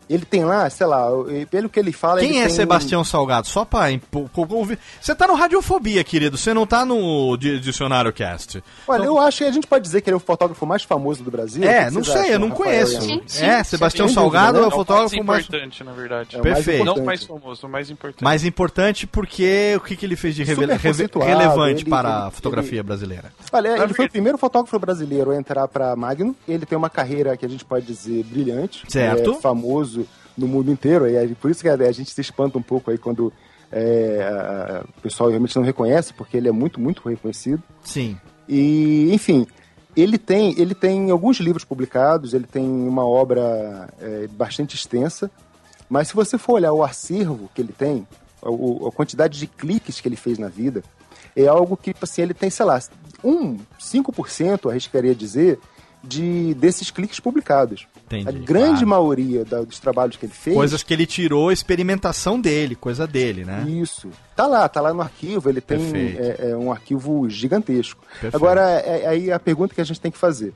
[0.10, 1.08] Ele tem lá, sei lá,
[1.50, 2.20] pelo que ele fala.
[2.20, 2.56] Quem ele é tem...
[2.56, 3.48] Sebastião Salgado?
[3.48, 3.88] Só pra
[4.36, 4.78] ouvir.
[5.02, 6.38] Você tá no Radiofobia, querido.
[6.38, 8.64] Você não tá no Dicionário Cast.
[8.88, 9.16] Olha, então...
[9.16, 11.32] eu acho que a gente pode dizer que ele é o fotógrafo mais famoso do
[11.32, 11.64] Brasil.
[11.64, 13.02] É, não sei, acham, eu não conheço.
[13.02, 15.46] Sim, sim, é, Sebastião Salgado é o fotógrafo mais.
[15.46, 16.36] importante, na verdade.
[16.36, 16.86] É Perfeito.
[16.86, 18.24] Mais não mais famoso, mais importante.
[18.24, 20.66] Mais importante porque o que, que ele fez de rele...
[20.66, 22.84] relevante ele, para ele, a fotografia ele...
[22.84, 23.32] brasileira?
[23.52, 26.36] Olha, ele foi o primeiro fotógrafo brasileiro a entrar pra Magno.
[26.48, 28.84] Ele tem uma carreira que a gente pode dizer brilhante.
[28.88, 29.32] Certo.
[29.32, 29.95] É famoso
[30.38, 31.08] no mundo inteiro.
[31.08, 33.32] E por isso que a, gente se espanta um pouco aí quando
[33.72, 37.62] é, o pessoal realmente não reconhece, porque ele é muito, muito reconhecido.
[37.84, 38.18] Sim.
[38.48, 39.48] E, enfim,
[39.96, 45.32] ele tem, ele tem alguns livros publicados, ele tem uma obra é, bastante extensa,
[45.90, 48.08] mas se você for olhar o acervo que ele tem,
[48.42, 48.50] a,
[48.88, 50.84] a, quantidade de cliques que ele fez na vida,
[51.36, 52.80] é algo que, tipo assim, ele tem, sei lá,
[53.24, 55.60] um, 5%, arriscaria dizer,
[56.08, 57.88] de desses cliques publicados.
[58.06, 58.88] Entendi, a grande claro.
[58.88, 60.56] maioria da- dos trabalhos que ele fez.
[60.56, 63.66] Coisas que ele tirou, experimentação dele, coisa dele, né?
[63.68, 64.10] Isso.
[64.36, 65.80] Tá lá, tá lá no arquivo, ele tem
[66.18, 68.02] é, é um arquivo gigantesco.
[68.12, 68.36] Perfeito.
[68.36, 70.54] Agora, é, é aí a pergunta que a gente tem que fazer.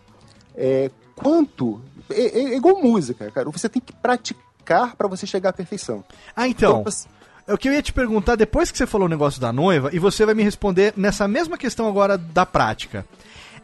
[0.55, 1.81] É, quanto.
[2.09, 3.49] É, é- é igual música, cara.
[3.49, 6.03] Você tem que praticar para você chegar à perfeição.
[6.35, 6.84] Ah, então.
[6.84, 7.07] você-
[7.47, 9.89] É o que eu ia te perguntar depois que você falou o negócio da noiva,
[9.91, 13.03] e você vai me responder nessa mesma questão agora da prática.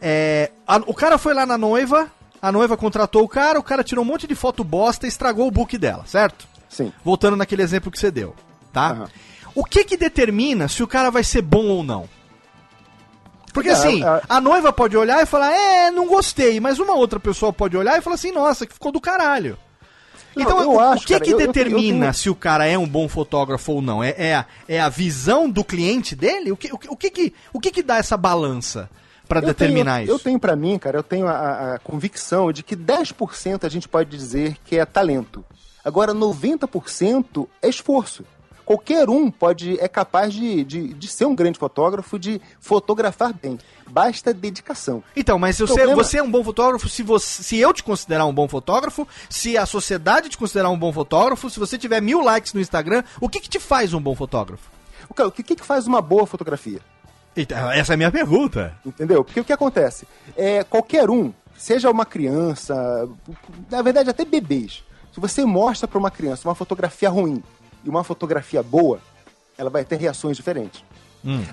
[0.00, 2.10] É, a- o cara foi lá na noiva,
[2.40, 5.46] a noiva contratou o cara, o cara tirou um monte de foto bosta e estragou
[5.46, 6.46] o book dela, certo?
[6.68, 6.92] Sim.
[7.04, 8.34] Voltando naquele exemplo que você deu,
[8.72, 8.90] tá?
[8.90, 9.08] Aham.
[9.54, 12.08] O que que determina se o cara vai ser bom ou não?
[13.54, 16.94] Porque É, assim, a- a noiva pode olhar e falar, é, não gostei, mas uma
[16.94, 19.56] outra pessoa pode olhar e falar assim, nossa, que ficou do caralho.
[20.34, 22.28] Não, Então, eu o, acho, o que cara, que eu- eu- eu determina tenho- se
[22.28, 24.04] o cara é um bom fotógrafo ou não?
[24.04, 26.52] É, é, a, é a visão do cliente dele?
[26.52, 28.90] O que, o o que, que, o que, que dá essa balança
[29.40, 30.12] Eu determinar tenho, isso?
[30.14, 33.68] Eu tenho para mim, cara, eu tenho a- a, a convicção de que 10% a
[33.68, 35.44] gente pode dizer que é talento.
[35.84, 38.24] Agora, 90% é esforço.
[38.64, 43.56] Qualquer um pode é capaz de, de, de ser um grande fotógrafo, de fotografar bem.
[43.88, 45.04] Basta dedicação.
[45.14, 48.26] Então, mas você, Problema- você é um bom fotógrafo se, você, se eu te considerar
[48.26, 52.20] um bom fotógrafo, se a sociedade te considerar um bom fotógrafo, se você tiver mil
[52.24, 54.68] likes no Instagram, o que, que te faz um bom fotógrafo?
[55.08, 56.80] O que, o que que faz uma boa fotografia?
[57.36, 58.74] Então, essa é a minha pergunta.
[58.84, 59.22] Entendeu?
[59.24, 60.06] Porque o que acontece?
[60.36, 63.08] É, qualquer um, seja uma criança,
[63.70, 64.82] na verdade até bebês,
[65.12, 67.42] se você mostra para uma criança uma fotografia ruim
[67.84, 69.00] e uma fotografia boa,
[69.56, 70.82] ela vai ter reações diferentes.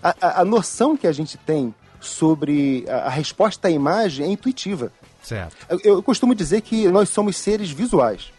[0.04, 4.30] A, a- a noção que a gente tem sobre a, a resposta à imagem é
[4.30, 4.92] intuitiva.
[5.22, 5.56] Certo.
[5.70, 8.33] Eu, eu costumo dizer que nós somos seres visuais.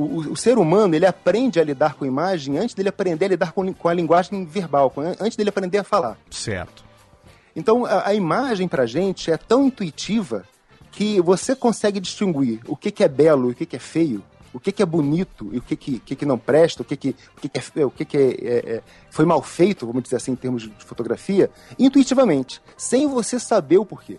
[0.00, 3.28] O, o- o ser humano, ele aprende a lidar com imagem antes dele aprender a
[3.28, 6.16] lidar com, com a linguagem verbal, com- antes dele aprender a falar.
[6.30, 6.84] Certo.
[7.54, 10.44] Então, a, a imagem pra gente é tão intuitiva
[10.92, 14.22] que você consegue distinguir o que, que é belo e o que, que é feio,
[14.52, 16.96] o que, que é bonito e o que, que, que, que não presta, o que,
[16.96, 20.02] que, o que, que, é, o que, que é- é- é- foi mal feito, vamos
[20.02, 24.18] dizer assim, em termos de fotografia, intuitivamente, sem você saber o porquê.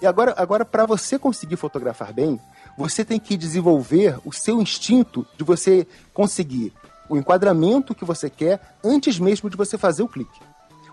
[0.00, 2.40] E agora, agora para você conseguir fotografar bem,
[2.80, 6.72] você tem que desenvolver o seu instinto de você conseguir
[7.10, 10.40] o enquadramento que você quer antes mesmo de você fazer o clique.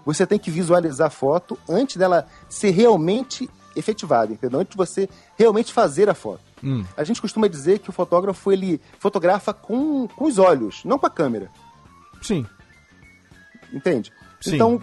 [0.05, 4.59] Você tem que visualizar a foto antes dela ser realmente efetivada, entendeu?
[4.59, 5.07] Antes de você
[5.37, 6.41] realmente fazer a foto.
[6.97, 11.05] A gente costuma dizer que o fotógrafo ele fotografa com, com os olhos, não com
[11.05, 11.49] a câmera.
[12.21, 12.45] Sim.
[13.71, 14.11] Entende?
[14.41, 14.55] Sim.
[14.55, 14.81] Então,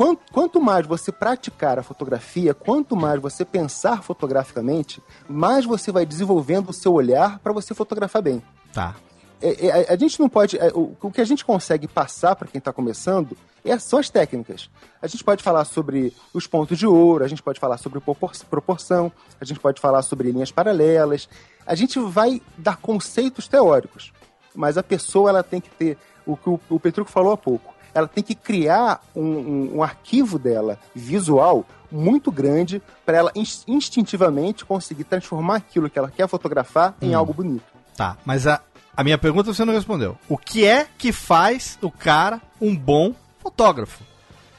[0.00, 6.06] quanto, quanto mais você praticar a fotografia, quanto mais você pensar fotograficamente, mais você vai
[6.06, 8.42] desenvolvendo o seu olhar para você fotografar bem.
[8.72, 8.96] Tá.
[9.42, 10.56] É, é, a, gente não pode.
[10.56, 14.08] é, o, o que a gente consegue passar para quem está começando é, são as
[14.08, 14.70] técnicas.
[15.02, 18.32] A gente pode falar sobre os pontos de ouro, a gente pode falar sobre propor-
[18.48, 21.28] proporção, a gente pode falar sobre linhas paralelas.
[21.66, 24.14] A gente vai dar conceitos teóricos,
[24.54, 27.69] mas a pessoa ela tem que ter o que o, o Petruco falou há pouco.
[27.94, 33.64] Ela tem que criar um, um- um arquivo dela visual muito grande para ela ins-
[33.66, 37.64] instintivamente conseguir transformar aquilo que ela quer fotografar em algo bonito.
[37.96, 38.16] Tá.
[38.24, 38.60] Mas a,
[38.96, 40.16] a minha pergunta você não respondeu.
[40.28, 44.02] O que é que faz o cara um bom fotógrafo?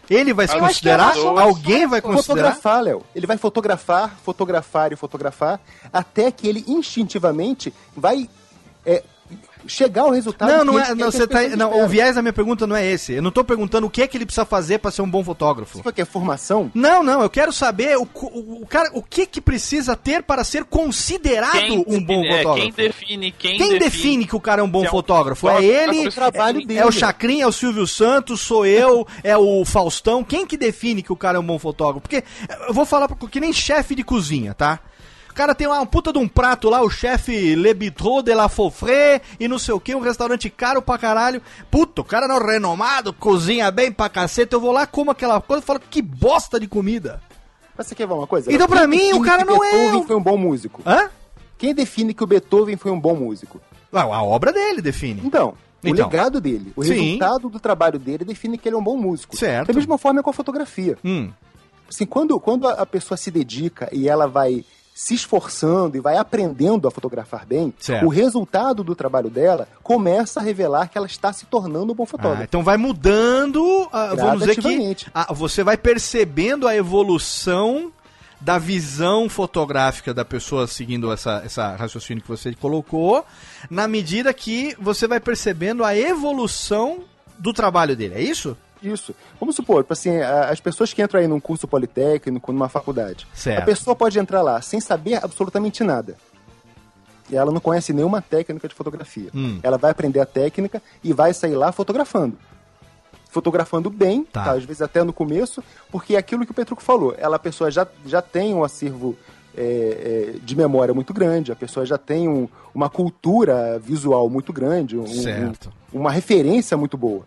[0.10, 1.16] Ele vai se Eu é considerar?
[1.16, 2.49] Alguém vai de considerar?
[2.56, 3.02] Fotografar, Léo.
[3.16, 5.58] Ele vai fotografar, fotografar e fotografar
[5.94, 8.30] até que ele instintivamente vai
[8.86, 9.03] é,
[9.68, 10.50] chegar ao resultado.
[10.52, 10.96] Não, que não ele é.
[10.96, 13.14] Não, que você tá, não, o viés da minha pergunta não é esse.
[13.14, 15.24] Eu não tô perguntando o que é que ele precisa fazer pra ser um bom
[15.24, 15.82] fotógrafo.
[15.82, 16.72] Você quer formação?
[16.74, 20.44] Não, não, eu quero saber o, o, o cara, o que que precisa ter para
[20.44, 22.74] ser considerado um bom é, fotógrafo.
[22.74, 25.50] quem define quem, Quem define que o cara é um bom é um fotógrafo?
[25.50, 26.80] É ele, é o trabalho é, dele.
[26.80, 30.24] é o Chacrin, é o Silvio Santos, sou eu, é o Faustão.
[30.24, 32.02] Quem que define que o cara é um bom fotógrafo?
[32.02, 32.24] Porque
[32.68, 34.80] eu vou falar pra- que nem chefe de cozinha, tá?
[35.32, 38.49] O cara tem uma puta de um prato lá, o chefe Le Bitrot de la
[38.49, 41.41] Fofré e não sei o que, um restaurante caro pra caralho.
[41.72, 44.58] Puta, o cara não renomado, cozinha bem pra caceta.
[44.58, 47.22] Eu vou lá, como aquela coisa e falo, que bosta de comida.
[47.78, 48.52] Mas você quer ver uma coisa?
[48.52, 50.82] Então, pra mim, o cara não é Beethoven foi um bom músico.
[50.86, 51.10] Hã?
[51.58, 53.62] Quem define que o Beethoven foi um bom músico?
[53.94, 55.22] Ah, A obra dele define.
[55.24, 56.08] Então, o Então.
[56.08, 56.94] legado dele, o Sim.
[56.94, 59.38] resultado do trabalho dele define que ele é um bom músico.
[59.38, 59.68] Certo.
[59.70, 60.98] Da mesma forma com a fotografia.
[61.06, 61.32] Hum.
[61.90, 66.88] Assim, quando, quando a pessoa se dedica e ela vai se esforçando e vai aprendendo
[66.88, 68.05] a fotografar bem, Certo.
[68.05, 72.03] o resultado do trabalho dela começa a revelar que ela está se tornando um bom
[72.03, 72.43] Ah, fotógrafo.
[72.43, 77.91] então vai mudando, ah, vamos dizer que ah, você vai percebendo a evolução
[78.39, 83.23] da visão fotográfica da pessoa seguindo essa, essa raciocínio que você colocou,
[83.69, 86.99] na medida que você vai percebendo a evolução
[87.38, 88.57] do trabalho dele, é isso?
[88.82, 89.14] Isso.
[89.40, 93.60] Vamos supor, assim, as pessoas que entram aí num curso politécnico, numa faculdade, Certo.
[93.62, 96.16] a pessoa pode entrar lá sem saber absolutamente nada.
[97.30, 99.30] E ela não conhece nenhuma técnica de fotografia.
[99.34, 99.60] Hum.
[99.64, 102.38] Ela vai aprender a técnica e vai sair lá fotografando.
[103.30, 104.44] Fotografando bem, Tá.
[104.44, 107.16] tá, às vezes até no começo, porque é aquilo que o Petruco falou.
[107.18, 109.16] Ela, a pessoa já, já tem um acervo
[109.53, 114.53] é, é, de memória muito grande, a pessoa já tem um- uma cultura visual muito
[114.53, 117.24] grande, um- um- uma referência muito boa.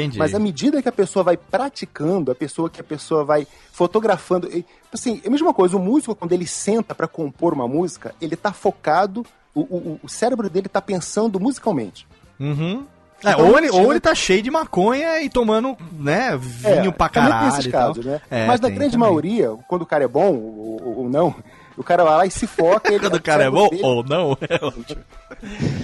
[0.00, 0.18] Entendi.
[0.18, 4.48] Mas à medida que a pessoa vai praticando, a pessoa que a pessoa vai fotografando,
[4.92, 8.36] assim, é a mesma coisa, o músico quando ele senta para compor uma música, ele
[8.36, 12.06] tá focado, o, o, o cérebro dele tá pensando musicalmente.
[12.40, 12.84] Uhum.
[13.24, 16.92] É, Então, ou, ele, ou ele tá cheio de maconha e tomando, né, vinho É,
[16.92, 17.50] pra também caralho.
[17.50, 17.88] tem esses e tal.
[17.88, 18.20] casos, né?
[18.30, 19.08] É, Mas na grande também.
[19.08, 21.34] maioria, quando o cara é bom ou- ou não,
[21.78, 22.90] o cara vai lá e se foca.
[22.92, 25.02] ele- Quando o cara é bom dele- ou não, é ótimo.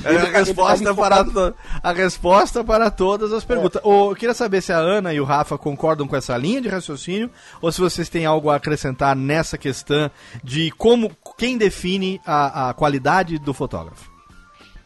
[0.04, 3.80] É a resposta, tá para, to- a resposta para todas as perguntas.
[3.84, 6.68] Ô, eu queria saber se a Ana e o Rafa concordam com essa linha de
[6.68, 7.30] raciocínio
[7.62, 10.10] ou se vocês têm algo a acrescentar nessa questão
[10.42, 14.10] de como quem define a, a qualidade do fotógrafo.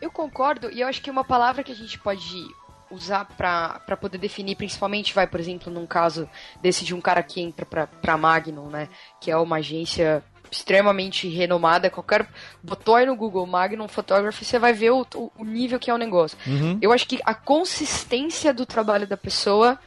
[0.01, 2.45] Eu concordo, e eu acho que uma palavra que a gente pode
[2.91, 6.29] usar pra pra poder definir, principalmente, vai, por exemplo, num caso
[6.63, 8.89] desse de um cara que entra pra, pra Magnum, né?
[9.21, 11.91] Que é uma agência extremamente renomada.
[11.91, 12.27] Qualquer.
[12.63, 15.99] Botou aí no Google Magnum Photography, você vai ver o, o- nível que é o
[15.99, 16.37] negócio.
[16.47, 16.79] Uhum.
[16.81, 19.79] Eu acho que a consistência do trabalho da pessoa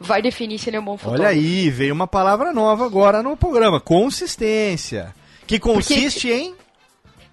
[0.00, 1.28] vai definir se ele é um bom fotógrafo.
[1.28, 5.14] Olha aí, veio uma palavra nova agora no programa: consistência.
[5.46, 6.54] Que consiste em.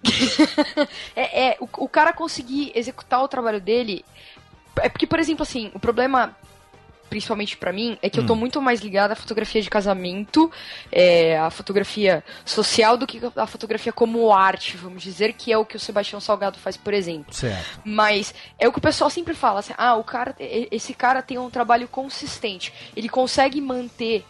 [1.15, 4.05] É, é, o, o cara conseguir executar o trabalho dele.
[4.81, 6.35] É porque, por exemplo, assim, o problema,
[7.15, 10.51] principalmente pra mim, é que eu tô muito mais ligada à fotografia de casamento,
[10.91, 15.63] é, à fotografia social, do que a fotografia como arte, vamos dizer, que é o
[15.63, 17.33] que o Sebastião Salgado faz, por exemplo.
[17.33, 17.79] Certo.
[17.85, 21.37] Mas é o que o pessoal sempre fala, assim, ah, o cara, esse cara tem
[21.37, 22.73] um trabalho consistente.
[22.93, 24.25] Ele consegue manter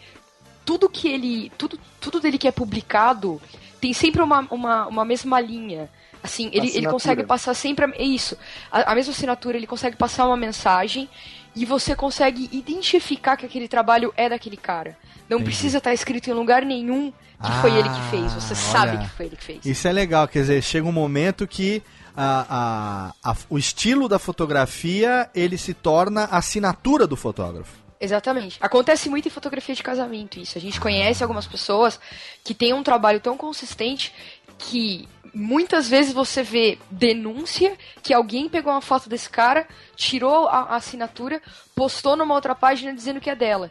[0.64, 3.42] tudo que ele, tudo, tudo dele que é publicado
[3.80, 5.90] tem sempre uma, uma, uma mesma linha.
[6.22, 8.38] Assim, ele, ele consegue passar sempre a, é isso,
[8.70, 11.08] a, a mesma assinatura, ele consegue passar uma mensagem
[11.56, 14.96] e você consegue identificar que aquele trabalho é daquele cara.
[15.28, 15.44] Não Entendi.
[15.50, 17.10] precisa estar escrito em lugar nenhum
[17.42, 18.32] que foi ele que fez.
[18.34, 19.00] Você Ah, sabe olha.
[19.00, 19.66] que foi ele que fez.
[19.66, 21.82] Isso é legal, quer dizer, chega um momento que
[22.16, 27.85] a, a- a- o estilo da fotografia ele se torna a assinatura do fotógrafo.
[28.00, 28.58] Exatamente.
[28.60, 30.58] Acontece muito em fotografia de casamento isso.
[30.58, 31.98] A gente conhece algumas pessoas
[32.44, 34.12] que têm um trabalho tão consistente
[34.58, 40.60] que muitas vezes você vê denúncia que alguém pegou uma foto desse cara, tirou a,
[40.62, 41.40] a assinatura,
[41.74, 43.70] postou numa outra página dizendo que é dela.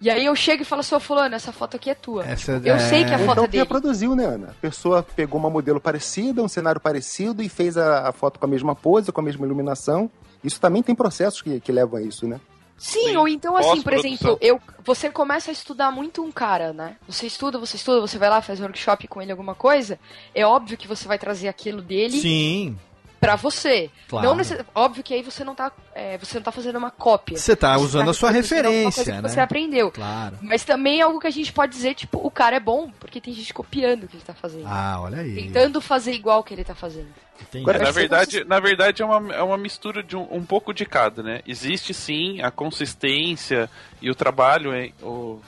[0.00, 2.24] E aí eu chego e falo, seu fulano, essa foto aqui é tua.
[2.24, 3.64] Essa- eu é- sei que a Ou foto então é que dele.
[3.64, 4.50] reproduziu, né, Ana?
[4.50, 8.46] A pessoa pegou uma modelo parecida, um cenário parecido e fez a, a foto com
[8.46, 10.08] a mesma pose, com a mesma iluminação.
[10.44, 12.40] Isso também tem processos que, que levam a isso, né?
[12.78, 16.72] Sim, Sim, ou então assim, por exemplo, eu, você começa a estudar muito um cara,
[16.72, 16.96] né?
[17.08, 19.98] Você estuda, você estuda, você vai lá, faz um workshop com ele, alguma coisa.
[20.32, 22.78] É óbvio que você vai trazer aquilo dele Sim,
[23.20, 23.90] pra você.
[24.08, 24.26] Claro.
[24.26, 24.64] Não necess...
[24.74, 27.36] Óbvio que aí você não tá, é, você não tá fazendo uma cópia.
[27.36, 29.28] você tá Você usando tá a sua referência, né?
[29.28, 29.90] Você aprendeu.
[29.90, 30.38] Claro.
[30.42, 33.20] Mas também é algo que a gente pode dizer, tipo, o cara é bom, porque
[33.20, 34.66] tem gente copiando o que ele tá fazendo.
[34.66, 35.34] Ah, olha aí.
[35.34, 37.08] Tentando fazer igual o que ele tá fazendo.
[37.54, 40.72] Agora, É, na verdade, na verdade é uma, é uma mistura de um, um pouco
[40.74, 41.40] de cada, né?
[41.46, 43.70] Existe sim a consistência
[44.02, 45.40] e o trabalho, em- o,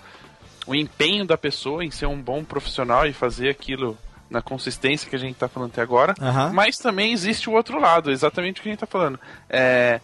[0.67, 3.99] o empenho da pessoa em ser um bom profissional e fazer aquilo
[4.31, 6.15] na consistência que a gente tá falando até agora.
[6.55, 9.19] Mas também existe o outro lado, exatamente o que a gente tá falando.
[9.49, 10.01] É,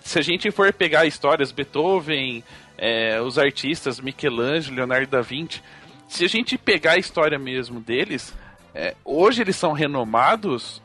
[0.00, 2.44] se a gente for pegar histórias, Beethoven,
[2.78, 5.60] é, os artistas, Michelangelo, Leonardo da Vinci,
[6.08, 8.32] se a gente pegar a história mesmo deles,
[8.74, 10.80] é, hoje eles são renomados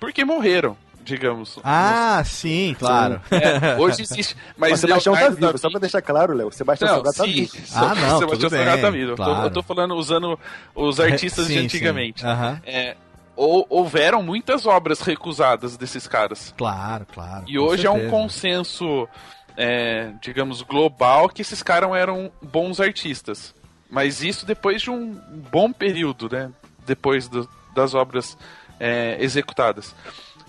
[0.00, 1.58] porque morreram, digamos.
[1.64, 3.20] Ah, sim, claro.
[3.30, 4.36] É, hoje existe.
[4.56, 6.48] Mas Mas o Sebastião tá Leonardo da vivo, só pra deixar claro, Léo.
[6.48, 7.52] O Sebastião não, Salgado tá vivo.
[7.74, 9.10] Ah, não, Sebastião tudo Salgado bem, tá vivo.
[9.12, 9.46] Eu tô- claro.
[9.46, 10.38] Eu tô falando usando
[10.74, 11.64] os artistas Sim, de sim.
[11.66, 12.24] antigamente.
[12.64, 12.96] É,
[13.36, 16.54] hou- houveram muitas obras recusadas desses caras.
[16.56, 17.44] Claro, claro.
[17.46, 18.10] E hoje é um certeza.
[18.10, 19.08] consenso,
[19.56, 23.54] é, digamos, global que esses caras eram bons artistas.
[23.90, 25.12] Mas isso depois de um
[25.50, 26.50] bom período, né?
[26.86, 28.36] Depois do- das obras
[28.80, 29.94] é, executadas.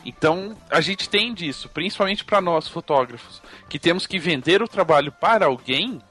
[0.06, 5.12] Então, a gente tem disso, principalmente para nós fotógrafos, que temos que vender o trabalho
[5.12, 6.02] para alguém.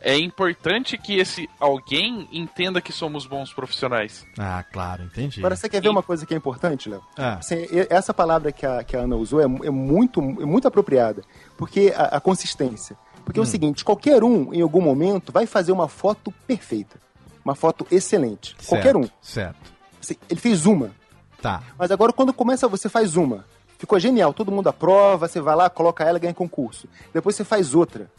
[0.00, 4.24] É importante que esse alguém entenda que somos bons profissionais.
[4.38, 5.40] Ah, claro, entendi.
[5.40, 7.02] Agora, você quer ver uma coisa que é importante, Léo?
[7.16, 10.44] Ah, Assim, e- essa palavra que a, que a Ana usou é, é muito, é
[10.46, 11.22] muito apropriada.
[11.56, 12.96] Porque a, a consistência.
[13.24, 13.46] Porque é o Hum.
[13.46, 16.96] seguinte, qualquer um, em algum momento, vai fazer uma foto perfeita.
[17.44, 18.54] Uma foto excelente.
[18.66, 19.08] Qualquer um.
[19.20, 19.72] Certo.
[20.00, 20.92] Assim, Ele fez uma.
[21.40, 21.62] Tá.
[21.78, 23.44] Mas agora, quando começa, você faz uma.
[23.78, 26.88] ficou genial, todo mundo aprova, você vai lá, coloca ela e ganha concurso.
[27.14, 28.10] Depois você faz outra.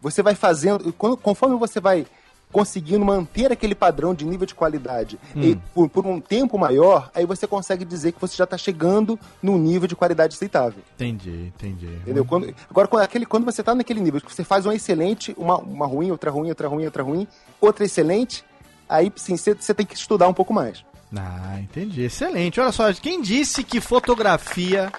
[0.00, 2.06] Você vai fazendo, quando- conforme você vai
[2.52, 7.26] conseguindo manter aquele padrão de nível de qualidade e por, por um tempo maior, aí
[7.26, 10.80] você consegue dizer que você já está chegando num nível de qualidade aceitável.
[10.94, 11.86] Entendi, entendi.
[11.86, 12.24] Entendeu?
[12.24, 15.58] Quando, agora, quando, aquele, quando você tá naquele nível, que você faz uma excelente, uma,
[15.58, 17.26] uma ruim, outra ruim, outra ruim, outra ruim,
[17.60, 18.44] outra excelente,
[18.88, 20.84] aí sim, você tem que estudar um pouco mais.
[21.16, 22.02] Ah, entendi.
[22.02, 22.60] Excelente.
[22.60, 24.90] Olha só, quem disse que fotografia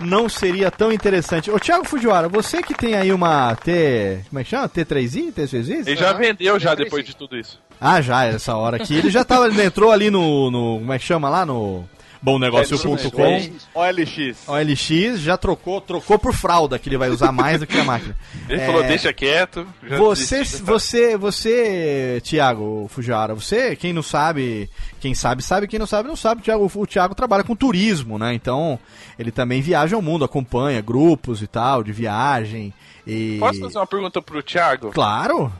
[0.00, 1.50] não seria tão interessante?
[1.50, 4.20] Ô, Thiago Fujiwara, você que tem aí uma T...
[4.28, 4.68] Como é que chama?
[4.68, 5.32] T3i?
[5.32, 5.86] T6i?
[5.86, 7.60] Ele já vendeu já depois de tudo isso.
[7.80, 8.96] Ah, já, essa hora aqui.
[8.96, 10.78] Ele já tava, ele entrou ali no, no...
[10.78, 11.44] Como é que chama lá?
[11.44, 11.84] No
[12.24, 13.52] bomnegócio.com.
[13.74, 14.48] OLX.
[14.48, 18.16] OLX, já trocou, trocou por fralda, que ele vai usar mais do que a máquina.
[18.48, 19.66] Ele É, falou, deixa quieto.
[19.86, 24.70] já Você, desisti você, você, Thiago Fujiwara, você, quem não sabe,
[25.00, 26.40] quem sabe, sabe, quem não sabe, não sabe.
[26.40, 28.32] O Thiago, o Thiago trabalha com turismo, né?
[28.32, 28.78] Então,
[29.18, 32.72] ele também viaja ao mundo, acompanha grupos e tal, de viagem.
[33.06, 33.36] E...
[33.38, 34.90] Posso fazer uma pergunta pro Thiago?
[34.92, 35.52] Claro,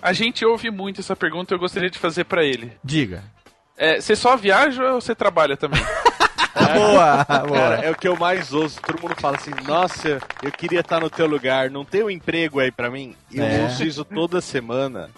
[0.00, 2.72] A gente ouve muito essa pergunta e eu gostaria de fazer pra ele.
[2.82, 3.22] diga.
[3.76, 5.80] É, você só viaja ou você trabalha também?
[6.74, 7.58] Boa, Cara, boa.
[7.76, 8.80] é o que eu mais ouço.
[8.80, 11.70] Todo mundo fala assim: Nossa, eu queria estar no teu lugar.
[11.70, 13.14] Não tem um emprego aí pra mim?
[13.30, 13.58] E É.
[13.58, 15.10] eu ouço isso toda semana.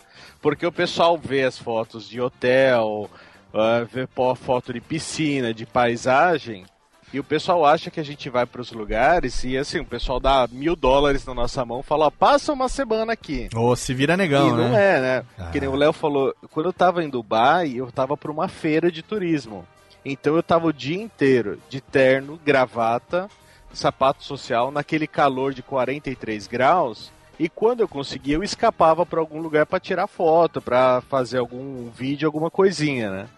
[0.43, 3.09] Porque o pessoal vê as fotos de hotel,
[3.55, 4.07] ah, vê
[4.37, 6.67] foto de piscina, de paisagem.
[7.13, 10.47] E o pessoal acha que a gente vai pros lugares e assim, o pessoal dá
[10.51, 13.49] mil dólares na nossa mão e fala: ó, passa uma semana aqui.
[13.55, 14.97] Ô, se vira negão, e não né?
[14.97, 15.25] é, né?
[15.39, 15.51] Ah.
[15.51, 18.93] Que nem o Léo falou, quando eu tava em Dubai, eu tava pra uma feira
[18.93, 19.67] de turismo.
[20.05, 23.29] Então eu tava o dia inteiro de terno, gravata,
[23.73, 27.11] sapato social, naquele calor de 43 graus.
[27.39, 31.89] E quando eu conseguia, eu escapava pra algum lugar pra tirar foto, pra fazer algum
[31.89, 33.29] vídeo, alguma coisinha, né?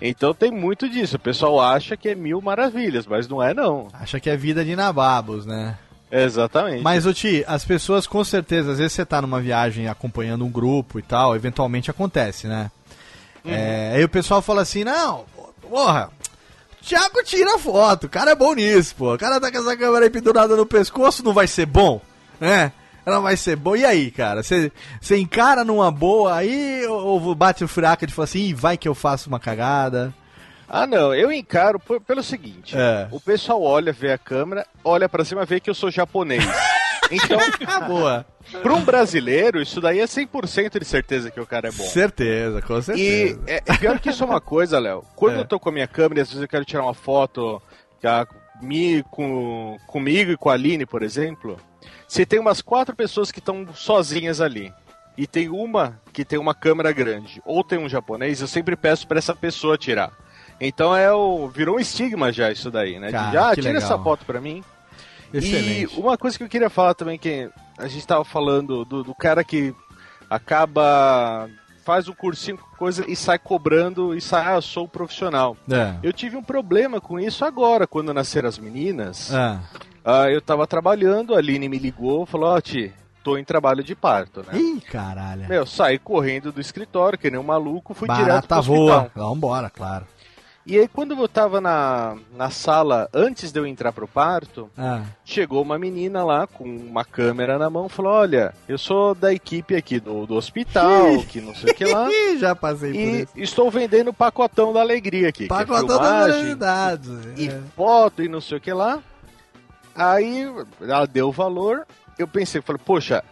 [0.00, 1.16] Então tem muito disso.
[1.16, 3.88] O pessoal acha que é mil maravilhas, mas não é não.
[3.92, 5.76] Acha que é vida de nababos, né?
[6.10, 6.82] Exatamente.
[6.82, 10.50] Mas, ô Ti, as pessoas com certeza, às vezes você tá numa viagem acompanhando um
[10.50, 12.70] grupo e tal, eventualmente acontece, né?
[13.44, 15.24] É, aí o pessoal fala assim, não,
[15.62, 16.10] porra,
[16.82, 19.14] Thiago tira foto, o cara é bom nisso, pô.
[19.14, 22.00] O cara tá com essa câmera aí pendurada no pescoço, não vai ser bom,
[22.40, 22.72] né?
[23.06, 23.76] Não vai ser bom.
[23.76, 24.42] E aí, cara?
[24.42, 24.70] Você
[25.16, 28.94] encara numa boa aí ou bate o fraca de falar assim, "Ih, vai que eu
[28.94, 30.12] faço uma cagada?
[30.68, 33.06] Ah, não, eu encaro pelo seguinte: É.
[33.12, 36.44] o pessoal olha, vê a câmera, olha pra cima, vê que eu sou japonês.
[37.08, 37.38] Então,
[37.68, 38.26] Ah, boa.
[38.64, 41.84] pra um brasileiro, isso daí é 100% de certeza que o cara é bom.
[41.84, 43.40] Certeza, com E certeza.
[43.46, 45.04] é, é pior que isso é uma coisa, Léo.
[45.14, 45.38] Quando É.
[45.38, 47.62] eu tô com a minha câmera, e às vezes eu quero tirar uma foto
[48.02, 48.26] tá,
[48.60, 51.56] mi, com, comigo e com a Aline, por exemplo,
[52.06, 54.72] você tem umas quatro pessoas que estão sozinhas ali.
[55.16, 59.06] E tem uma que tem uma câmera grande, ou tem um japonês, eu sempre peço
[59.08, 60.12] pra essa pessoa tirar.
[60.60, 61.48] Então é o.
[61.48, 63.10] Virou um estigma já isso daí, né?
[63.10, 63.82] Cara, de, ah, tira legal.
[63.82, 64.62] essa foto pra mim.
[65.32, 65.94] Excelente.
[65.94, 69.14] E uma coisa que eu queria falar também, que a gente tava falando do, do
[69.14, 69.74] cara que
[70.28, 71.48] acaba.
[71.84, 75.56] faz o cursinho, coisa e sai cobrando e sai, ah, eu sou profissional.
[75.70, 75.94] É.
[76.02, 79.32] Eu tive um problema com isso agora, quando nasceram as meninas.
[79.34, 79.60] Ah.
[80.06, 82.92] Ah, eu tava trabalhando, a Aline me ligou falou, ó, Ti,
[83.24, 84.56] tô em trabalho de parto, né?
[84.58, 85.48] Ih, caralho.
[85.48, 89.10] Meu, saí correndo do escritório, que nem um maluco, fui direto Barata pro hospital.
[89.14, 89.28] voa.
[89.28, 90.06] Vambora, claro.
[90.68, 95.02] E aí, quando eu tava na, na sala, antes de eu entrar pro parto, Ah.
[95.24, 99.76] chegou uma menina lá com uma câmera na mão, falou, olha, eu sou da equipe
[99.76, 103.20] aqui do, do hospital, que não sei o que lá, Ih, já passei por e
[103.22, 103.28] isso.
[103.36, 107.10] estou vendendo pacotão da alegria aqui, Pacotão que é da realidade.
[107.36, 107.60] e É.
[107.76, 109.00] foto e não sei o que lá.
[109.96, 110.46] Aí
[110.80, 111.86] ela deu o valor,
[112.18, 113.24] eu pensei, falei, poxa,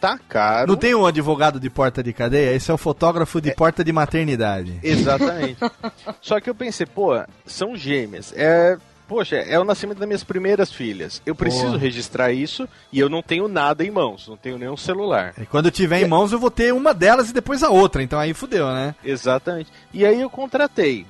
[0.00, 0.66] tá caro.
[0.66, 2.54] Não tem um advogado de porta de cadeia?
[2.54, 4.80] Esse é o fotógrafo de porta de maternidade.
[4.82, 5.58] Exatamente.
[6.20, 7.12] Só que eu pensei, pô,
[7.46, 8.32] são gêmeas.
[8.36, 11.22] É, poxa, é o nascimento das minhas primeiras filhas.
[11.24, 11.78] Eu preciso Porra.
[11.78, 15.34] registrar isso e eu não tenho nada em mãos, não tenho nenhum celular.
[15.40, 18.02] E quando eu tiver em mãos, eu vou ter uma delas e depois a outra.
[18.02, 18.94] Então aí fudeu, né?
[19.04, 19.70] Exatamente.
[19.92, 21.06] E aí eu contratei.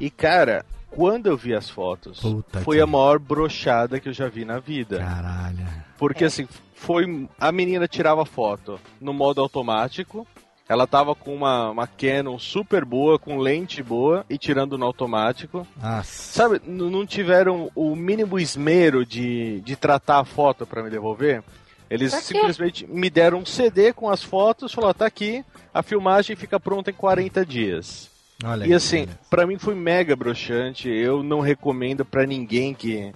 [0.00, 4.12] E cara, quando eu vi as fotos, Puta foi que- a maior brochada que eu
[4.12, 4.98] já vi na vida.
[4.98, 5.66] Caralho.
[5.96, 7.28] Porque assim, foi.
[7.38, 10.26] A menina tirava foto no modo automático.
[10.68, 15.66] Ela tava com uma, uma Canon super boa, com lente boa e tirando no automático.
[15.82, 16.32] Nossa.
[16.32, 21.42] Sabe, não tiveram o mínimo esmero de, de tratar a foto pra me devolver.
[21.90, 25.44] Eles simplesmente me deram um CD com as fotos, falaram, tá aqui,
[25.74, 28.08] a filmagem fica pronta em 40 dias.
[28.44, 30.88] Olha E assim, pra mim foi mega broxante.
[30.88, 33.12] Eu não recomendo pra ninguém que.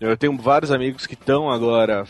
[0.00, 2.06] Eu tenho vários amigos que estão agora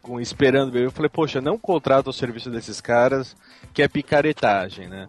[0.00, 0.86] com esperando bebê.
[0.86, 3.36] Eu falei, poxa, não contrata o serviço desses caras,
[3.74, 5.08] que é picaretagem, né?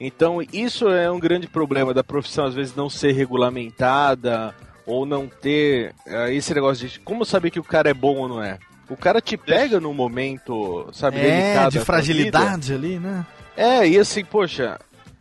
[0.00, 4.54] Então, isso é um grande problema da profissão, às vezes não ser regulamentada,
[4.86, 8.28] ou não ter eh, esse negócio de como saber que o cara é bom ou
[8.28, 8.58] não é.
[8.88, 13.26] O cara te pega num momento, sabe, É, delicado de fragilidade ali, né?
[13.56, 14.78] É, e assim, poxa,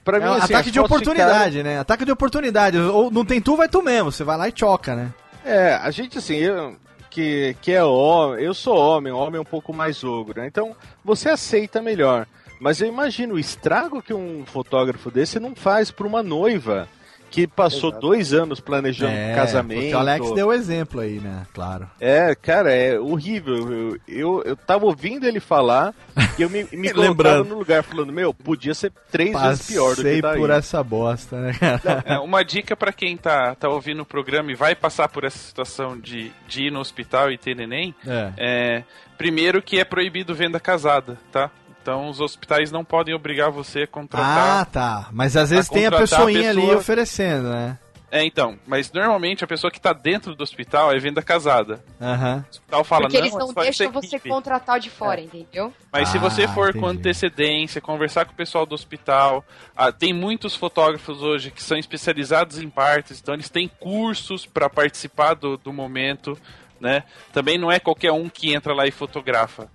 [0.08, 1.80] pra mim É um assim, ataque de oportunidade, né?
[1.80, 2.78] Ataque de oportunidade.
[2.78, 4.10] Ou não tem tu, vai tu mesmo.
[4.10, 5.14] Você vai lá e choca, né?
[5.44, 6.78] É, a gente assim, eu,
[7.10, 10.48] que, que é homem, eu sou homem, homem é um pouco mais ogro, né?
[10.48, 10.74] Então
[11.04, 12.26] você aceita melhor.
[12.60, 16.88] Mas eu imagino o estrago que um fotógrafo desse não faz pra uma noiva
[17.30, 18.02] que passou Exato.
[18.02, 19.96] dois anos planejando um casamento.
[19.96, 21.46] O Alex deu o exemplo aí, né?
[21.54, 21.90] Claro.
[22.00, 23.56] É, cara, é horrível.
[23.58, 25.94] Eu, eu, eu tava ouvindo ele falar
[26.38, 27.50] e eu me, me Lembrando.
[27.50, 30.58] no lugar falando, meu, podia ser três vezes pior do Passei que tá por aí.
[30.58, 32.04] essa bosta, né, cara?
[32.06, 35.38] É, uma dica pra quem tá, tá ouvindo o programa e vai passar por essa
[35.38, 38.32] situação de, de ir no hospital e ter neném, É.
[38.38, 38.84] é,
[39.18, 41.52] primeiro que é proibido venda casada, tá?
[41.88, 44.66] Então os hospitais não podem obrigar você a Ah, contratar.
[44.66, 45.08] tá.
[45.14, 47.80] Mas às vezes a tem a contratar a pessoinha ali pessoa- oferecendo, né?
[48.12, 51.82] É, então, mas normalmente a pessoa que tá dentro do hospital é venda casada.
[52.02, 52.44] Aham.
[52.46, 55.74] O hospital fala, Porque não, eles é não deixam você equipe." contratar de fora, entendeu?
[55.90, 57.00] Mas se Ah, você for com entendi.
[57.00, 59.44] antecedência, conversar com o pessoal do hospital,
[59.76, 64.70] ah, tem muitos fotógrafos hoje que são especializados em partes, então eles têm cursos para
[64.70, 66.38] participar do, do momento,
[66.82, 67.04] né?
[67.32, 69.70] Também não é qualquer um que entra lá e fotografa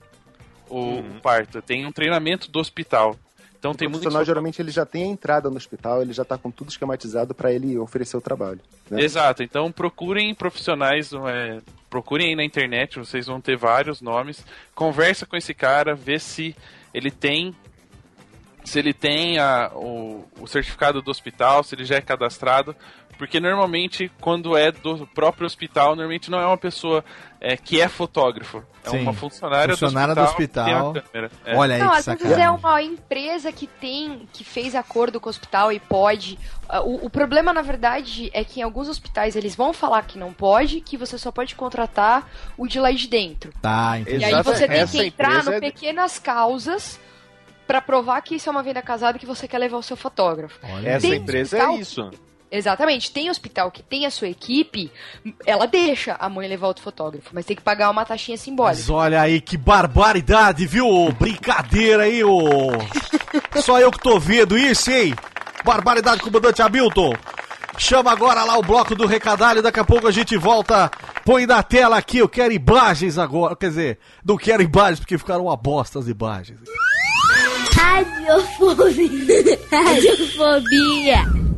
[0.72, 3.16] o, o parto, tem um treinamento do hospital.
[3.58, 6.24] Então O tem muitos profissional geralmente ele já tem a entrada no hospital, ele já
[6.24, 8.58] tá com tudo esquematizado para ele oferecer o trabalho.
[8.90, 9.00] né?
[9.00, 14.44] Exato, então procurem profissionais, é, procurem aí na internet, vocês vão ter vários nomes.
[14.74, 16.56] Conversa com esse cara, vê se
[16.92, 17.54] ele tem
[18.64, 22.76] se ele tem a, o, o certificado do hospital, se ele já é cadastrado,
[23.22, 27.04] porque normalmente quando é do próprio hospital, normalmente não é uma pessoa
[27.40, 30.64] é, que é fotógrafo, é Sim, uma funcionária, funcionária do do hospital.
[30.64, 30.88] tem hospital.
[31.04, 31.30] a câmera.
[31.44, 31.56] É.
[31.56, 35.30] Olha aí Não, às vezes é uma empresa que tem, que fez acordo com o
[35.30, 36.36] hospital e pode.
[36.68, 40.18] Ah, O, o problema, na verdade, é que em alguns hospitais eles vão falar que
[40.18, 42.28] não pode, que você só pode contratar
[42.58, 43.52] o de lá de dentro.
[43.62, 44.18] Tá, entendi.
[44.18, 46.98] E aí você tem essa que entrar no é- pequenas causas
[47.68, 49.96] pra provar que isso é uma venda casada e que você quer levar o seu
[49.96, 50.58] fotógrafo.
[50.64, 52.10] Olha Essa empresa hospital- é isso.
[52.52, 53.10] Exatamente.
[53.10, 54.92] Tem hospital que tem a sua equipe,
[55.46, 58.76] ela deixa a mãe levar outro fotógrafo, mas tem que pagar uma taxinha simbólica.
[58.78, 61.10] Mas olha aí que barbaridade, viu?
[61.18, 62.68] Brincadeira aí, ô.
[63.64, 65.14] Só eu que tô vendo isso, hein?
[65.64, 67.14] Barbaridade, comandante Hamilton.
[67.78, 70.90] Chama agora lá o bloco do recadalho, daqui a pouco a gente volta.
[71.24, 73.56] Põe na tela aqui, eu quero imagens agora.
[73.56, 76.60] Quer dizer, não quero imagens porque ficaram uma bosta as imagens.
[77.74, 79.58] Radiofobia.
[79.70, 81.51] Radiofobia.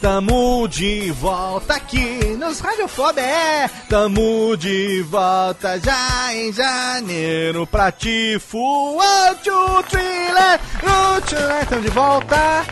[0.00, 3.22] Tamo de volta aqui nos Radiofobia.
[3.22, 8.58] É, tamo de volta já em janeiro pra Tifo.
[8.58, 12.64] One, two, three, let, one, tamo de volta.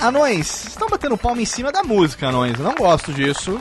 [0.00, 2.58] Anões, estão batendo palma em cima da música, anões.
[2.58, 3.60] Eu não gosto disso.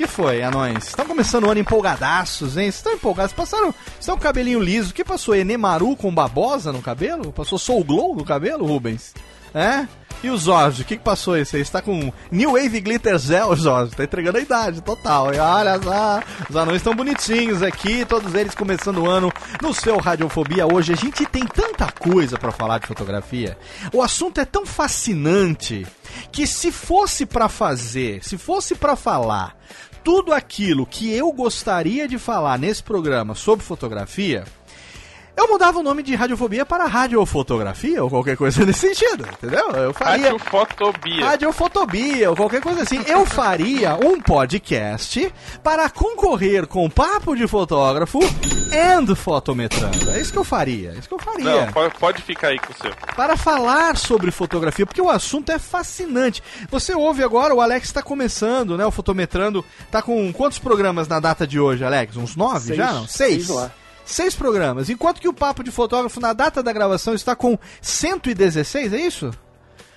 [0.00, 0.86] Que foi, anões?
[0.86, 2.68] Estão começando o ano empolgadaços, hein?
[2.68, 3.34] Estão empolgados?
[3.34, 3.74] Passaram.
[4.00, 4.92] Estão com o cabelinho liso.
[4.92, 5.36] O que passou?
[5.36, 7.30] Enemaru com babosa no cabelo?
[7.30, 9.12] Passou Soul Glow no cabelo, Rubens?
[9.54, 9.86] É?
[10.22, 11.64] E o Jorge, o que, passou esse aí?
[11.64, 13.94] Você tá com New Wave Glitter Gel, Jorge.
[13.94, 15.34] Tá entregando a idade total.
[15.34, 19.98] E olha só, os anões estão bonitinhos aqui, todos eles começando o ano no seu
[19.98, 20.66] Radiofobia.
[20.66, 23.58] Hoje a gente tem tanta coisa pra falar de fotografia.
[23.92, 25.86] O assunto é tão fascinante
[26.32, 29.60] que se fosse pra fazer, se fosse pra falar
[30.02, 34.44] tudo aquilo que eu gostaria de falar nesse programa sobre fotografia,
[35.36, 39.70] eu mudava o nome de radiofobia para radiofotografia ou qualquer coisa nesse sentido, entendeu?
[39.70, 41.24] Eu faria Radiofotobia.
[41.24, 43.00] radiofotobia ou qualquer coisa assim.
[43.06, 45.32] Eu faria um podcast
[45.62, 48.18] para concorrer com papo de fotógrafo
[48.72, 50.10] and fotometrando.
[50.10, 52.58] É isso que eu faria, é isso que eu faria Não, pode, pode ficar aí
[52.58, 52.92] com o seu.
[53.16, 56.42] para falar sobre fotografia, porque o assunto é fascinante.
[56.70, 58.84] Você ouve agora, o Alex está começando, né?
[58.86, 62.16] O Fotometrando tá com quantos programas na data de hoje, Alex?
[62.16, 62.76] Uns nove Seis.
[62.76, 62.92] já?
[62.92, 63.06] Não?
[63.06, 63.46] Seis.
[63.46, 63.70] Seis lá.
[64.04, 64.90] Seis programas.
[64.90, 69.30] Enquanto que o Papo de Fotógrafo, na data da gravação, está com 116, é isso?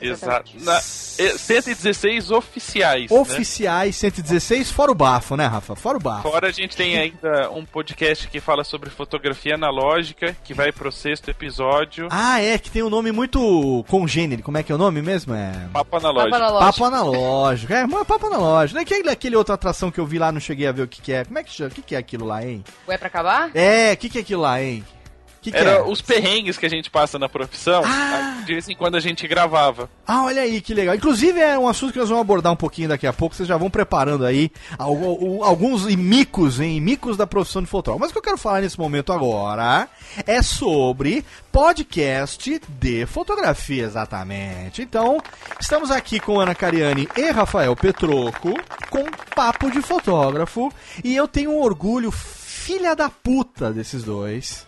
[0.08, 0.52] Exato.
[0.62, 3.12] Na, é, 116 oficiais.
[3.12, 3.18] né?
[3.18, 5.76] Oficiais 116, fora o bafo, né, Rafa?
[5.76, 6.30] Fora o bafo.
[6.30, 10.92] Fora a gente tem ainda um podcast que fala sobre fotografia analógica, que vai pro
[10.92, 12.08] sexto episódio.
[12.12, 14.44] Ah, é, que tem um nome muito congênero.
[14.44, 15.34] Como é que é o nome mesmo?
[15.34, 15.68] É.
[15.72, 16.32] Papo analógico.
[16.32, 16.74] Papo analógico.
[16.74, 17.74] Papo analógico.
[17.74, 18.76] É, mas papo analógico.
[18.76, 20.88] Não é aquele, aquele outra atração que eu vi lá, não cheguei a ver o
[20.88, 21.26] que, que é.
[21.26, 21.70] Como é que chama?
[21.70, 22.64] O que, que é aquilo lá, hein?
[22.88, 23.52] Ué, pra acabar?
[23.54, 24.84] É, o que, que é aquilo lá, hein?
[25.44, 25.82] Que que Era é?
[25.84, 27.84] os perrengues que a gente passa na profissão.
[27.86, 28.42] Ah!
[28.46, 29.90] De vez em quando a gente gravava.
[30.08, 30.96] Ah, olha aí, que legal.
[30.96, 33.36] Inclusive é um assunto que nós vamos abordar um pouquinho daqui a pouco.
[33.36, 34.50] Vocês já vão preparando aí
[34.80, 36.80] al- al- alguns micos, hein?
[36.80, 38.00] Micos da profissão de fotógrafo.
[38.00, 39.88] Mas o que eu quero falar nesse momento agora
[40.26, 44.82] é sobre podcast de fotografia, exatamente.
[44.82, 45.22] Então,
[45.60, 48.54] estamos aqui com Ana Cariani e Rafael Petroco
[48.90, 49.04] com
[49.36, 50.72] Papo de Fotógrafo.
[51.04, 52.12] E eu tenho um orgulho
[52.64, 54.66] filha da puta desses dois.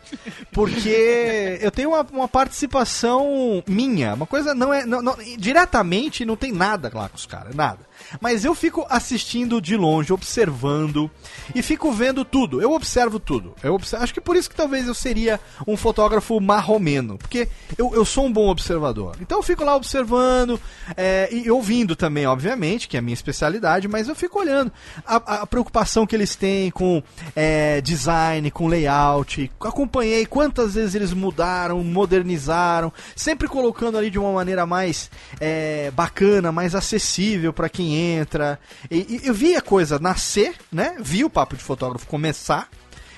[0.51, 4.13] Porque eu tenho uma, uma participação minha.
[4.13, 4.85] Uma coisa não é.
[4.85, 7.79] não- não- diretamente não tem nada lá com os caras, nada.
[8.19, 11.09] Mas eu fico assistindo de longe, observando
[11.53, 12.61] e fico vendo tudo.
[12.61, 13.53] Eu observo tudo.
[13.63, 17.17] Eu observo, acho que por isso que talvez eu seria um fotógrafo marromeno.
[17.17, 19.17] Porque eu, eu sou um bom observador.
[19.21, 20.59] Então eu fico lá observando
[20.95, 24.71] é, e ouvindo também, obviamente, que é a minha especialidade, mas eu fico olhando
[25.05, 27.01] a, a preocupação que eles têm com
[27.35, 29.51] é, design, com layout.
[29.59, 35.09] Acompanhei quantas vezes eles mudaram, modernizaram, sempre colocando ali de uma maneira mais
[35.39, 38.59] é, bacana, mais acessível para quem entra.
[38.89, 40.95] E, e eu vi a coisa nascer, né?
[40.99, 42.69] Vi o papo de fotógrafo começar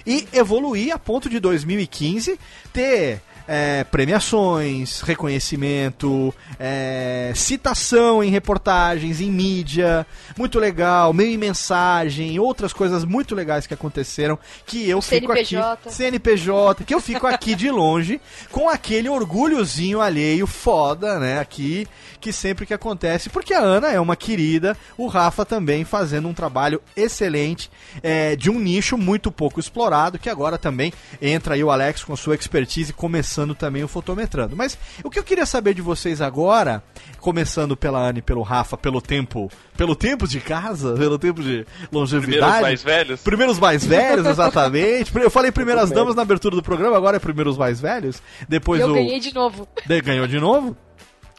[0.05, 2.39] e evoluir a ponto de 2015
[2.71, 10.05] ter é, premiações, reconhecimento, é, citação em reportagens, em mídia,
[10.37, 15.73] muito legal, meio em mensagem, outras coisas muito legais que aconteceram que eu fico CNPJ.
[15.73, 18.19] aqui, CNPJ, que eu fico aqui de longe
[18.51, 21.87] com aquele orgulhozinho alheio foda, né, aqui
[22.19, 26.33] que sempre que acontece, porque a Ana é uma querida, o Rafa também fazendo um
[26.33, 27.69] trabalho excelente
[28.01, 30.91] é, de um nicho muito pouco explorado, que agora também
[31.21, 34.55] entra aí o Alex com sua expertise, começando também o fotometrando.
[34.55, 36.83] Mas o que eu queria saber de vocês agora,
[37.19, 41.65] começando pela Ana e pelo Rafa, pelo tempo, pelo tempo de casa, pelo tempo de
[41.91, 42.37] longevidade.
[42.37, 43.21] Primeiros mais velhos.
[43.21, 45.11] Primeiros mais velhos, exatamente.
[45.15, 48.21] Eu falei primeiras damas na abertura do programa, agora é primeiros mais velhos.
[48.47, 48.93] Depois eu o.
[48.93, 49.67] ganhei de novo.
[49.85, 50.75] De- ganhou de novo.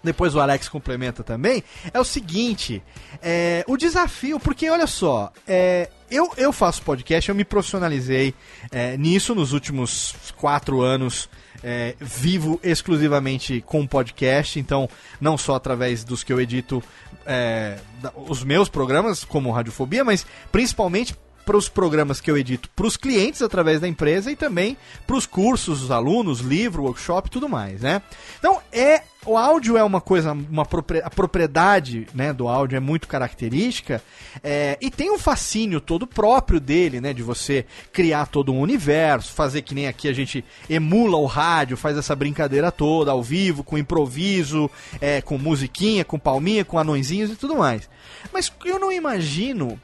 [0.02, 1.62] Depois o Alex complementa também.
[1.92, 2.82] É o seguinte:
[3.20, 8.34] é, o desafio, porque olha só, é, eu, eu faço podcast, eu me profissionalizei
[8.70, 11.28] é, nisso nos últimos quatro anos.
[11.62, 14.88] É, vivo exclusivamente com podcast, então
[15.20, 16.82] não só através dos que eu edito
[17.26, 17.78] é,
[18.26, 21.14] os meus programas, como Radiofobia, mas principalmente
[21.48, 24.76] para os programas que eu edito para os clientes através da empresa e também
[25.06, 28.02] para os cursos, os alunos, livro, workshop e tudo mais, né?
[28.38, 30.62] Então, é o áudio é uma coisa, uma
[31.02, 34.02] a propriedade né, do áudio é muito característica
[34.44, 37.14] é, e tem um fascínio todo próprio dele, né?
[37.14, 41.78] De você criar todo um universo, fazer que nem aqui a gente emula o rádio,
[41.78, 44.70] faz essa brincadeira toda ao vivo, com improviso,
[45.00, 47.88] é, com musiquinha, com palminha, com anõezinhos e tudo mais.
[48.30, 49.80] Mas eu não imagino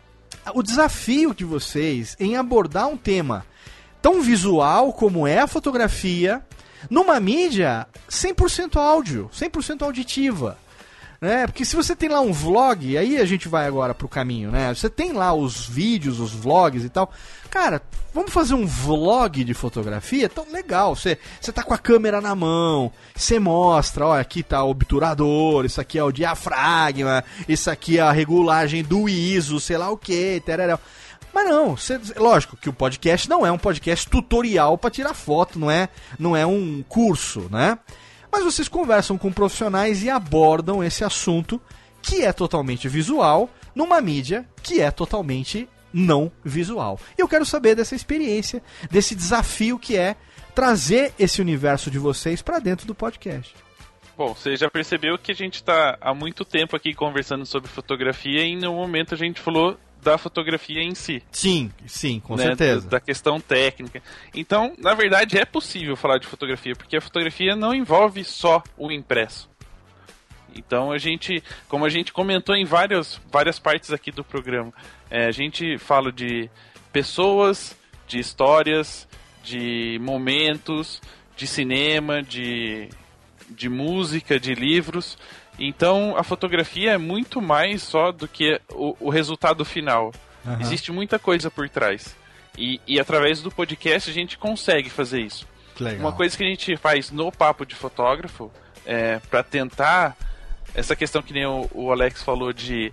[0.52, 3.46] o desafio de vocês em abordar um tema
[4.02, 6.42] tão visual como é a fotografia
[6.90, 10.58] numa mídia 100% áudio, 100% auditiva.
[11.24, 11.46] Né?
[11.46, 14.74] Porque se você tem lá um vlog, aí a gente vai agora pro caminho, né?
[14.74, 17.10] Você tem lá os vídeos, os vlogs e tal.
[17.48, 17.80] Cara,
[18.12, 20.28] vamos fazer um vlog de fotografia?
[20.28, 20.94] Tão legal.
[20.94, 25.64] Você, você tá com a câmera na mão, você mostra, olha, aqui tá o obturador,
[25.64, 29.96] isso aqui é o diafragma, isso aqui é a regulagem do ISO, sei lá o
[29.96, 30.78] que, tereréu.
[31.32, 31.74] Mas não,
[32.18, 35.88] lógico que o podcast não é um podcast tutorial para tirar foto, não é,
[36.18, 37.78] não é um curso, né?
[38.35, 41.62] Mas vocês conversam com profissionais e abordam esse assunto
[42.02, 46.98] que é totalmente visual numa mídia que é totalmente não visual.
[47.16, 50.16] E eu quero saber dessa experiência, desse desafio que é
[50.52, 53.55] trazer esse universo de vocês para dentro do podcast.
[54.19, 58.43] Bom, você já percebeu que a gente está há muito tempo aqui conversando sobre fotografia
[58.43, 61.22] e em nenhum momento a gente falou da fotografia em si.
[61.32, 62.89] Sim, sim, com né, certeza.
[62.89, 64.02] Da questão técnica.
[64.35, 68.93] Então, na verdade, é possível falar de fotografia, porque a fotografia não envolve só o
[68.93, 69.48] impresso.
[70.55, 74.72] Então a gente, como a gente comentou em várias, várias partes aqui do programa,
[75.10, 76.48] é, a gente fala de
[76.93, 77.76] pessoas,
[78.06, 79.09] de histórias,
[79.43, 81.02] de momentos,
[81.36, 82.89] de cinema, de,
[83.51, 85.18] de música, de livros.
[85.59, 90.12] Então a fotografia é muito mais só do que o, o resultado final.
[90.44, 90.60] Aham.
[90.60, 92.16] Existe muita coisa por trás.
[92.56, 95.47] E, e através do podcast a gente consegue fazer isso.
[95.98, 98.51] Uma coisa que a gente faz no papo de fotógrafo
[98.86, 100.16] é para tentar
[100.74, 102.93] essa questão que nem o, o Alex falou de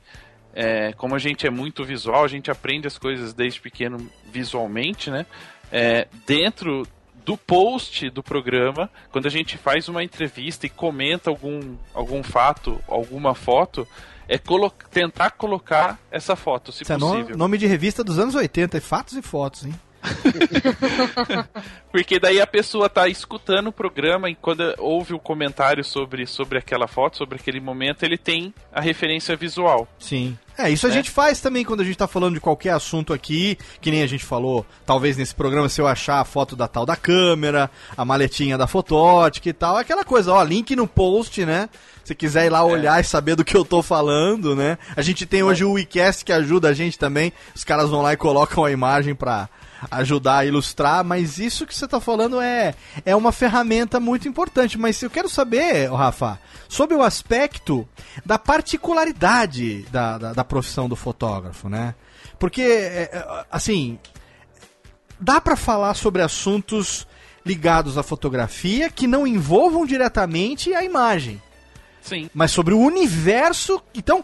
[0.54, 5.10] é, como a gente é muito visual, a gente aprende as coisas desde pequeno visualmente,
[5.10, 5.26] né?
[5.72, 6.86] É, dentro
[7.26, 12.82] do post do programa, quando a gente faz uma entrevista e comenta algum, algum fato,
[12.88, 13.88] alguma foto,
[14.28, 17.38] é colo tentar colocar essa foto, se é no- possível.
[17.38, 19.74] nome de revista dos anos 80, é fatos e fotos, hein?
[21.92, 26.58] Porque daí a pessoa tá escutando o programa e quando ouve o comentário sobre, sobre
[26.58, 29.88] aquela foto, sobre aquele momento, ele tem a referência visual.
[30.00, 30.38] Sim.
[30.58, 30.94] É, isso a É.
[30.94, 34.08] gente faz também quando a gente tá falando de qualquer assunto aqui, que nem a
[34.08, 38.06] gente falou, talvez nesse programa, se eu achar a foto da tal da câmera, a
[38.06, 41.70] maletinha da fotótica e tal, é aquela coisa, ó, link no post, né?
[42.04, 44.78] Se quiser ir lá olhar e saber do que eu tô falando, né?
[44.96, 48.14] A gente tem hoje o WeCast que ajuda a gente também, os caras vão lá
[48.14, 49.48] e colocam a imagem pra
[49.90, 52.76] ajudar a ilustrar, mas isso que você tá falando é,
[53.06, 54.78] é uma ferramenta muito importante.
[54.78, 57.88] Mas eu quero saber, Rafa, sobre o aspecto
[58.26, 61.96] da particularidade da, da, da profissão do fotógrafo, né?
[62.38, 63.98] Porque, é, é, assim,
[65.20, 67.08] dá pra falar sobre assuntos
[67.46, 71.42] ligados à fotografia que não envolvam diretamente a imagem
[72.02, 72.30] Sim.
[72.34, 73.82] mas sobre o universo.
[73.94, 74.24] Então,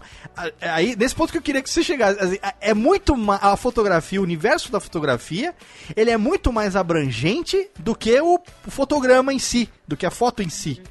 [0.61, 4.23] aí, nesse ponto que eu queria que você chegasse, assim, é muito a fotografia, o
[4.23, 5.53] universo da fotografia,
[5.95, 10.11] ele é muito mais abrangente do que o, o fotograma em si, do que a
[10.11, 10.81] foto em si.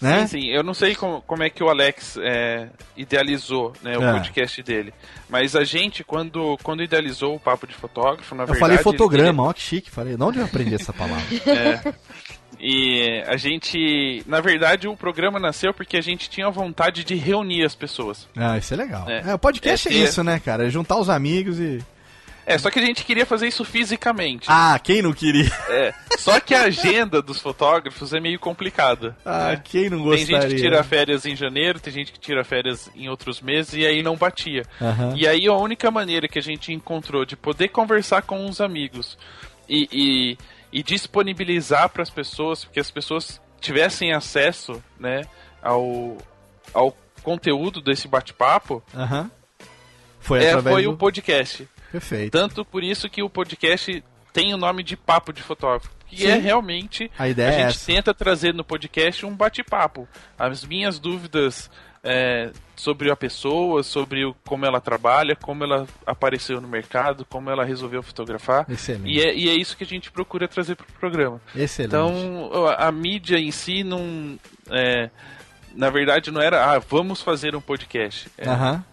[0.00, 0.28] Né?
[0.28, 0.46] Sim, sim.
[0.50, 4.12] Eu não sei como, como é que o Alex é, idealizou né, o É.
[4.12, 4.94] podcast dele.
[5.28, 8.60] Mas a gente, quando, quando idealizou o Papo de Fotógrafo, na Eu verdade.
[8.60, 10.16] falei ele fotograma, ó que chique, falei.
[10.16, 11.24] De onde eu aprendi essa palavra?
[11.48, 11.94] É.
[12.60, 17.64] E a gente, na verdade, o programa nasceu porque a gente tinha vontade de reunir
[17.64, 18.28] as pessoas.
[18.36, 19.08] Ah, isso é legal.
[19.08, 19.30] É.
[19.30, 20.66] É, o podcast é, É isso, né, cara?
[20.66, 21.80] É juntar os amigos e.
[22.44, 24.46] É, só que a gente queria fazer isso fisicamente.
[24.48, 25.52] Ah, quem não queria?
[25.68, 25.92] É.
[26.16, 29.14] Só que a agenda dos fotógrafos é meio complicada.
[29.22, 29.62] Ah, né?
[29.62, 30.40] quem não Tem gostaria?
[30.40, 33.86] gente que tira férias em janeiro, tem gente que tira férias em outros meses e
[33.86, 34.62] aí não batia.
[34.80, 35.12] Aham.
[35.14, 39.18] E aí a única maneira que a gente encontrou de poder conversar com os amigos
[39.68, 40.38] e, e,
[40.72, 45.22] e disponibilizar para as pessoas, que as pessoas tivessem acesso né,
[45.62, 46.16] ao,
[46.72, 49.30] ao conteúdo desse bate-papo, Aham.
[50.20, 50.90] Foi é, foi do...
[50.90, 51.68] o podcast.
[51.90, 52.32] Perfeito.
[52.32, 55.90] Tanto por isso que o podcast tem o nome de Papo de Fotógrafo.
[56.06, 56.28] Que Sim.
[56.28, 57.10] é realmente.
[57.18, 57.86] A ideia a é gente essa.
[57.86, 60.08] tenta trazer no podcast um bate-papo.
[60.38, 61.70] As minhas dúvidas
[62.10, 67.50] é, sobre a pessoa, sobre o, como ela trabalha, como ela apareceu no mercado, como
[67.50, 68.64] ela resolveu fotografar.
[68.68, 69.08] Excelente.
[69.10, 71.40] E é, e é isso que a gente procura trazer para o programa.
[71.54, 71.88] Excelente.
[71.94, 74.38] Então, a, a mídia em si não.
[74.70, 75.10] é,
[75.74, 78.28] na verdade, não era, ah, vamos fazer um podcast.
[78.38, 78.84] É, Aham.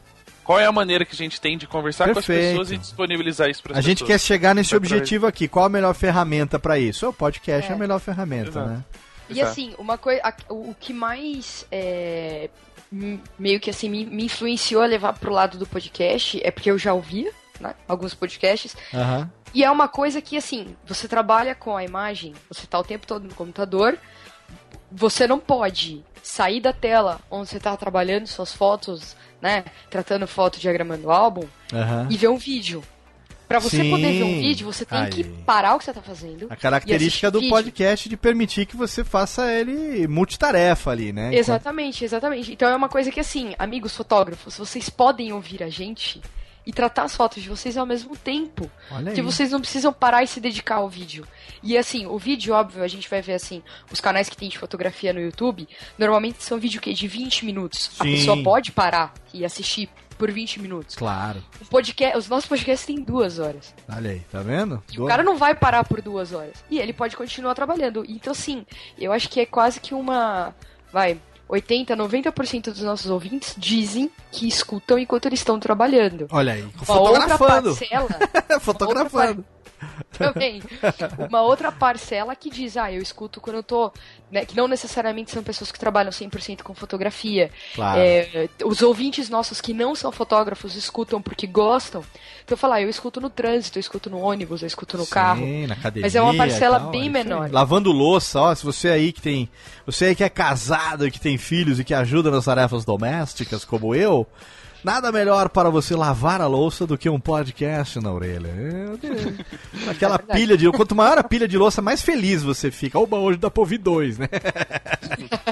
[0.43, 2.41] Qual é a maneira que a gente tem de conversar com Perfeito.
[2.43, 3.97] as pessoas e disponibilizar isso para as A pessoas?
[3.99, 5.47] gente quer chegar nesse objetivo aqui.
[5.47, 7.07] Qual a melhor ferramenta pra isso?
[7.09, 7.75] O podcast é, É.
[7.75, 8.69] a melhor ferramenta, Exato.
[8.69, 8.83] né?
[9.27, 9.49] E Exato.
[9.49, 10.21] assim, uma coisa.
[10.23, 12.51] a- O que mais é,
[12.91, 16.77] meio que assim me, me influenciou a levar pro lado do podcast é porque eu
[16.77, 17.73] já ouvia, né?
[17.87, 18.75] Alguns podcasts.
[18.93, 19.29] Aham.
[19.53, 23.07] E é uma coisa que, assim, você trabalha com a imagem, você tá o tempo
[23.07, 23.97] todo no computador,
[24.91, 29.63] você não pode sair da tela onde você tá trabalhando suas fotos, né?
[29.89, 32.07] Tratando foto, diagramando álbum, Aham.
[32.09, 32.83] e ver um vídeo.
[33.47, 33.89] Pra você Sim.
[33.91, 35.09] poder ver um vídeo, você tem Aí.
[35.09, 36.47] que parar o que você tá fazendo.
[36.49, 37.51] A característica do vídeo.
[37.53, 41.27] podcast de permitir que você faça ele multitarefa ali, né?
[41.27, 42.51] Enquanto- Exatamente, exatamente.
[42.53, 46.21] Então é uma coisa que, assim, amigos fotógrafos, vocês podem ouvir a gente
[46.65, 48.69] e tratar as fotos de vocês ao mesmo tempo.
[48.89, 49.15] Olha aí.
[49.15, 51.27] Que vocês não precisam parar e se dedicar ao vídeo.
[51.61, 53.61] E assim, o vídeo, óbvio, a gente vai ver assim,
[53.91, 55.67] os canais que tem de fotografia no YouTube,
[55.99, 57.91] normalmente são vídeo que de 20 minutos.
[57.99, 58.11] A Sim.
[58.15, 59.87] pessoa pode parar e assistir
[60.17, 60.95] por 20 minutos.
[60.95, 61.43] Claro.
[61.61, 63.73] O podcast, os nossos podcasts têm duas horas.
[63.93, 64.83] Olha aí, tá vendo?
[64.97, 66.53] O cara não vai parar por duas horas.
[66.69, 68.03] E ele pode continuar trabalhando.
[68.07, 68.65] Então, sim,
[68.97, 70.53] eu acho que é quase que uma.
[70.91, 71.19] Vai.
[71.47, 76.25] 80, 90% dos nossos ouvintes dizem que escutam enquanto eles estão trabalhando.
[76.31, 77.75] Olha aí, Uma outra fotografando.
[77.75, 78.09] parcela
[78.59, 79.45] fotografando.
[80.17, 80.61] também.
[81.27, 83.91] Uma outra parcela que diz, ah, eu escuto quando eu tô.
[84.31, 87.51] né, que não necessariamente são pessoas que trabalham 100% com fotografia.
[87.73, 87.99] Claro.
[87.99, 92.01] É, os ouvintes nossos que não são fotógrafos escutam porque gostam.
[92.43, 95.07] Então eu falo, ah, eu escuto no trânsito, eu escuto no ônibus, eu escuto no
[95.07, 95.43] carro.
[95.43, 96.05] Sim, na academia.
[96.05, 97.51] Mas é uma parcela tal, bem é menor.
[97.51, 99.49] Lavando louça, ó, se você aí que tem.
[99.85, 103.65] Você aí que é casado e que tem filhos e que ajuda nas tarefas domésticas,
[103.65, 104.27] como eu.
[104.85, 108.51] Nada melhor para você lavar a louça do que um podcast na orelha.
[109.89, 110.71] Aquela É pilha de.
[110.71, 112.99] Quanto maior a pilha de louça, mais feliz você fica.
[112.99, 114.27] Oba, hoje dá pra ouvir dois, né?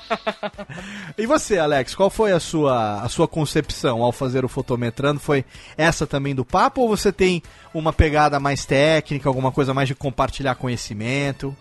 [1.18, 5.20] e você, Alex, qual foi a sua, a sua concepção ao fazer o fotometrando?
[5.20, 5.44] Foi
[5.76, 7.42] essa também do papo ou você tem
[7.74, 11.58] uma pegada mais técnica, alguma coisa mais de compartilhar conhecimento?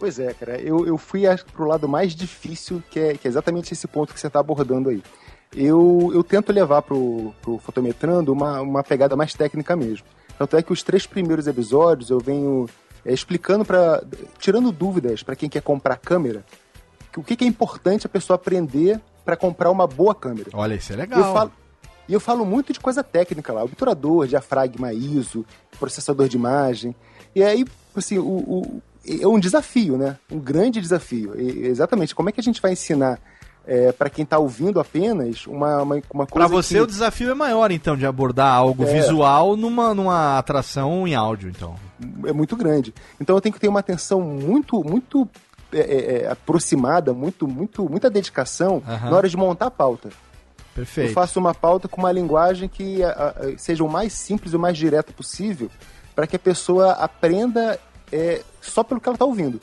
[0.00, 0.60] Pois é, cara.
[0.60, 4.12] Eu, eu fui acho, pro lado mais difícil, que é, que é exatamente esse ponto
[4.12, 5.00] que você está abordando aí.
[5.54, 10.06] Eu, eu tento levar pro, pro Fotometrando uma, uma pegada mais técnica mesmo.
[10.38, 12.66] Tanto é que os três primeiros episódios eu venho
[13.04, 14.02] é, explicando para
[14.38, 16.44] tirando dúvidas para quem quer comprar câmera,
[17.12, 20.50] que o que, que é importante a pessoa aprender para comprar uma boa câmera.
[20.52, 21.18] Olha, isso é legal.
[21.20, 21.52] Eu falo,
[22.08, 25.44] E eu falo muito de coisa técnica lá, obturador, diafragma, ISO,
[25.78, 26.94] processador de imagem.
[27.34, 27.64] E aí,
[27.96, 30.16] assim, o, o- é um desafio, né?
[30.30, 31.38] Um grande desafio.
[31.40, 33.18] E, exatamente, como é que a gente vai ensinar
[33.66, 37.30] é, para quem está ouvindo apenas uma, uma, uma Pra coisa você que o desafio
[37.30, 38.86] é maior, então, de abordar algo É.
[39.00, 41.74] visual numa, numa atração em áudio, então.
[42.26, 42.94] é muito grande.
[43.20, 45.28] Então eu tenho que ter uma atenção muito, muito
[45.72, 50.08] é, é, é, aproximada, muito, muito, muita dedicação na hora de montar a pauta.
[50.74, 51.10] Perfeito.
[51.10, 54.56] Eu faço uma pauta com uma linguagem que a- a- seja o mais simples e
[54.56, 55.68] o mais direta possível
[56.14, 57.78] para que a pessoa aprenda
[58.10, 59.60] é, só pelo que ela está ouvindo.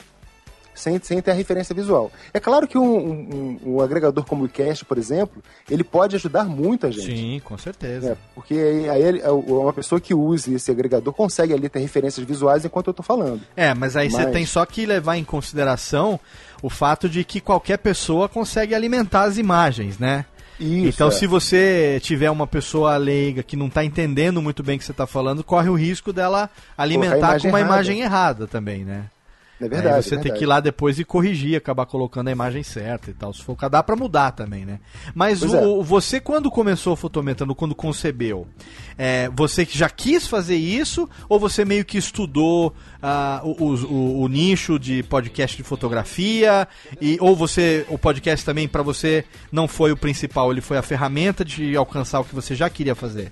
[0.76, 2.11] Sem, sem ter a referência visual.
[2.34, 5.41] É claro que um, um- um- agregador como o Cast, por exemplo,
[5.72, 7.06] ele pode ajudar muito a gente.
[7.18, 8.11] Sim, com certeza.
[8.11, 12.26] É, porque aí, aí ele- uma pessoa que use esse agregador consegue ali ter referências
[12.27, 13.41] visuais enquanto eu tô falando.
[13.56, 16.19] É, mas aí você Mas- tem só que levar em consideração
[16.61, 20.26] o fato de que qualquer pessoa consegue alimentar as imagens, né?
[20.60, 21.11] Isso, então, é.
[21.11, 24.93] se você tiver uma pessoa leiga que não tá entendendo muito bem o que você
[24.93, 27.73] tá falando, corre o risco dela alimentar com uma errada.
[27.76, 29.03] imagem errada também, né?
[29.61, 29.95] É verdade.
[29.95, 30.40] Aí você é tem verdade.
[30.40, 33.34] que ir lá depois e corrigir, acabar colocando a imagem certa e tal.
[33.34, 34.80] Se for o dá pra mudar também, né?
[35.14, 38.48] Mas o, você, quando começou fotometrando, quando concebeu,
[38.98, 43.86] é, você que já quis fazer isso ou você meio que estudou ah, o, o-
[43.86, 46.68] o- o nicho de podcast de fotografia?
[46.99, 50.82] E, ou você, o podcast também pra você não foi o principal, ele foi a
[50.82, 53.32] ferramenta de alcançar o que você já queria fazer?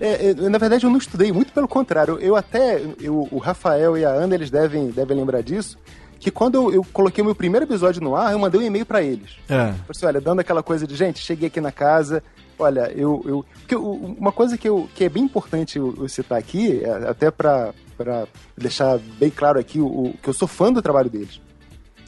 [0.00, 2.18] É, é, na verdade, eu não estudei, muito pelo contrário.
[2.18, 5.78] Eu até, eu- o Rafael e a Ana, eles devem, devem lembrar disso,
[6.18, 8.86] que quando eu, eu coloquei o meu primeiro episódio no ar, eu mandei um e-mail
[8.86, 9.36] pra eles.
[9.48, 9.56] É.
[9.56, 12.22] Falei assim, olha, dando aquela coisa de, gente, cheguei aqui na casa,
[12.58, 13.22] olha, eu...
[13.26, 16.80] eu porque eu- uma coisa que, eu, que é bem importante eu, eu citar aqui,
[16.84, 20.82] é, até pra, pra deixar bem claro aqui, o, o- que eu sou fã do
[20.82, 21.40] trabalho deles.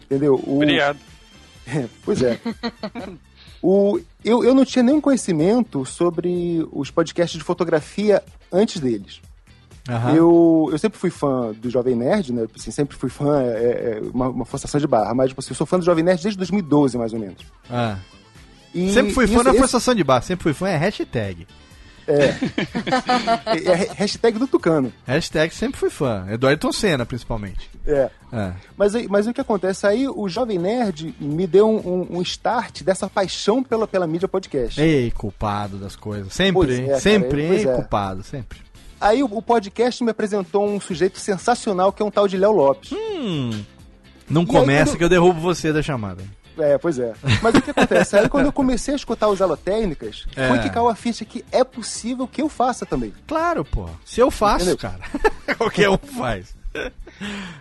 [0.05, 0.35] Entendeu?
[0.47, 0.99] O, Obrigado.
[2.05, 2.39] Pois é.
[3.67, 8.23] O, eu, eu não tinha nenhum conhecimento sobre os podcasts de fotografia
[8.53, 9.23] antes deles.
[9.89, 10.15] Aham.
[10.15, 12.47] Eu, eu sempre fui fã do Jovem Nerd, né?
[12.55, 15.57] Assim, sempre fui fã, é, é, uma, uma forçação de barra, mas tipo assim, eu
[15.57, 17.39] sou fã do Jovem Nerd desde 2012, mais ou menos.
[17.71, 17.97] Ah.
[18.75, 21.47] E Sempre fui fã isso- da esse- forçação de barra, sempre fui fã, é hashtag.
[22.07, 22.35] É,
[23.71, 24.93] é hashtag do Tucano.
[25.07, 26.25] Hashtag sempre fui fã.
[26.29, 27.71] É do Ayrton Senna, principalmente.
[27.87, 28.11] É.
[28.33, 28.53] É.
[28.77, 29.87] Mas, aí- mas o que acontece?
[29.87, 31.77] Aí o Jovem Nerd me deu um,
[32.13, 34.81] um- um start dessa paixão pela, pela mídia podcast.
[34.81, 36.33] Ei, culpado das coisas.
[36.33, 37.75] Sempre, é, cara, sempre, pois ei, é.
[37.75, 38.59] culpado, sempre.
[39.01, 42.53] Aí o, o podcast me apresentou um sujeito sensacional que é um tal de Léo
[42.53, 42.93] Lopes.
[42.93, 43.51] Hum.
[44.29, 46.23] Não E começa aí, quando- que eu derrubo você da chamada.
[46.59, 47.13] É, pois é.
[47.43, 48.17] Mas o que acontece?
[48.17, 50.49] Aí quando eu comecei a escutar os alotécnicas, É.
[50.49, 53.13] foi que caiu a ficha que é possível que eu faça também.
[53.27, 53.89] Claro, pô.
[54.05, 54.79] Se eu faço, Entendeu?
[54.79, 55.01] cara.
[55.59, 56.55] qualquer um faz.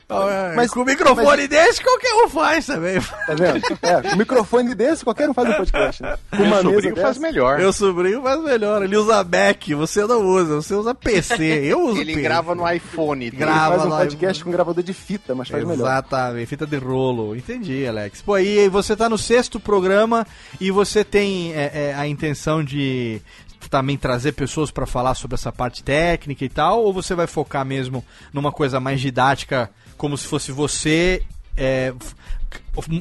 [0.09, 2.99] Mas- Mas com o microfone mas- desse, qualquer um faz também.
[3.01, 3.61] Tá vendo?
[3.81, 6.03] É, com um microfone desse, qualquer um faz um podcast.
[6.03, 6.17] Né?
[6.31, 7.07] Com Meu uma sobrinho dessa.
[7.07, 7.57] faz melhor.
[7.57, 8.83] Meu sobrinho faz melhor.
[8.83, 10.55] Ele usa Mac, você não usa.
[10.55, 11.43] Você usa PC.
[11.65, 12.21] Eu uso Ele PC.
[12.21, 13.37] grava no iPhone dele.
[13.37, 15.83] Grava faz um podcast com gravador de fita, mas faz melhor.
[15.85, 17.35] Exatamente, fita de rolo.
[17.35, 18.21] Entendi, Alex.
[18.21, 20.25] Pô, aí você tá no sexto programa
[20.59, 23.21] e você tem é, é, a intenção de
[23.69, 27.65] também trazer pessoas pra falar sobre essa parte técnica e tal, ou você vai focar
[27.65, 31.23] mesmo numa coisa mais didática, como se fosse você
[31.55, 31.93] é,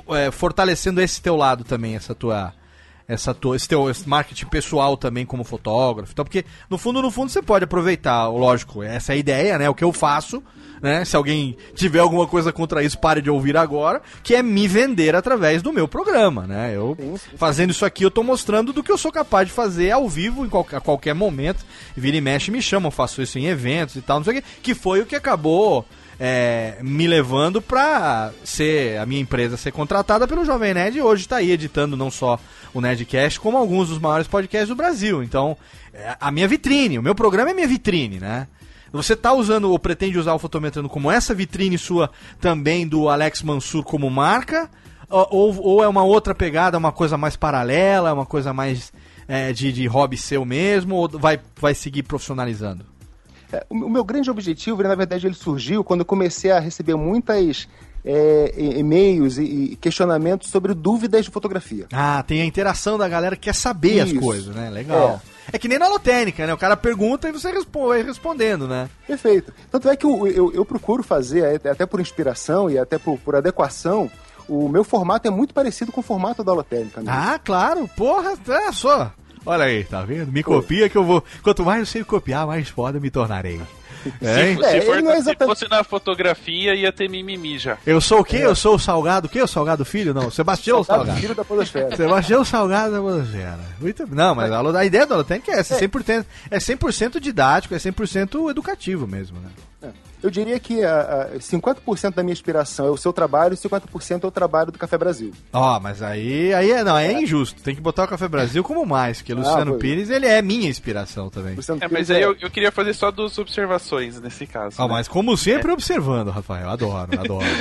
[0.08, 2.52] é, fortalecendo esse teu lado também, essa tua
[3.12, 6.12] essa tua, esse teu esse marketing pessoal também como fotógrafo.
[6.12, 9.68] Então, porque no fundo, no fundo, você pode aproveitar, lógico, essa é a ideia, né?
[9.68, 10.42] O que eu faço,
[10.80, 11.04] né?
[11.04, 15.14] Se alguém tiver alguma coisa contra isso, pare de ouvir agora, que é me vender
[15.14, 16.72] através do meu programa, né?
[16.74, 17.36] Eu Sim, sim.
[17.36, 20.44] fazendo isso aqui, eu tô mostrando do que eu sou capaz de fazer ao vivo,
[20.44, 21.64] em qualquer, a qualquer momento.
[21.96, 24.48] Vira e mexe, me chamam, faço isso em eventos e tal, não sei o quê,
[24.62, 25.86] que foi o que acabou
[26.24, 31.26] é, me levando pra ser a minha empresa ser contratada pelo Jovem Nerd e hoje
[31.26, 32.38] tá aí editando não só
[32.72, 35.20] o Nerdcast, como alguns dos maiores podcasts do Brasil.
[35.24, 35.56] Então,
[35.92, 38.46] é a minha vitrine, o meu programa é minha vitrine, né?
[38.92, 42.08] Você tá usando ou pretende usar o Fotometrando como essa vitrine sua
[42.40, 44.70] também do Alex Mansur como marca?
[45.10, 48.92] Ou, ou- ou é uma outra pegada, uma coisa mais paralela, uma coisa mais
[49.26, 50.94] é, de, de hobby seu mesmo?
[50.94, 52.91] Ou vai, vai seguir profissionalizando?
[53.52, 57.68] É, o, meu grande objetivo, na verdade, ele surgiu quando eu comecei a receber muitas
[58.04, 61.86] é, e-mails e, questionamentos sobre dúvidas de fotografia.
[61.92, 64.20] Ah, tem a interação da galera que quer saber as Isso.
[64.20, 64.70] coisas, né?
[64.70, 65.20] Legal.
[65.52, 65.58] É.
[65.58, 66.54] que nem na lotérica, né?
[66.54, 68.88] O cara pergunta e você respo- vai respondendo, né?
[69.06, 69.52] Perfeito.
[69.70, 73.18] Tanto é que eu, eu, eu procuro fazer, até- até por inspiração e até por,
[73.18, 74.10] por adequação,
[74.48, 77.00] o meu formato é muito parecido com o formato da Lotérica.
[77.00, 77.06] Né?
[77.12, 77.88] Ah, claro.
[77.96, 79.12] Porra, é só.
[79.44, 80.30] Olha aí, tá vendo?
[80.32, 81.22] Me copia que eu vou.
[81.42, 83.60] Quanto mais eu sei copiar, mais foda me tornarei.
[84.20, 87.78] Se, É, for- ele não é se exatamente- fosse na fotografia, ia ter mimimi já.
[87.86, 88.38] Eu sou o quê?
[88.38, 89.28] Eu sou o Salgado.
[89.28, 89.40] O quê?
[89.40, 90.12] O Salgado Filho?
[90.12, 91.20] Não, Sebastião Sabe, Salgado.
[91.20, 91.94] filho da podosfera.
[91.96, 93.60] Sebastião Salgado da Podosfera.
[93.80, 97.78] Muito Não, mas a, a ideia do Holotank é essa: 100%, é 100% didático, é
[97.78, 99.48] 100% educativo mesmo, né?
[100.22, 104.22] Eu diria que ah, ah, 50% da minha inspiração é o seu trabalho e 50%
[104.22, 105.32] é o trabalho do Café Brasil.
[105.52, 107.60] Ó, mas aí, aí é, não, aí é injusto.
[107.62, 109.80] Tem que botar o Café Brasil como mais, porque Luciano foi.
[109.80, 111.56] Pires, ele é minha inspiração também.
[111.56, 114.76] Luciano É, mas aí eu, eu queria fazer só duas observações nesse caso.
[114.78, 114.92] Ah, né?
[114.92, 116.70] mas como sempre, observando, Rafael.
[116.70, 117.46] Adoro, adoro.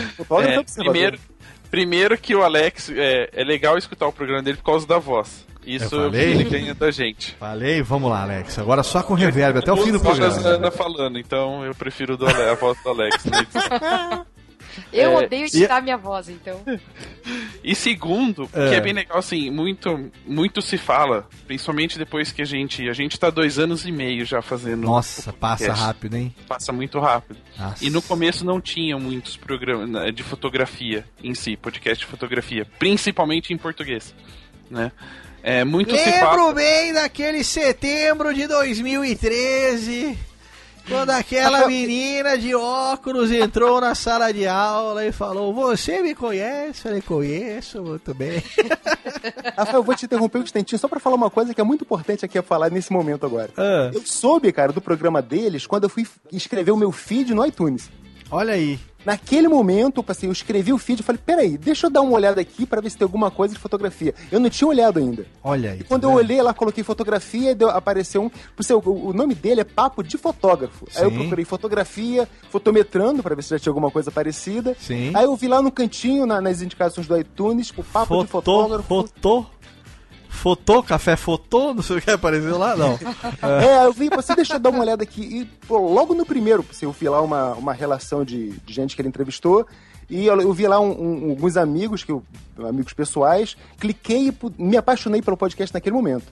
[0.41, 1.19] É, primeiro,
[1.69, 5.45] primeiro que o Alex, é, é legal escutar o programa dele por causa da voz.
[5.65, 6.31] Isso Eu falei?
[6.31, 7.35] ele ganha da gente.
[7.39, 8.57] Falei, vamos lá, Alex.
[8.57, 10.35] Agora só com reverb até o fim do programa.
[10.47, 13.25] anda falando, então eu prefiro do Ale- a voz do Alex.
[13.25, 13.45] né?
[14.93, 16.61] Eu É, odeio editar minha voz, então.
[17.63, 18.69] E segundo, É.
[18.69, 22.89] que é bem legal, assim, muito, muito se fala, principalmente depois que a gente.
[22.89, 24.81] A gente tá dois anos e meio já fazendo.
[24.83, 26.33] Nossa, passa rápido, hein?
[26.47, 27.37] Passa muito rápido.
[27.59, 27.85] Nossa.
[27.85, 32.65] E no começo não tinha muitos programas né, de fotografia em si, podcast de fotografia,
[32.79, 34.15] principalmente em português,
[34.71, 34.91] né?
[35.43, 36.05] É, muito se.
[36.05, 40.17] Lembro bem daquele setembro de 2013,
[40.87, 46.67] quando aquela menina de óculos entrou na sala de aula e falou: Você me conhece?
[46.79, 48.43] Eu falei: Conheço, muito bem.
[49.57, 51.83] Rafael, eu vou te interromper um instantinho só pra falar uma coisa que é muito
[51.83, 53.49] importante aqui a falar nesse momento agora.
[53.57, 57.45] Ah, Eu soube, cara, do programa deles quando eu fui escrever o meu feed no
[57.45, 57.89] iTunes.
[58.29, 58.79] olha aí.
[59.05, 62.39] Naquele momento, assim, eu escrevi o feed e falei, peraí, deixa eu dar uma olhada
[62.41, 64.13] aqui pra ver se tem alguma coisa de fotografia.
[64.31, 65.25] Eu não tinha olhado ainda.
[65.43, 65.79] Olha aí.
[65.79, 66.19] E quando tá eu vendo?
[66.19, 68.29] olhei lá, coloquei fotografia, deu, apareceu um.
[68.55, 70.87] por ser- O, o nome dele é Papo de Fotógrafo.
[70.95, 71.17] Aí eu Sim.
[71.17, 74.75] procurei fotografia, fotometrando, pra ver se já tinha alguma coisa parecida.
[74.79, 75.11] Sim.
[75.15, 78.61] Aí eu vi lá no cantinho, na- nas indicações do iTunes, tipo, Papo de Fotô,
[78.61, 78.87] Fotógrafo.
[78.87, 79.45] fotô.
[80.33, 82.97] Fotô, café fotô, não sei o que apareceu lá, não.
[83.61, 85.21] É, eu vi, você deixa eu dar uma olhada aqui.
[85.21, 89.01] E pô, logo no primeiro, eu vi lá uma, uma relação de, de gente que
[89.01, 89.67] ele entrevistou.
[90.09, 92.23] E eu, eu vi lá um- um- alguns amigos, que eu,
[92.67, 93.55] amigos pessoais.
[93.79, 96.23] Cliquei e me apaixonei pelo podcast naquele momento.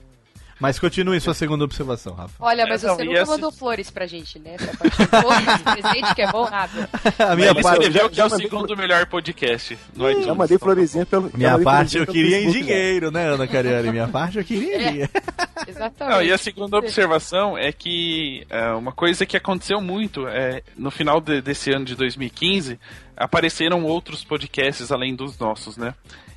[0.60, 2.34] Mas continue sua segunda observação, Rafa.
[2.38, 4.56] Olha, mas É, não, você nunca essa- mandou flores pra gente, né?
[4.58, 6.88] Você participou desse presente que é bom nada.
[7.18, 10.36] A minha parte, escreveu que é o segundo melhor podcast no Já iTunes.
[10.36, 11.30] mandei florezinha pelo.
[11.34, 13.90] minha parte eu queria em dinheiro, né, Ana Cariani?
[13.90, 15.08] Minha parte eu queria É.
[15.66, 16.16] Exatamente.
[16.16, 20.90] Não, e a segunda observação é que é, uma coisa que aconteceu muito é no
[20.90, 22.78] final de- desse ano de 2015
[23.16, 25.94] apareceram outros podcasts além dos nossos, né?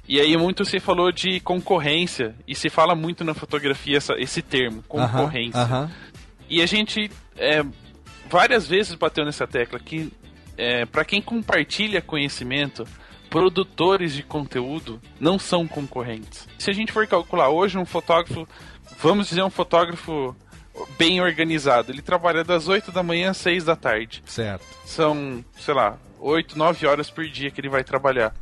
[0.07, 4.41] E aí muito se falou de concorrência e se fala muito na fotografia essa- esse
[4.41, 5.61] termo, concorrência.
[5.61, 5.91] Aham, aham.
[6.49, 7.63] E a gente é,
[8.29, 10.11] várias vezes bateu nessa tecla que
[10.57, 12.85] é, para quem compartilha conhecimento,
[13.29, 16.47] produtores de conteúdo não são concorrentes.
[16.59, 18.47] Se a gente for calcular hoje um fotógrafo,
[18.99, 20.35] vamos dizer um fotógrafo
[20.97, 24.21] bem organizado, ele trabalha das 8 da manhã às 6 da tarde.
[24.27, 24.63] Certo.
[24.85, 28.35] São, sei lá, 8, 9 horas por dia que ele vai trabalhar.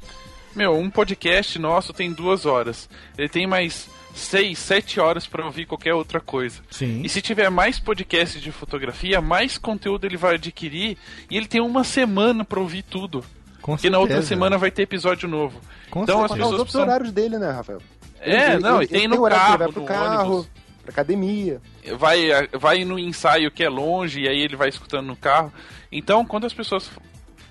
[0.56, 2.90] Meu, um podcast nosso tem duas horas.
[3.18, 6.62] Ele tem mais 6, 7 horas para ouvir qualquer outra coisa.
[6.70, 7.02] Sim.
[7.04, 10.98] E se tiver mais podcasts de fotografia, mais conteúdo ele vai adquirir
[11.30, 13.24] e ele tem uma semana para ouvir tudo.
[13.62, 15.62] Com Porque na outra semana vai ter episódio novo.
[15.90, 16.34] Com então as certeza.
[16.34, 16.82] Os pessoas outros precisam...
[16.88, 17.82] horários dele, né, Rafael?
[18.20, 20.50] É, Ele- não, ele- e tem ele no carro, vai pro no carro, ônibus.
[20.84, 21.62] pra academia.
[21.98, 22.28] vai,
[22.60, 25.54] vai no ensaio que é longe e aí ele vai escutando no carro.
[25.92, 26.90] Então, quando as pessoas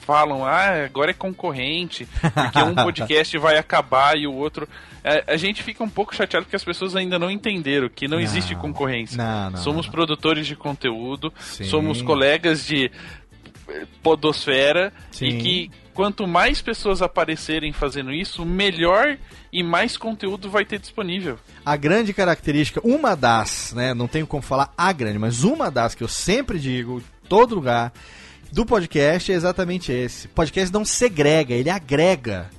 [0.01, 4.69] falam, ah, agora é concorrente, porque um podcast vai acabar e o outro.
[5.05, 8.17] A, a gente fica um pouco chateado porque as pessoas ainda não entenderam que não,
[8.17, 9.17] Não, existe concorrência.
[9.17, 11.65] não, não, somos produtores de conteúdo, Sim.
[11.65, 12.91] somos colegas de
[14.03, 15.27] podosfera Sim.
[15.27, 19.17] e que quanto mais pessoas aparecerem fazendo isso, melhor
[19.53, 21.39] e mais conteúdo vai ter disponível.
[21.65, 23.93] A grande característica, uma das, né?
[23.95, 27.55] Não tenho como falar a grande, mas uma das que eu sempre digo, em todo
[27.55, 27.93] lugar,
[28.53, 30.29] do podcast é exatamente esse.
[30.29, 32.51] Podcast não segrega, ele agrega.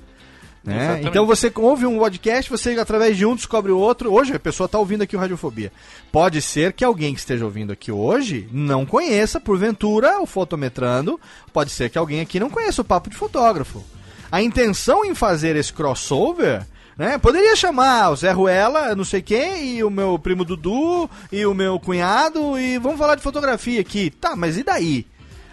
[0.64, 1.00] Né?
[1.02, 4.12] Então você ouve um podcast, você através de um descobre o outro.
[4.12, 5.72] Hoje a pessoa está ouvindo aqui o Radiofobia.
[6.12, 11.20] Pode ser que alguém que esteja ouvindo aqui hoje não conheça, porventura, o Fotometrando.
[11.52, 13.84] Pode ser que alguém aqui não conheça o Papo de Fotógrafo.
[14.30, 16.64] A intenção em fazer esse crossover
[16.96, 17.16] né?
[17.18, 21.54] Poderia chamar o Zé Ruela, não sei quem, e o meu primo Dudu, e o
[21.54, 24.10] meu cunhado, e vamos falar de fotografia aqui.
[24.10, 25.06] Tá, mas e daí?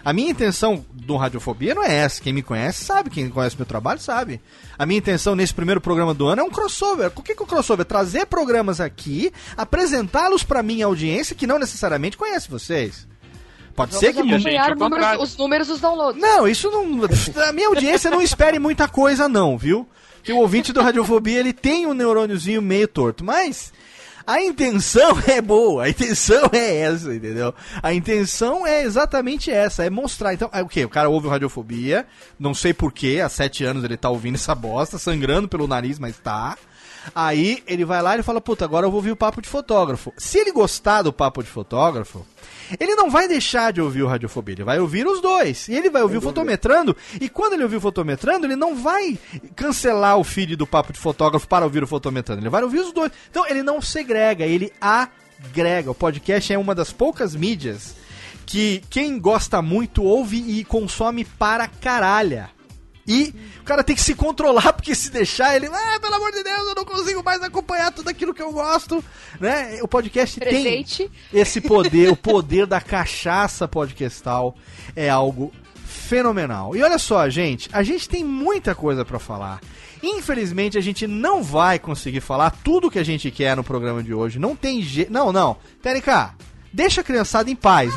[0.04, 2.22] A minha intenção do Radiofobia não é essa.
[2.22, 4.40] Quem me conhece sabe, quem conhece meu trabalho sabe.
[4.78, 7.12] A minha intenção nesse primeiro programa do ano é um crossover.
[7.14, 7.84] O que que é o crossover?
[7.84, 13.06] Trazer programas aqui, apresentá-los pra minha audiência que não necessariamente conhece vocês.
[13.76, 16.20] Pode ser que E gente, acompanhar ao números- os números dos downloads.
[16.20, 17.00] não, isso não.
[17.48, 19.86] A minha audiência não espere muita coisa, não, viu?
[20.22, 23.24] Que o ouvinte do Radiofobia ele tem um neurôniozinho meio torto.
[23.24, 23.72] Mas
[24.26, 27.54] A intenção é boa, a intenção é essa, entendeu?
[27.82, 30.34] A intenção é exatamente essa, é mostrar.
[30.34, 30.84] Então, é o quê?
[30.84, 32.06] O cara ouve Radiofobia,
[32.38, 36.18] não sei porquê, há sete anos ele tá ouvindo essa bosta, sangrando pelo nariz, mas
[36.18, 36.56] tá.
[37.14, 40.12] Aí ele vai lá e fala, puta, agora eu vou ouvir o papo de fotógrafo.
[40.16, 42.26] Se ele gostar do papo de fotógrafo,
[42.78, 45.68] ele não vai deixar de ouvir o Radiofobia, ele vai ouvir os dois.
[45.68, 49.18] E ele vai ouvir o Fotometrando, e quando ele ouvir o Fotometrando, ele não vai
[49.56, 52.92] cancelar o feed do papo de fotógrafo para ouvir o Fotometrando, ele vai ouvir os
[52.92, 53.10] dois.
[53.30, 55.90] Então ele não segrega, ele agrega.
[55.90, 57.94] O podcast é uma das poucas mídias
[58.46, 62.50] que quem gosta muito ouve e consome para caralha.
[63.10, 66.44] E o cara tem que se controlar, porque se deixar, ele, ah, pelo amor de
[66.44, 69.02] Deus, eu não consigo mais acompanhar tudo aquilo que eu gosto.
[69.40, 69.80] Né?
[69.82, 71.10] O podcast Presente.
[71.32, 74.54] tem esse poder, o poder da cachaça podcastal
[74.94, 75.52] é algo
[75.84, 76.76] fenomenal.
[76.76, 79.60] E olha só, gente, a gente tem muita coisa pra falar.
[80.00, 84.14] Infelizmente, a gente não vai conseguir falar tudo que a gente quer no programa de
[84.14, 84.38] hoje.
[84.38, 85.12] Não tem jeito.
[85.12, 85.56] Não, não.
[85.82, 86.30] TNK,
[86.72, 87.92] deixa a criançada em paz.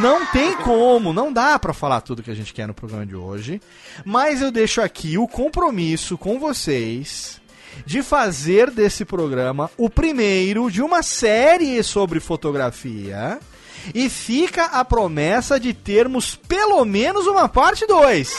[0.00, 3.14] Não tem como, não dá pra falar tudo que a gente quer no programa de
[3.14, 3.60] hoje.
[4.04, 7.40] Mas eu deixo aqui o compromisso com vocês
[7.84, 13.38] de fazer desse programa o primeiro de uma série sobre fotografia.
[13.94, 18.32] E fica a promessa de termos pelo menos uma parte 2.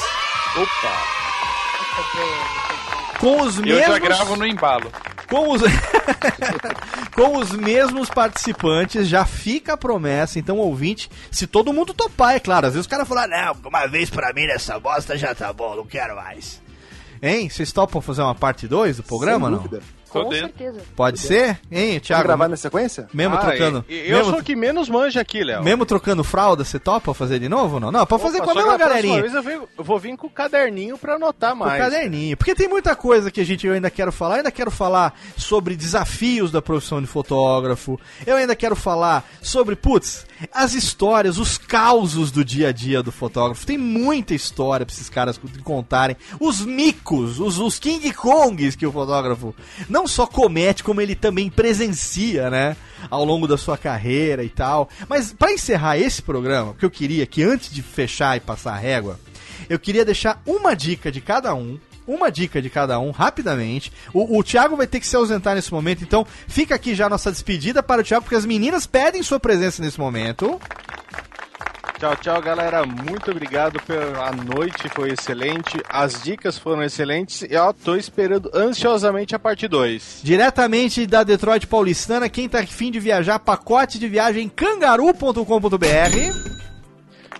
[3.19, 4.91] Com os Eu mesmos já gravo no embalo.
[5.29, 5.61] com os,
[7.15, 10.37] com os mesmos participantes, já fica a promessa.
[10.39, 12.67] Então, ouvinte, se todo mundo topar, é claro.
[12.67, 15.75] Às vezes o cara fala, não, uma vez pra mim nessa bosta já tá bom,
[15.75, 16.61] não quero mais.
[17.21, 17.49] Hein?
[17.49, 19.96] Vocês topam fazer uma parte 2 do programa, Sem não?
[20.17, 20.47] Tô Com dentro.
[20.47, 20.81] certeza.
[20.95, 21.59] Pode ser?
[21.71, 22.23] Hein, Vamos Thiago?
[22.23, 23.07] gravar na sequência?
[23.13, 23.85] Mesmo Ah, trocando.
[23.87, 25.63] e- e Eu mesmo, sou o que menos manja aqui, Léo.
[25.63, 27.91] mesmo trocando fralda, você topa fazer de novo ou não?
[27.91, 29.21] Não, pra fazer Opa, com a mesma galerinha.
[29.21, 31.81] vez eu, venho- eu vou vir com o caderninho pra anotar Com mais.
[31.81, 32.35] caderninho.
[32.37, 34.35] Porque tem muita coisa que a gente eu ainda quero falar.
[34.35, 37.99] Eu ainda quero falar sobre desafios da profissão de fotógrafo.
[38.25, 43.11] Eu ainda quero falar sobre, putz, as histórias, os causos do dia a dia do
[43.11, 43.65] fotógrafo.
[43.65, 46.15] Tem muita história pra esses caras contarem.
[46.39, 49.53] Os micos, os, os King Kongs que o fotógrafo
[49.89, 52.75] não só comete, como ele também presencia, né?
[53.09, 54.89] Ao longo da sua carreira e tal.
[55.07, 58.73] Mas pra encerrar esse programa, o que eu queria que antes de fechar e passar
[58.73, 59.19] a régua,
[59.69, 61.79] eu queria deixar uma dica de cada um.
[62.07, 63.91] Uma dica de cada um, rapidamente.
[64.13, 67.09] O, o Thiago vai ter que se ausentar nesse momento, então fica aqui já a
[67.09, 70.57] nossa despedida para o Thiago, porque as meninas pedem sua presença nesse momento.
[71.99, 72.85] Tchau, tchau, galera.
[72.85, 75.81] Muito obrigado pela noite, foi excelente.
[75.89, 80.21] As dicas foram excelentes e ó, tô esperando ansiosamente a parte 2.
[80.23, 85.43] Diretamente da Detroit Paulistana, quem tá afim de viajar, pacote de viagem cangaru.com.br.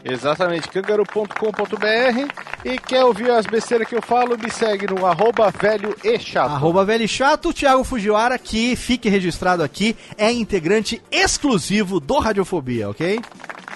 [0.04, 2.34] Exatamente, cangaru.com.br.
[2.66, 6.50] E quer ouvir as besteiras que eu falo, me segue no arroba velho e chato.
[6.50, 13.20] Arroba velho chato, Thiago Fujiwara, que fique registrado aqui, é integrante exclusivo do Radiofobia, ok?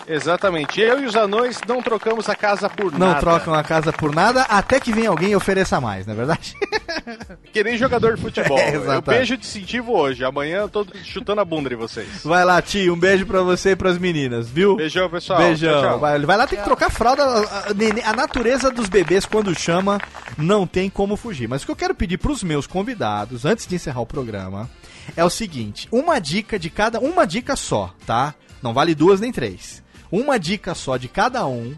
[0.08, 0.80] Exatamente.
[0.82, 3.20] Eu e os anões não trocamos a casa por Não nada.
[3.20, 6.54] trocam a casa por nada, até que venha alguém e ofereça mais, não é verdade?
[7.54, 8.58] Que nem jogador de futebol.
[8.62, 10.24] É, eu beijo de incentivo hoje.
[10.24, 12.24] Amanhã eu tô chutando a bunda de vocês.
[12.24, 14.76] Vai lá, tio, um beijo pra você e pras meninas, viu?
[14.76, 15.40] Beijão, pessoal.
[15.40, 15.72] Beijão.
[15.82, 16.00] Tchau, tchau.
[16.00, 17.24] Vai, vai lá, tem que trocar fralda.
[17.24, 20.00] A, a- nenê- a natureza dos bebês, quando chama,
[20.38, 21.48] não tem como fugir.
[21.48, 24.70] Mas o que eu quero pedir pros meus convidados, antes de encerrar o programa,
[25.16, 27.00] é o seguinte: uma dica de cada.
[27.00, 28.34] Uma dica só, tá?
[28.62, 29.82] Não vale duas nem três.
[30.12, 31.76] Uma dica só de cada um.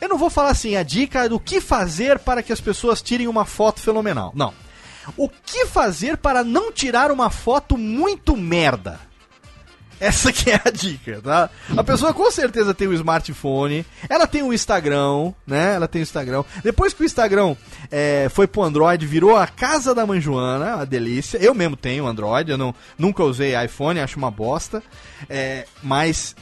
[0.00, 3.28] Eu não vou falar assim, a dica do que fazer para que as pessoas tirem
[3.28, 4.32] uma foto fenomenal.
[4.34, 4.54] Não.
[5.16, 9.00] O que fazer para não tirar uma foto muito merda?
[10.00, 11.50] Essa que é a dica, tá?
[11.76, 15.74] A pessoa com certeza tem o smartphone, ela tem o Instagram, né?
[15.74, 16.42] Ela tem o Instagram.
[16.64, 17.54] Depois que o Instagram
[17.90, 21.36] é, foi pro Android, virou a casa da mãe Joana, uma delícia.
[21.36, 24.82] Eu mesmo tenho Android, eu não, nunca usei iPhone, acho uma bosta.
[25.28, 26.34] É, mas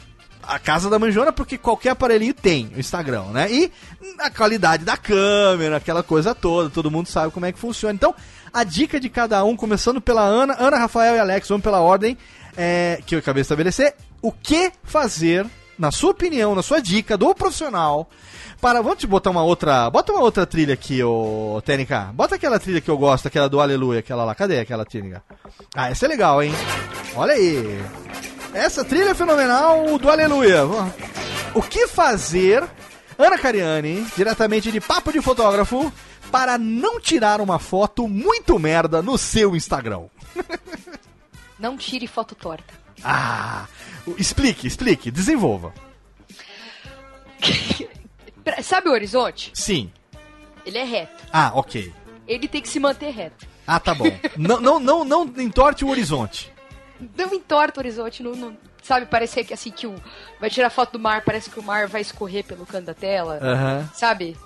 [0.49, 3.53] a casa da manjona porque qualquer aparelhinho tem o Instagram, né?
[3.53, 3.71] E
[4.19, 7.95] a qualidade da câmera, aquela coisa toda, todo mundo sabe como é que funciona.
[7.95, 8.15] Então,
[8.53, 12.17] a dica de cada um, começando pela Ana, Ana, Rafael e Alex, vamos pela ordem
[12.57, 13.95] é, que eu acabei de estabelecer.
[14.23, 15.47] O que fazer,
[15.79, 18.09] na sua opinião, na sua dica do profissional,
[18.59, 18.81] para.
[18.81, 19.91] Vamos te botar uma outra.
[19.91, 22.13] Bota uma outra trilha aqui, ô TNK.
[22.15, 24.35] Bota aquela trilha que eu gosto, aquela do Aleluia, aquela lá.
[24.35, 25.23] Cadê aquela trilha?
[25.77, 26.53] Ah, essa é legal, hein?
[27.15, 27.85] Olha aí.
[28.59, 30.65] Essa trilha é fenomenal do Aleluia.
[31.55, 32.69] O que fazer,
[33.17, 35.93] Ana Cariani, diretamente de Papo de Fotógrafo,
[36.29, 40.07] para não tirar uma foto muito merda no seu Instagram?
[41.57, 42.73] Não tire foto torta.
[43.03, 43.67] Ah,
[44.17, 45.75] explique, explique, desenvolva.
[48.63, 49.51] Sabe o horizonte?
[49.55, 49.91] Sim.
[50.65, 51.25] Ele é reto.
[51.33, 51.93] Ah, ok.
[52.29, 53.45] Ele tem que se manter reto.
[53.67, 54.07] Ah, tá bom.
[54.37, 56.53] não, não, não, não entorte o horizonte.
[57.17, 59.95] Não entorta o horizonte, não, não- sabe, parecer que assim que o
[60.41, 63.39] vai tirar foto do mar, parece que o mar vai escorrer pelo canto da tela,
[63.95, 64.37] sabe?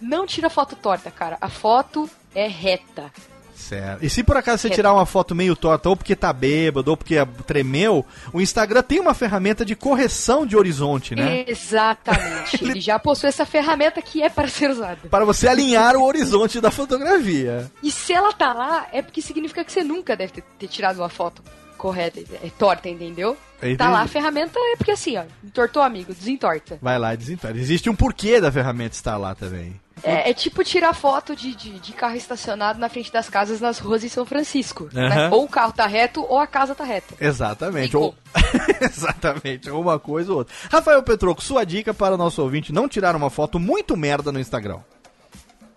[0.00, 1.36] Não tira foto torta, cara.
[1.40, 3.10] A foto é reta.
[3.54, 4.04] Certo.
[4.04, 6.96] E se por acaso você tirar uma foto meio torta, ou porque tá bêbado, ou
[6.96, 7.16] porque
[7.46, 11.44] tremeu, o Instagram tem uma ferramenta de correção de horizonte, né?
[11.46, 12.58] Exatamente.
[12.64, 15.08] Ele já possui essa ferramenta que é para ser usada.
[15.08, 17.70] Para você alinhar o horizonte da fotografia.
[17.82, 20.98] E se ela tá lá, é porque significa que você nunca deve ter, ter tirado
[20.98, 21.42] uma foto
[21.84, 23.36] correta, é torta, entendeu?
[23.58, 23.76] Entendi.
[23.76, 26.78] Tá lá a ferramenta, é porque assim, ó, entortou amigo, desentorta.
[26.80, 27.58] Vai lá e desentorta.
[27.58, 29.78] Existe um porquê da ferramenta estar lá também.
[30.02, 33.78] É, é tipo tirar foto de, de, de carro estacionado na frente das casas nas
[33.78, 34.88] ruas em São Francisco.
[34.94, 35.08] né?
[35.08, 35.30] Aham.
[35.32, 37.14] Ou o carro tá reto ou a casa tá reta.
[37.20, 37.94] Exatamente.
[37.94, 38.14] Ou...
[38.80, 40.54] Exatamente, ou uma coisa ou outra.
[40.70, 44.40] Rafael Petroco, sua dica para o nosso ouvinte não tirar uma foto muito merda no
[44.40, 44.78] Instagram.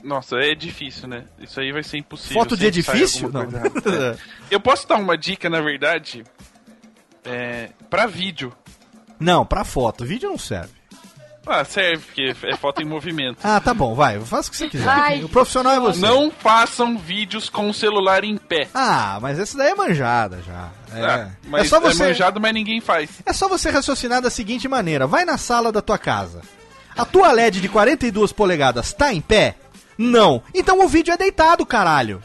[0.07, 1.25] Nossa, é difícil, né?
[1.37, 2.41] Isso aí vai ser impossível.
[2.41, 3.29] Foto de edifício?
[3.29, 3.41] Não.
[3.93, 4.15] É.
[4.49, 6.23] Eu posso dar uma dica, na verdade,
[7.25, 8.53] é, pra vídeo.
[9.19, 10.05] Não, pra foto.
[10.05, 10.77] Vídeo não serve.
[11.45, 13.39] Ah, serve, porque é foto em movimento.
[13.43, 14.19] Ah, tá bom, vai.
[14.19, 14.87] Faça o que você quiser.
[14.87, 15.99] Ai, o profissional é você.
[16.01, 18.67] Não façam vídeos com o celular em pé.
[18.73, 20.69] Ah, mas essa daí é manjada já.
[20.93, 22.03] É, Ah, mas é só você.
[22.05, 23.09] manjado, mas ninguém faz.
[23.25, 26.41] É só você raciocinar da seguinte maneira: vai na sala da tua casa.
[26.97, 29.55] A tua LED de 42 polegadas tá em pé?
[29.97, 30.43] Não.
[30.53, 32.21] Então o vídeo é deitado, caralho.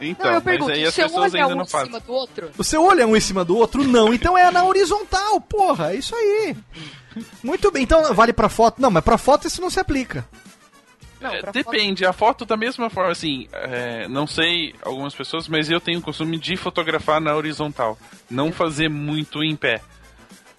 [0.00, 1.86] Então, não, eu mas pergunto, aí as pessoas é ainda um não em fazem.
[1.86, 2.50] cima do outro?
[2.58, 3.82] O seu olho é um em cima do outro?
[3.84, 4.12] Não.
[4.12, 5.92] Então é na horizontal, porra.
[5.92, 6.56] É isso aí.
[7.42, 7.84] Muito bem.
[7.84, 8.82] Então vale pra foto?
[8.82, 10.26] Não, mas pra foto isso não se aplica.
[11.20, 15.70] Não, É, depende, a foto da mesma forma, assim, é, não sei algumas pessoas, mas
[15.70, 17.96] eu tenho o costume de fotografar na horizontal,
[18.28, 19.80] não fazer muito em pé.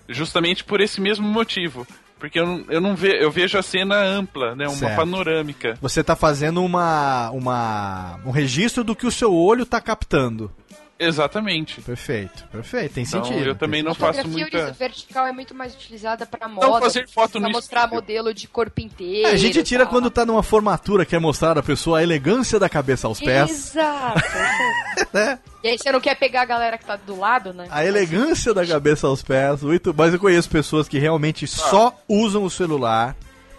[0.10, 1.86] Justamente por esse mesmo motivo.
[2.20, 4.68] Porque eu não, eu não ve, eu vejo a cena ampla, né?
[4.68, 4.96] Uma Certo.
[4.96, 5.78] panorâmica.
[5.82, 10.52] Você tá fazendo uma, uma um registro do que o seu olho tá captando.
[10.98, 11.82] Exatamente.
[11.82, 12.94] Perfeito, perfeito.
[12.94, 13.46] Tem Então, sentido.
[13.46, 14.72] eu também não Fotografia faço muita.
[14.72, 16.80] vertical é muito mais utilizada pra moda.
[16.80, 17.96] fazer foto pra no mostrar estúdio.
[18.02, 19.28] modelo de corpo inteiro.
[19.28, 19.92] É, a gente tira tal.
[19.94, 23.52] quando tá numa formatura, quer mostrar a pessoa a elegância da cabeça aos pés.
[23.52, 24.22] Exato.
[25.14, 25.40] né?
[25.64, 27.68] e aí você não quer pegar a galera que tá do lado, né?
[27.70, 29.62] A elegância da cabeça aos pés.
[29.64, 33.16] Muito, mas eu conheço pessoas que realmente só usam o celular,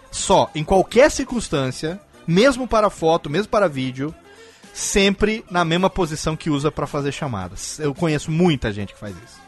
[0.09, 4.13] só, em qualquer circunstância, mesmo para foto, mesmo para vídeo,
[4.77, 7.79] sempre na mesma posição que usa para fazer chamadas.
[7.79, 9.47] Eu conheço muita gente que faz isso.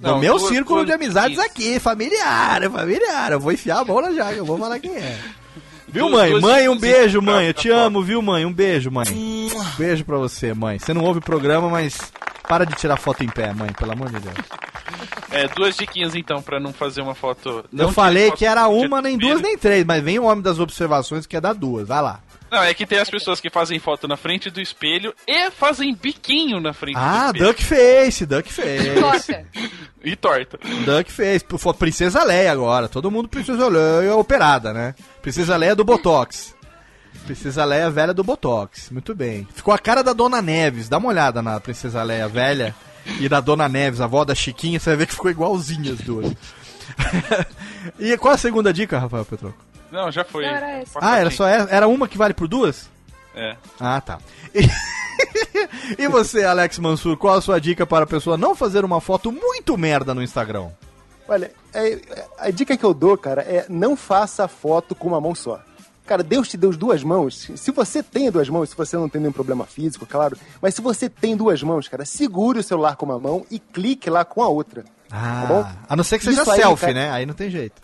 [0.00, 1.46] Do Não, meu círculo de amizades isso.
[1.46, 3.32] aqui, familiar, é familiar.
[3.32, 5.18] Eu vou enfiar a mão na jaga, eu vou falar quem é.
[5.88, 6.38] Viu, mãe?
[6.38, 7.46] Mãe, um beijo, mãe.
[7.46, 8.44] Eu te amo, viu, mãe?
[8.44, 9.06] Um beijo, mãe.
[9.78, 10.78] Beijo pra você, mãe.
[10.78, 12.12] Você não ouve o programa, mas
[12.46, 14.34] para de tirar foto em pé, mãe, pelo amor de Deus.
[15.30, 17.64] É, duas diquinhas então, pra não fazer uma foto.
[17.72, 20.42] Não Eu falei foto que era uma, nem duas, nem três, mas vem o homem
[20.42, 21.88] das observações que é dar duas.
[21.88, 22.20] Vai lá.
[22.50, 25.94] Não, é que tem as pessoas que fazem foto na frente do espelho e fazem
[25.94, 27.44] biquinho na frente Ah, do espelho.
[27.46, 28.90] duck face, duck face.
[29.00, 29.46] Torta.
[30.04, 30.58] E torta.
[30.84, 31.44] duck face.
[31.44, 32.88] Pô, foi Princesa Leia agora.
[32.88, 34.94] Todo mundo Princesa Leia operada, né?
[35.20, 36.54] Princesa Leia do Botox.
[37.24, 38.90] Princesa Leia velha do Botox.
[38.90, 39.46] Muito bem.
[39.54, 40.88] Ficou a cara da Dona Neves.
[40.88, 42.74] Dá uma olhada na Princesa Leia velha
[43.20, 44.80] e da Dona Neves, a avó da Chiquinha.
[44.80, 46.32] Você vai ver que ficou igualzinha as duas.
[47.98, 49.67] e qual a segunda dica, Rafael Petroco?
[49.90, 50.44] Não, já foi.
[50.46, 50.98] Não, era essa.
[51.00, 51.70] Ah, era só essa?
[51.74, 52.88] Era uma que vale por duas?
[53.34, 53.56] É.
[53.80, 54.18] Ah, tá.
[54.54, 54.60] E,
[55.98, 59.30] e você, Alex Mansur, qual a sua dica para a pessoa não fazer uma foto
[59.32, 60.68] muito merda no Instagram?
[61.28, 65.08] Olha, é- é- a dica que eu dou, cara, é não faça a foto com
[65.08, 65.60] uma mão só.
[66.06, 67.50] Cara, Deus te deu duas mãos.
[67.54, 70.80] Se você tem duas mãos, se você não tem nenhum problema físico, claro, mas se
[70.80, 74.42] você tem duas mãos, cara, segure o celular com uma mão e clique lá com
[74.42, 74.84] a outra.
[75.10, 75.66] Ah, bom?
[75.86, 77.10] a não ser que seja Isso aí, selfie, cara- né?
[77.10, 77.80] Aí não tem jeito.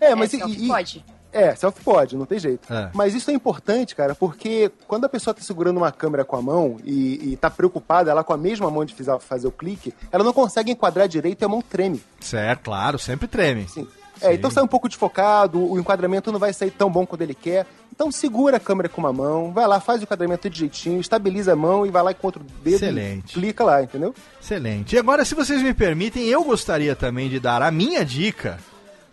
[0.00, 1.04] É, mas é, e- selfie e- pode.
[1.36, 2.72] É, selfie pode, não tem jeito.
[2.72, 2.90] É.
[2.94, 6.42] Mas isso é importante, cara, porque quando a pessoa tá segurando uma câmera com a
[6.42, 10.24] mão e, e tá preocupada, ela com a mesma mão de fazer o clique, ela
[10.24, 12.02] não consegue enquadrar direito e a mão treme.
[12.20, 13.68] Certo, claro, sempre treme.
[13.68, 13.86] Sim.
[14.20, 17.34] É, então sai um pouco desfocado, o enquadramento não vai sair tão bom quando ele
[17.34, 17.66] quer.
[17.94, 21.52] Então segura a câmera com uma mão, vai lá, faz o enquadramento de jeitinho, estabiliza
[21.52, 23.34] a mão e vai lá com outro dedo Excelente.
[23.34, 24.14] clica lá, entendeu?
[24.40, 24.94] Excelente.
[24.94, 28.58] E agora, se vocês me permitem, eu gostaria também de dar a minha dica,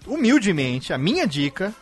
[0.08, 1.74] humildemente, a minha dica,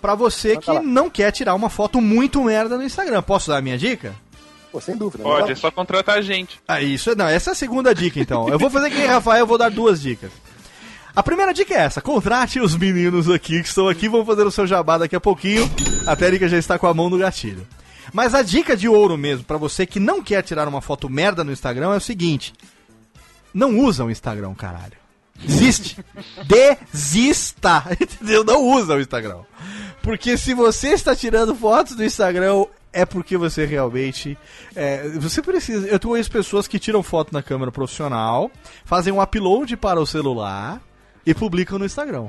[0.00, 0.82] pra você Manda que lá.
[0.82, 3.22] não quer tirar uma foto muito merda no Instagram.
[3.22, 4.14] Posso dar a minha dica?
[4.72, 5.22] Pô, sem dúvida.
[5.24, 6.60] Pode, Não é só contratar a gente.
[6.66, 8.48] Ah, isso não, essa é a segunda dica então.
[8.48, 10.30] Eu vou fazer que nem Rafael, eu vou dar duas dicas.
[11.14, 14.50] A primeira dica é essa: contrate os meninos aqui que estão aqui, vão fazer o
[14.50, 15.68] seu jabá daqui a pouquinho.
[16.06, 17.66] A Térica já está com a mão no gatilho.
[18.12, 21.42] Mas a dica de ouro mesmo, pra você que não quer tirar uma foto merda
[21.42, 22.52] no Instagram, é o seguinte:
[23.52, 24.99] não usa o Instagram, caralho.
[25.44, 25.96] Desiste.
[26.44, 27.84] Desista.
[28.00, 28.44] Entendeu?
[28.44, 29.40] Não usa o Instagram.
[30.02, 34.36] Porque se você está tirando fotos do Instagram, é porque você realmente.
[34.74, 35.86] é, você precisa.
[35.86, 38.50] Eu conheço pessoas que tiram foto na câmera profissional,
[38.84, 40.80] fazem um upload para o celular
[41.24, 42.28] e publicam no Instagram.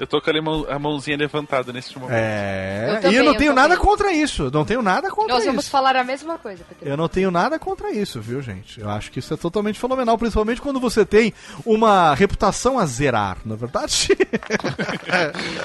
[0.00, 2.16] Eu tô com a mão- a mãozinha levantada neste momento.
[2.16, 2.86] É.
[2.88, 3.68] Eu e também, eu não eu tenho também.
[3.68, 4.50] nada contra isso.
[4.50, 5.50] Não tenho nada contra Nós isso.
[5.52, 6.88] vamos falar a mesma coisa, Pedro.
[6.88, 8.80] Eu não tenho nada contra isso, viu, gente?
[8.80, 11.34] Eu acho que isso é totalmente fenomenal, principalmente quando você tem
[11.66, 14.08] uma reputação a zerar, não é verdade?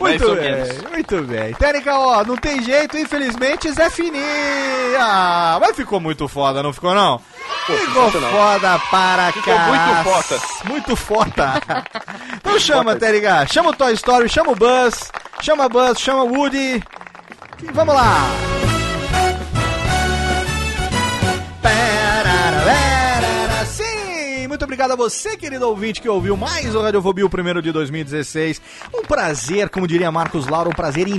[0.00, 1.54] Muito bem, muito bem.
[1.54, 4.18] Técnica, ó, não tem jeito, infelizmente, Zé Fini.
[4.98, 7.20] Ah, mas ficou muito foda, não ficou, não?
[7.66, 9.94] Ficou foda para Ficou caralho.
[9.94, 10.40] muito foda.
[10.64, 11.62] Muito foda.
[12.36, 13.31] então chama, Técnica.
[13.48, 15.10] Chama o Toy Story, chama o Buzz,
[15.40, 16.82] chama Buzz, chama o Woody.
[17.62, 18.26] E vamos lá.
[23.66, 28.60] Sim, muito a você, querido ouvinte, que ouviu mais o Radiofobia, o primeiro de 2016.
[28.94, 31.18] Um prazer, como diria Marcos Lauro, um prazer em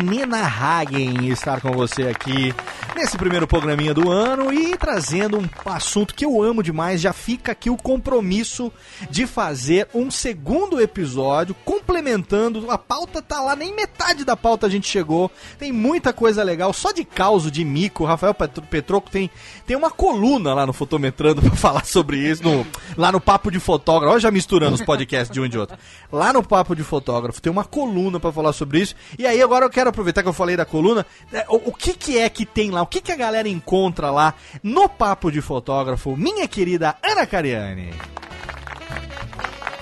[1.29, 2.53] estar com você aqui
[2.95, 6.99] nesse primeiro programinha do ano e trazendo um assunto que eu amo demais.
[6.99, 8.71] Já fica aqui o compromisso
[9.09, 12.69] de fazer um segundo episódio complementando.
[12.71, 15.29] A pauta tá lá, nem metade da pauta a gente chegou.
[15.59, 18.03] Tem muita coisa legal, só de causo, de mico.
[18.03, 19.29] Rafael Petro- Petroco tem,
[19.67, 22.65] tem uma coluna lá no Fotometrando pra falar sobre isso, no-
[22.97, 24.11] lá no Papo de Fotógrafo.
[24.13, 25.77] Olha, já misturando os podcasts de um e de outro.
[26.11, 28.95] Lá no Papo de Fotógrafo tem uma coluna pra falar sobre isso.
[29.17, 31.05] E aí agora eu quero aproveitar que eu falei da coluna.
[31.31, 32.81] é, O, o que, que é que tem lá?
[32.81, 36.15] O que, que a galera encontra lá no Papo de Fotógrafo?
[36.17, 37.93] Minha querida Ana Cariani.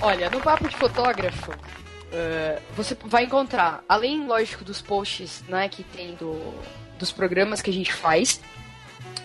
[0.00, 1.52] Olha, no papo de fotógrafo,
[2.12, 6.40] eh, você vai encontrar, além, lógico, dos posts, né, que tem do,
[6.98, 8.40] dos programas que a gente faz,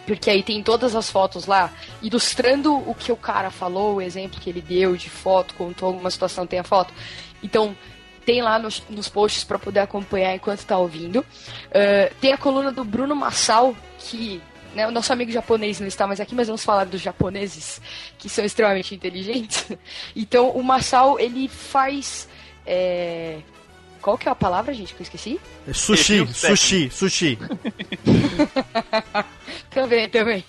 [0.08, 1.72] porque aí tem todas as fotos lá,
[2.02, 6.10] ilustrando o que o cara falou, o exemplo que ele deu de foto, contou alguma
[6.10, 6.94] situação, tem a foto.
[7.44, 7.76] Então,
[8.26, 11.26] tem lá nos, nos posts para poder acompanhar enquanto tá ouvindo.
[11.72, 14.42] Eh, tem a coluna do Bruno Massal, que
[14.74, 17.82] né, o nosso amigo japonês não está mais aqui, mas vamos falar dos japoneses,
[18.18, 19.68] que são extremamente inteligentes.
[20.16, 22.30] Então, o Massal, ele faz...
[22.66, 23.40] é,
[24.08, 25.38] Qual que é a palavra, gente, que eu esqueci?
[25.68, 27.38] É Sushi, sushi, sushi.
[29.70, 30.46] Também, também.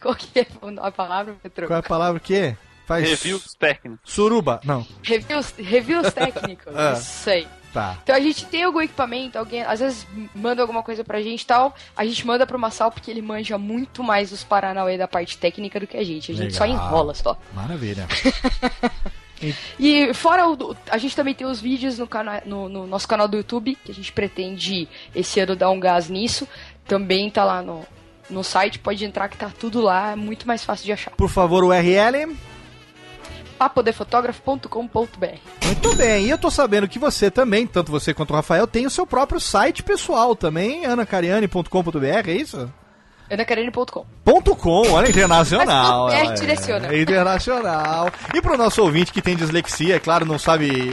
[0.00, 0.46] Qual que é
[0.80, 1.66] a palavra, Petro?
[1.66, 2.56] Qual é a palavra que é?
[2.86, 3.98] Faz Reviews técnicos.
[4.04, 4.60] suruba.
[4.62, 6.92] Não, Reviews, reviews técnicos, Ah.
[6.92, 7.48] isso aí.
[7.74, 7.98] tá.
[8.00, 11.46] Então a gente tem algum equipamento, alguém às vezes manda alguma coisa pra gente e
[11.46, 15.36] tal, a gente manda pro Massal porque ele manja muito mais dos Paranauê da parte
[15.36, 16.30] técnica do que a gente.
[16.30, 16.86] A gente só Legal.
[16.86, 17.36] enrola só.
[17.52, 18.06] Maravilha.
[19.78, 20.76] E fora o.
[20.90, 23.90] A gente também tem os vídeos no, cana no, no nosso canal do YouTube, que
[23.90, 26.46] a gente pretende esse ano dar um gás nisso.
[26.86, 27.84] Também tá lá no,
[28.28, 31.10] no site, pode entrar que tá tudo lá, é muito mais fácil de achar.
[31.12, 32.36] Por favor, URL.
[33.58, 35.26] papodefotografo.com.br
[35.64, 38.86] Muito bem, e eu tô sabendo que você também, tanto você quanto o Rafael, tem
[38.86, 42.72] o seu próprio site pessoal também, anacariane.com.br, é isso?
[43.30, 46.06] anacarene.com Ponto .com, olha, internacional.
[46.06, 46.92] Mas é, direciona.
[46.92, 48.10] é internacional.
[48.34, 50.90] E pro nosso ouvinte que tem dislexia, é claro, não sabe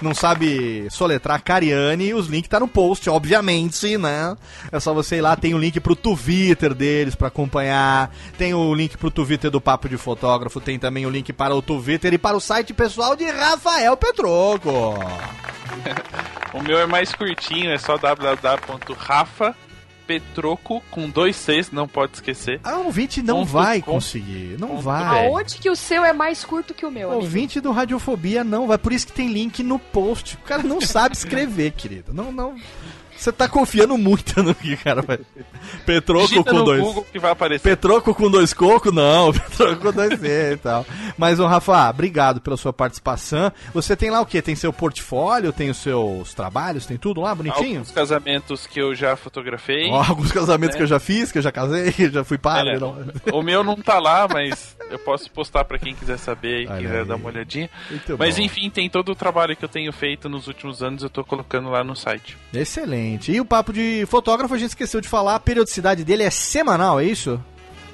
[0.00, 4.36] não sabe soletrar Cariani, os links tá no post, obviamente, né?
[4.70, 8.74] É só você ir lá, tem o link pro Twitter deles pra acompanhar, tem o
[8.74, 12.18] link pro Twitter do Papo de Fotógrafo, tem também o link para o Twitter e
[12.18, 14.94] para o site pessoal de Rafael Petroco.
[16.52, 17.96] O meu é mais curtinho, é só
[20.18, 22.60] www.rafapetroco com dois Cs, não pode esquecer.
[22.64, 23.92] A ouvinte não Ponto vai com.
[23.92, 25.26] conseguir, não Ponto vai.
[25.26, 27.22] Aonde que o seu é mais curto que o meu, amigo?
[27.22, 30.36] Ouvinte do Radiofobia não vai, por isso que tem link no post.
[30.36, 32.12] O cara não sabe escrever, querido.
[32.12, 32.56] Não, não.
[33.20, 35.02] Você tá confiando muito no que, cara?
[35.02, 35.18] vai-
[35.84, 36.80] Petroco Digita com dois.
[36.82, 37.62] Google que vai aparecer.
[37.68, 38.92] Petroco com dois cocos?
[38.92, 40.86] Não, Petroco com dois e tal.
[41.18, 43.52] Mas, ô Rafa, obrigado pela sua participação.
[43.74, 44.40] Você tem lá o quê?
[44.40, 47.78] Tem seu portfólio, tem os seus trabalhos, tem tudo lá bonitinho?
[47.80, 49.90] Alguns casamentos que eu já fotografei.
[49.90, 50.78] Alguns casamentos É.
[50.78, 52.70] que eu já fiz, que eu já casei, que eu já fui padre.
[52.70, 53.38] Olha, não.
[53.38, 56.78] O meu não tá lá, mas eu posso postar pra quem quiser saber e Olha
[56.80, 57.04] quiser aí.
[57.04, 57.68] dar uma olhadinha.
[57.90, 58.42] Muito Mas bom.
[58.42, 61.68] enfim, tem todo o trabalho que eu tenho feito nos últimos anos, eu tô colocando
[61.68, 62.36] lá no site.
[62.54, 63.09] Excelente.
[63.32, 67.00] E o papo de fotógrafo, a gente esqueceu de falar, a periodicidade dele é semanal,
[67.00, 67.42] é isso?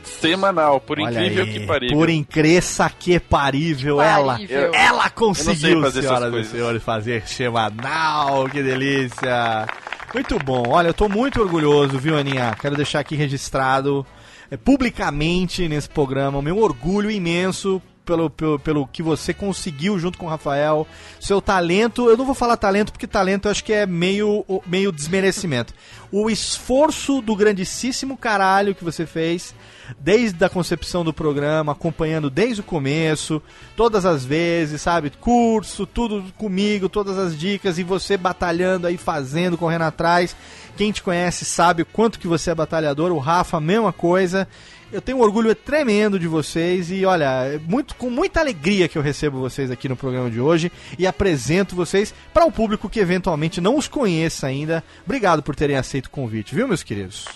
[0.05, 1.97] Semanal, por Olha incrível aí, que parível.
[1.97, 4.35] Por incresça que parível, ela.
[4.35, 4.73] Parível.
[4.73, 9.67] Ela conseguiu, senhoras e senhores, fazer semanal, que delícia.
[10.15, 10.65] Muito bom.
[10.69, 12.57] Olha, eu tô muito orgulhoso, viu, Aninha?
[12.61, 14.07] Quero deixar aqui registrado
[14.51, 20.17] é, publicamente nesse programa o meu orgulho imenso pelo, pelo, pelo que você conseguiu junto
[20.17, 20.87] com o Rafael,
[21.21, 22.09] seu talento.
[22.09, 25.75] Eu não vou falar talento porque talento eu acho que é meio, meio desmerecimento.
[26.11, 29.55] O esforço do grandíssimo caralho que você fez
[30.01, 33.43] desde a concepção do programa, acompanhando desde o começo,
[33.77, 35.11] todas as vezes, sabe?
[35.11, 40.35] Curso, tudo comigo, todas as dicas e você batalhando aí, fazendo, correndo atrás.
[40.77, 44.47] Quem te conhece sabe o quanto que você é batalhador, o Rafa, mesma coisa.
[44.93, 48.97] Eu tenho um orgulho tremendo de vocês e olha, é muito, com muita alegria que
[48.97, 53.01] eu recebo vocês aqui no programa de hoje e apresento vocês para o público que
[53.01, 54.85] eventualmente não os conheça ainda.
[55.05, 57.27] Obrigado por terem aceito o convite, viu, meus queridos?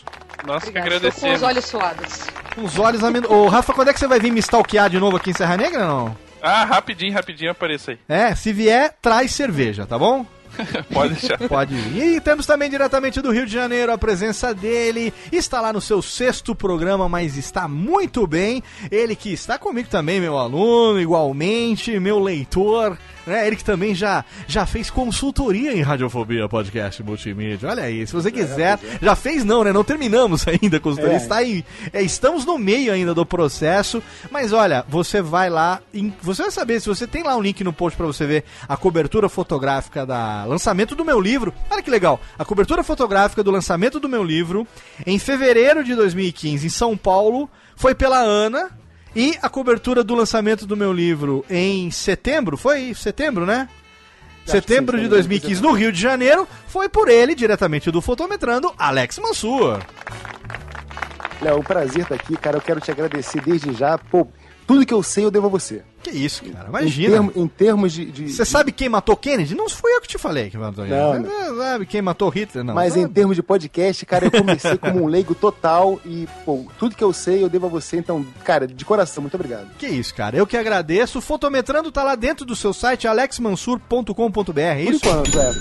[0.47, 0.71] Nós que.
[0.71, 1.37] Estou com agradecemos.
[1.37, 2.27] os olhos suados.
[2.55, 3.23] Com os olhos amen...
[3.29, 5.57] Ô, Rafa, quando é que você vai vir me stalkear de novo aqui em Serra
[5.57, 6.17] Negra, não?
[6.41, 7.99] Ah, rapidinho, rapidinho apareça aí.
[8.09, 10.25] É, se vier, traz cerveja, tá bom?
[10.93, 11.39] Pode deixar.
[11.49, 12.17] Pode vir.
[12.17, 15.13] E temos também diretamente do Rio de Janeiro a presença dele.
[15.33, 18.63] Está lá no seu sexto programa, mas está muito bem.
[18.91, 22.97] Ele que está comigo também, meu aluno, igualmente, meu leitor.
[23.27, 23.47] Né?
[23.47, 27.69] Ele que também já, já fez consultoria em Radiofobia Podcast Multimídia.
[27.69, 28.79] Olha aí, se você quiser.
[29.01, 29.73] Já fez não, né?
[29.73, 31.17] Não terminamos ainda a consultoria.
[31.17, 31.21] É.
[31.21, 34.03] Está aí, é, estamos no meio ainda do processo.
[34.31, 35.81] Mas olha, você vai lá.
[35.93, 38.45] em- você vai saber, se você tem lá um link no post para você ver
[38.69, 41.55] a cobertura fotográfica da lançamento do meu livro.
[41.71, 42.21] Olha que legal.
[42.39, 44.67] A cobertura fotográfica do lançamento do meu livro
[45.07, 48.71] em fevereiro de 2015 em São Paulo foi pela Ana.
[49.15, 53.69] E a cobertura do lançamento do meu livro em setembro, foi setembro, né?
[54.47, 59.19] Setembro de foi 2015 no Rio de Janeiro, foi por ele, diretamente do Fotometrando, Alex
[59.19, 59.81] Mansur.
[61.43, 62.59] Léo, é um prazer estar aqui, cara.
[62.59, 63.99] Eu quero te agradecer desde já.
[63.99, 64.29] Pô,
[64.67, 65.83] tudo que eu sei eu devo a você.
[66.03, 67.11] Que isso, cara, Em, imagina.
[67.13, 68.07] termo- em termos de.
[68.07, 69.55] de- Você sabe quem matou Kennedy?
[69.55, 71.29] Não fui eu que te falei que matou Não, Kennedy.
[71.35, 72.75] Você sabe quem matou Hitler, não.
[72.75, 76.97] Mas em termos de podcast, cara, eu comecei como um leigo total e, pô, tudo
[76.97, 77.99] que eu sei eu devo a você.
[77.99, 79.69] Então, cara, de coração, muito obrigado.
[79.79, 80.37] Que isso, cara.
[80.37, 81.19] Eu que agradeço.
[81.19, 85.07] O Fotometrando tá lá dentro do seu site, alexmansur.com.br, é Por isso?
[85.07, 85.55] enquanto, é.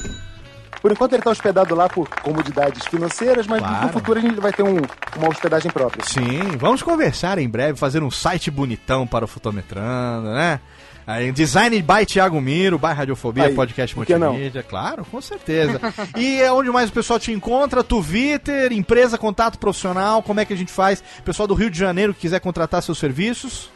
[0.82, 3.88] Por enquanto ele tá hospedado lá por comodidades financeiras, mas Claro.
[3.88, 4.78] no futuro a gente vai ter um-
[5.18, 6.04] uma hospedagem própria.
[6.06, 10.60] Sim, vamos conversar em breve, fazer um site bonitão para o Fotometrando, né?
[11.06, 15.80] Aí, design by Thiago Miro, by Radiofobia, Aí, podcast multimídia, claro, com certeza.
[16.16, 17.84] e é onde mais o pessoal te encontra?
[17.84, 21.04] Twitter, empresa, contato profissional, como é que a gente faz?
[21.26, 23.72] Pessoal do Rio de Janeiro que quiser contratar seus serviços.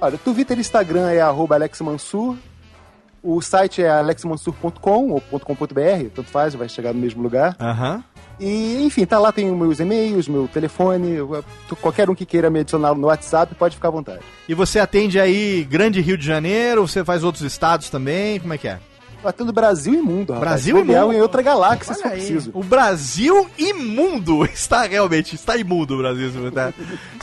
[0.00, 2.36] Olha, Twitter e Instagram é arroba Alex Mansur.
[3.22, 7.56] O site é alexmansur.com ou .com.br, tanto faz, vai chegar no mesmo lugar.
[7.60, 8.02] Aham.
[8.38, 11.16] E, enfim, tá lá, tem meus e-mails, meu telefone,
[11.82, 14.20] qualquer um que queira me adicionar no WhatsApp pode ficar à vontade.
[14.48, 18.58] E você atende aí Grande Rio de Janeiro, você faz outros estados também, como é
[18.58, 18.78] que é?
[19.22, 20.48] Batendo Brasil e mundo, rapaz.
[20.48, 21.12] Brasil e mundo.
[21.12, 22.50] em outra galáxia, se Olha for aí, preciso.
[22.54, 26.72] O Brasil imundo está realmente, está imundo o Brasil, está,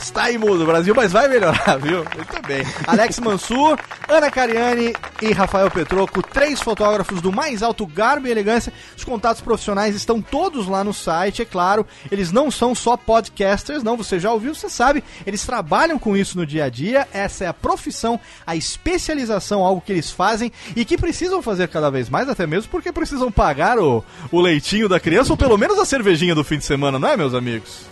[0.00, 1.98] está imundo o Brasil, mas vai melhorar, viu?
[1.98, 2.62] Muito bem.
[2.86, 8.72] Alex Mansur, Ana Cariani e Rafael Petroco, três fotógrafos do mais alto garbo e elegância.
[8.96, 11.86] Os contatos profissionais estão todos lá no site, é claro.
[12.10, 15.02] Eles não são só podcasters, não, você já ouviu, você sabe.
[15.26, 19.80] Eles trabalham com isso no dia a dia, essa é a profissão, a especialização, algo
[19.80, 23.78] que eles fazem e que precisam fazer cada vez mais, até mesmo porque precisam pagar
[23.78, 27.08] o, o leitinho da criança ou pelo menos a cervejinha do fim de semana, não
[27.08, 27.82] é, meus amigos?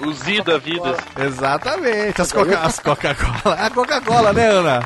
[0.00, 0.96] O Z da vida.
[1.18, 3.54] Exatamente, as Coca- as Coca-Cola.
[3.56, 4.80] a Coca-Cola, né, Ana?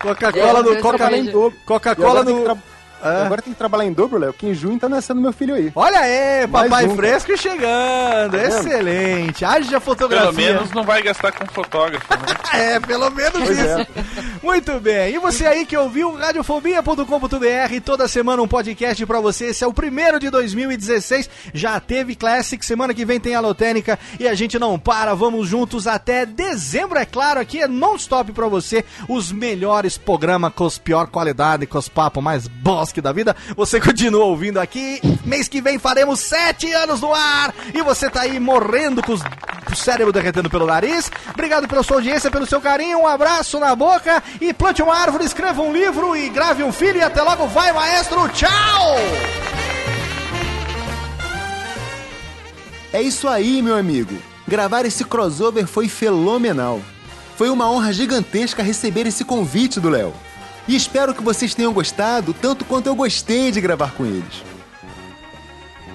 [0.00, 1.56] Coca-Cola É, Coca dobro.
[1.56, 2.58] E Coca-Cola agora
[3.04, 3.26] Ah.
[3.26, 5.70] Agora tem que trabalhar em dobro, Léo, que em junho tá nascendo meu filho aí.
[5.74, 8.32] Olha aí, Mais papai um, fresco chegando.
[8.32, 8.46] vendo?
[8.46, 9.44] Excelente.
[9.44, 10.32] Haja fotografia.
[10.32, 12.34] Pelo menos não vai gastar com fotógrafo, né?
[12.54, 13.66] É, pelo menos Pois isso.
[13.68, 13.86] é.
[14.40, 15.12] Muito bem.
[15.14, 19.46] E você aí que ouviu radiofobia.com.br, toda semana um podcast pra você.
[19.46, 21.28] Esse é o primeiro de 2016.
[21.52, 25.14] Já teve Classic, semana que vem tem a Lotênica e a gente não para.
[25.14, 27.40] Vamos juntos até dezembro, é claro.
[27.40, 28.84] Aqui é non-stop pra você.
[29.08, 32.46] Os melhores programas com os pior qualidade, com os papos mais
[33.00, 33.34] da vida.
[33.56, 35.00] Você continua ouvindo aqui.
[35.24, 37.54] Mês que vem faremos sete anos no ar.
[37.72, 39.22] E você tá aí morrendo com os
[39.72, 41.10] o cérebro derretendo pelo nariz.
[41.30, 43.00] Obrigado pela sua audiência, pelo seu carinho.
[43.00, 44.22] Um abraço na boca.
[44.40, 46.98] E plante uma árvore, escreva um livro e grave um filho.
[46.98, 47.46] E até logo.
[47.48, 48.28] Vai, maestro.
[48.28, 48.96] Tchau!
[52.92, 54.16] É isso aí, meu amigo.
[54.46, 56.80] Gravar esse crossover foi fenomenal.
[57.36, 60.14] Foi uma honra gigantesca receber esse convite do Léo.
[60.66, 64.42] E espero que vocês tenham gostado tanto quanto eu gostei de gravar com eles.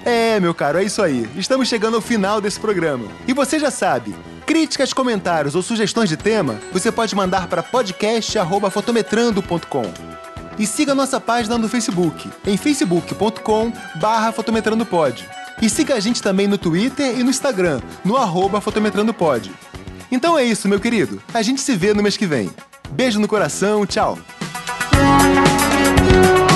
[0.04, 1.28] É, meu caro, é isso aí.
[1.36, 3.06] Estamos chegando ao final desse programa.
[3.26, 4.14] E você já sabe,
[4.46, 9.92] críticas, comentários ou sugestões de tema, você pode mandar para podcast@fotometrando.com.
[10.58, 15.28] E siga nossa página no Facebook, em facebook.com/fotometrandopod.
[15.60, 19.50] E siga a gente também no Twitter e no Instagram, no arroba fotometrandopod.
[20.10, 21.22] Então é isso, meu querido.
[21.32, 22.50] A gente se vê no mês que vem.
[22.90, 24.18] Beijo no coração, tchau!
[25.00, 26.49] Música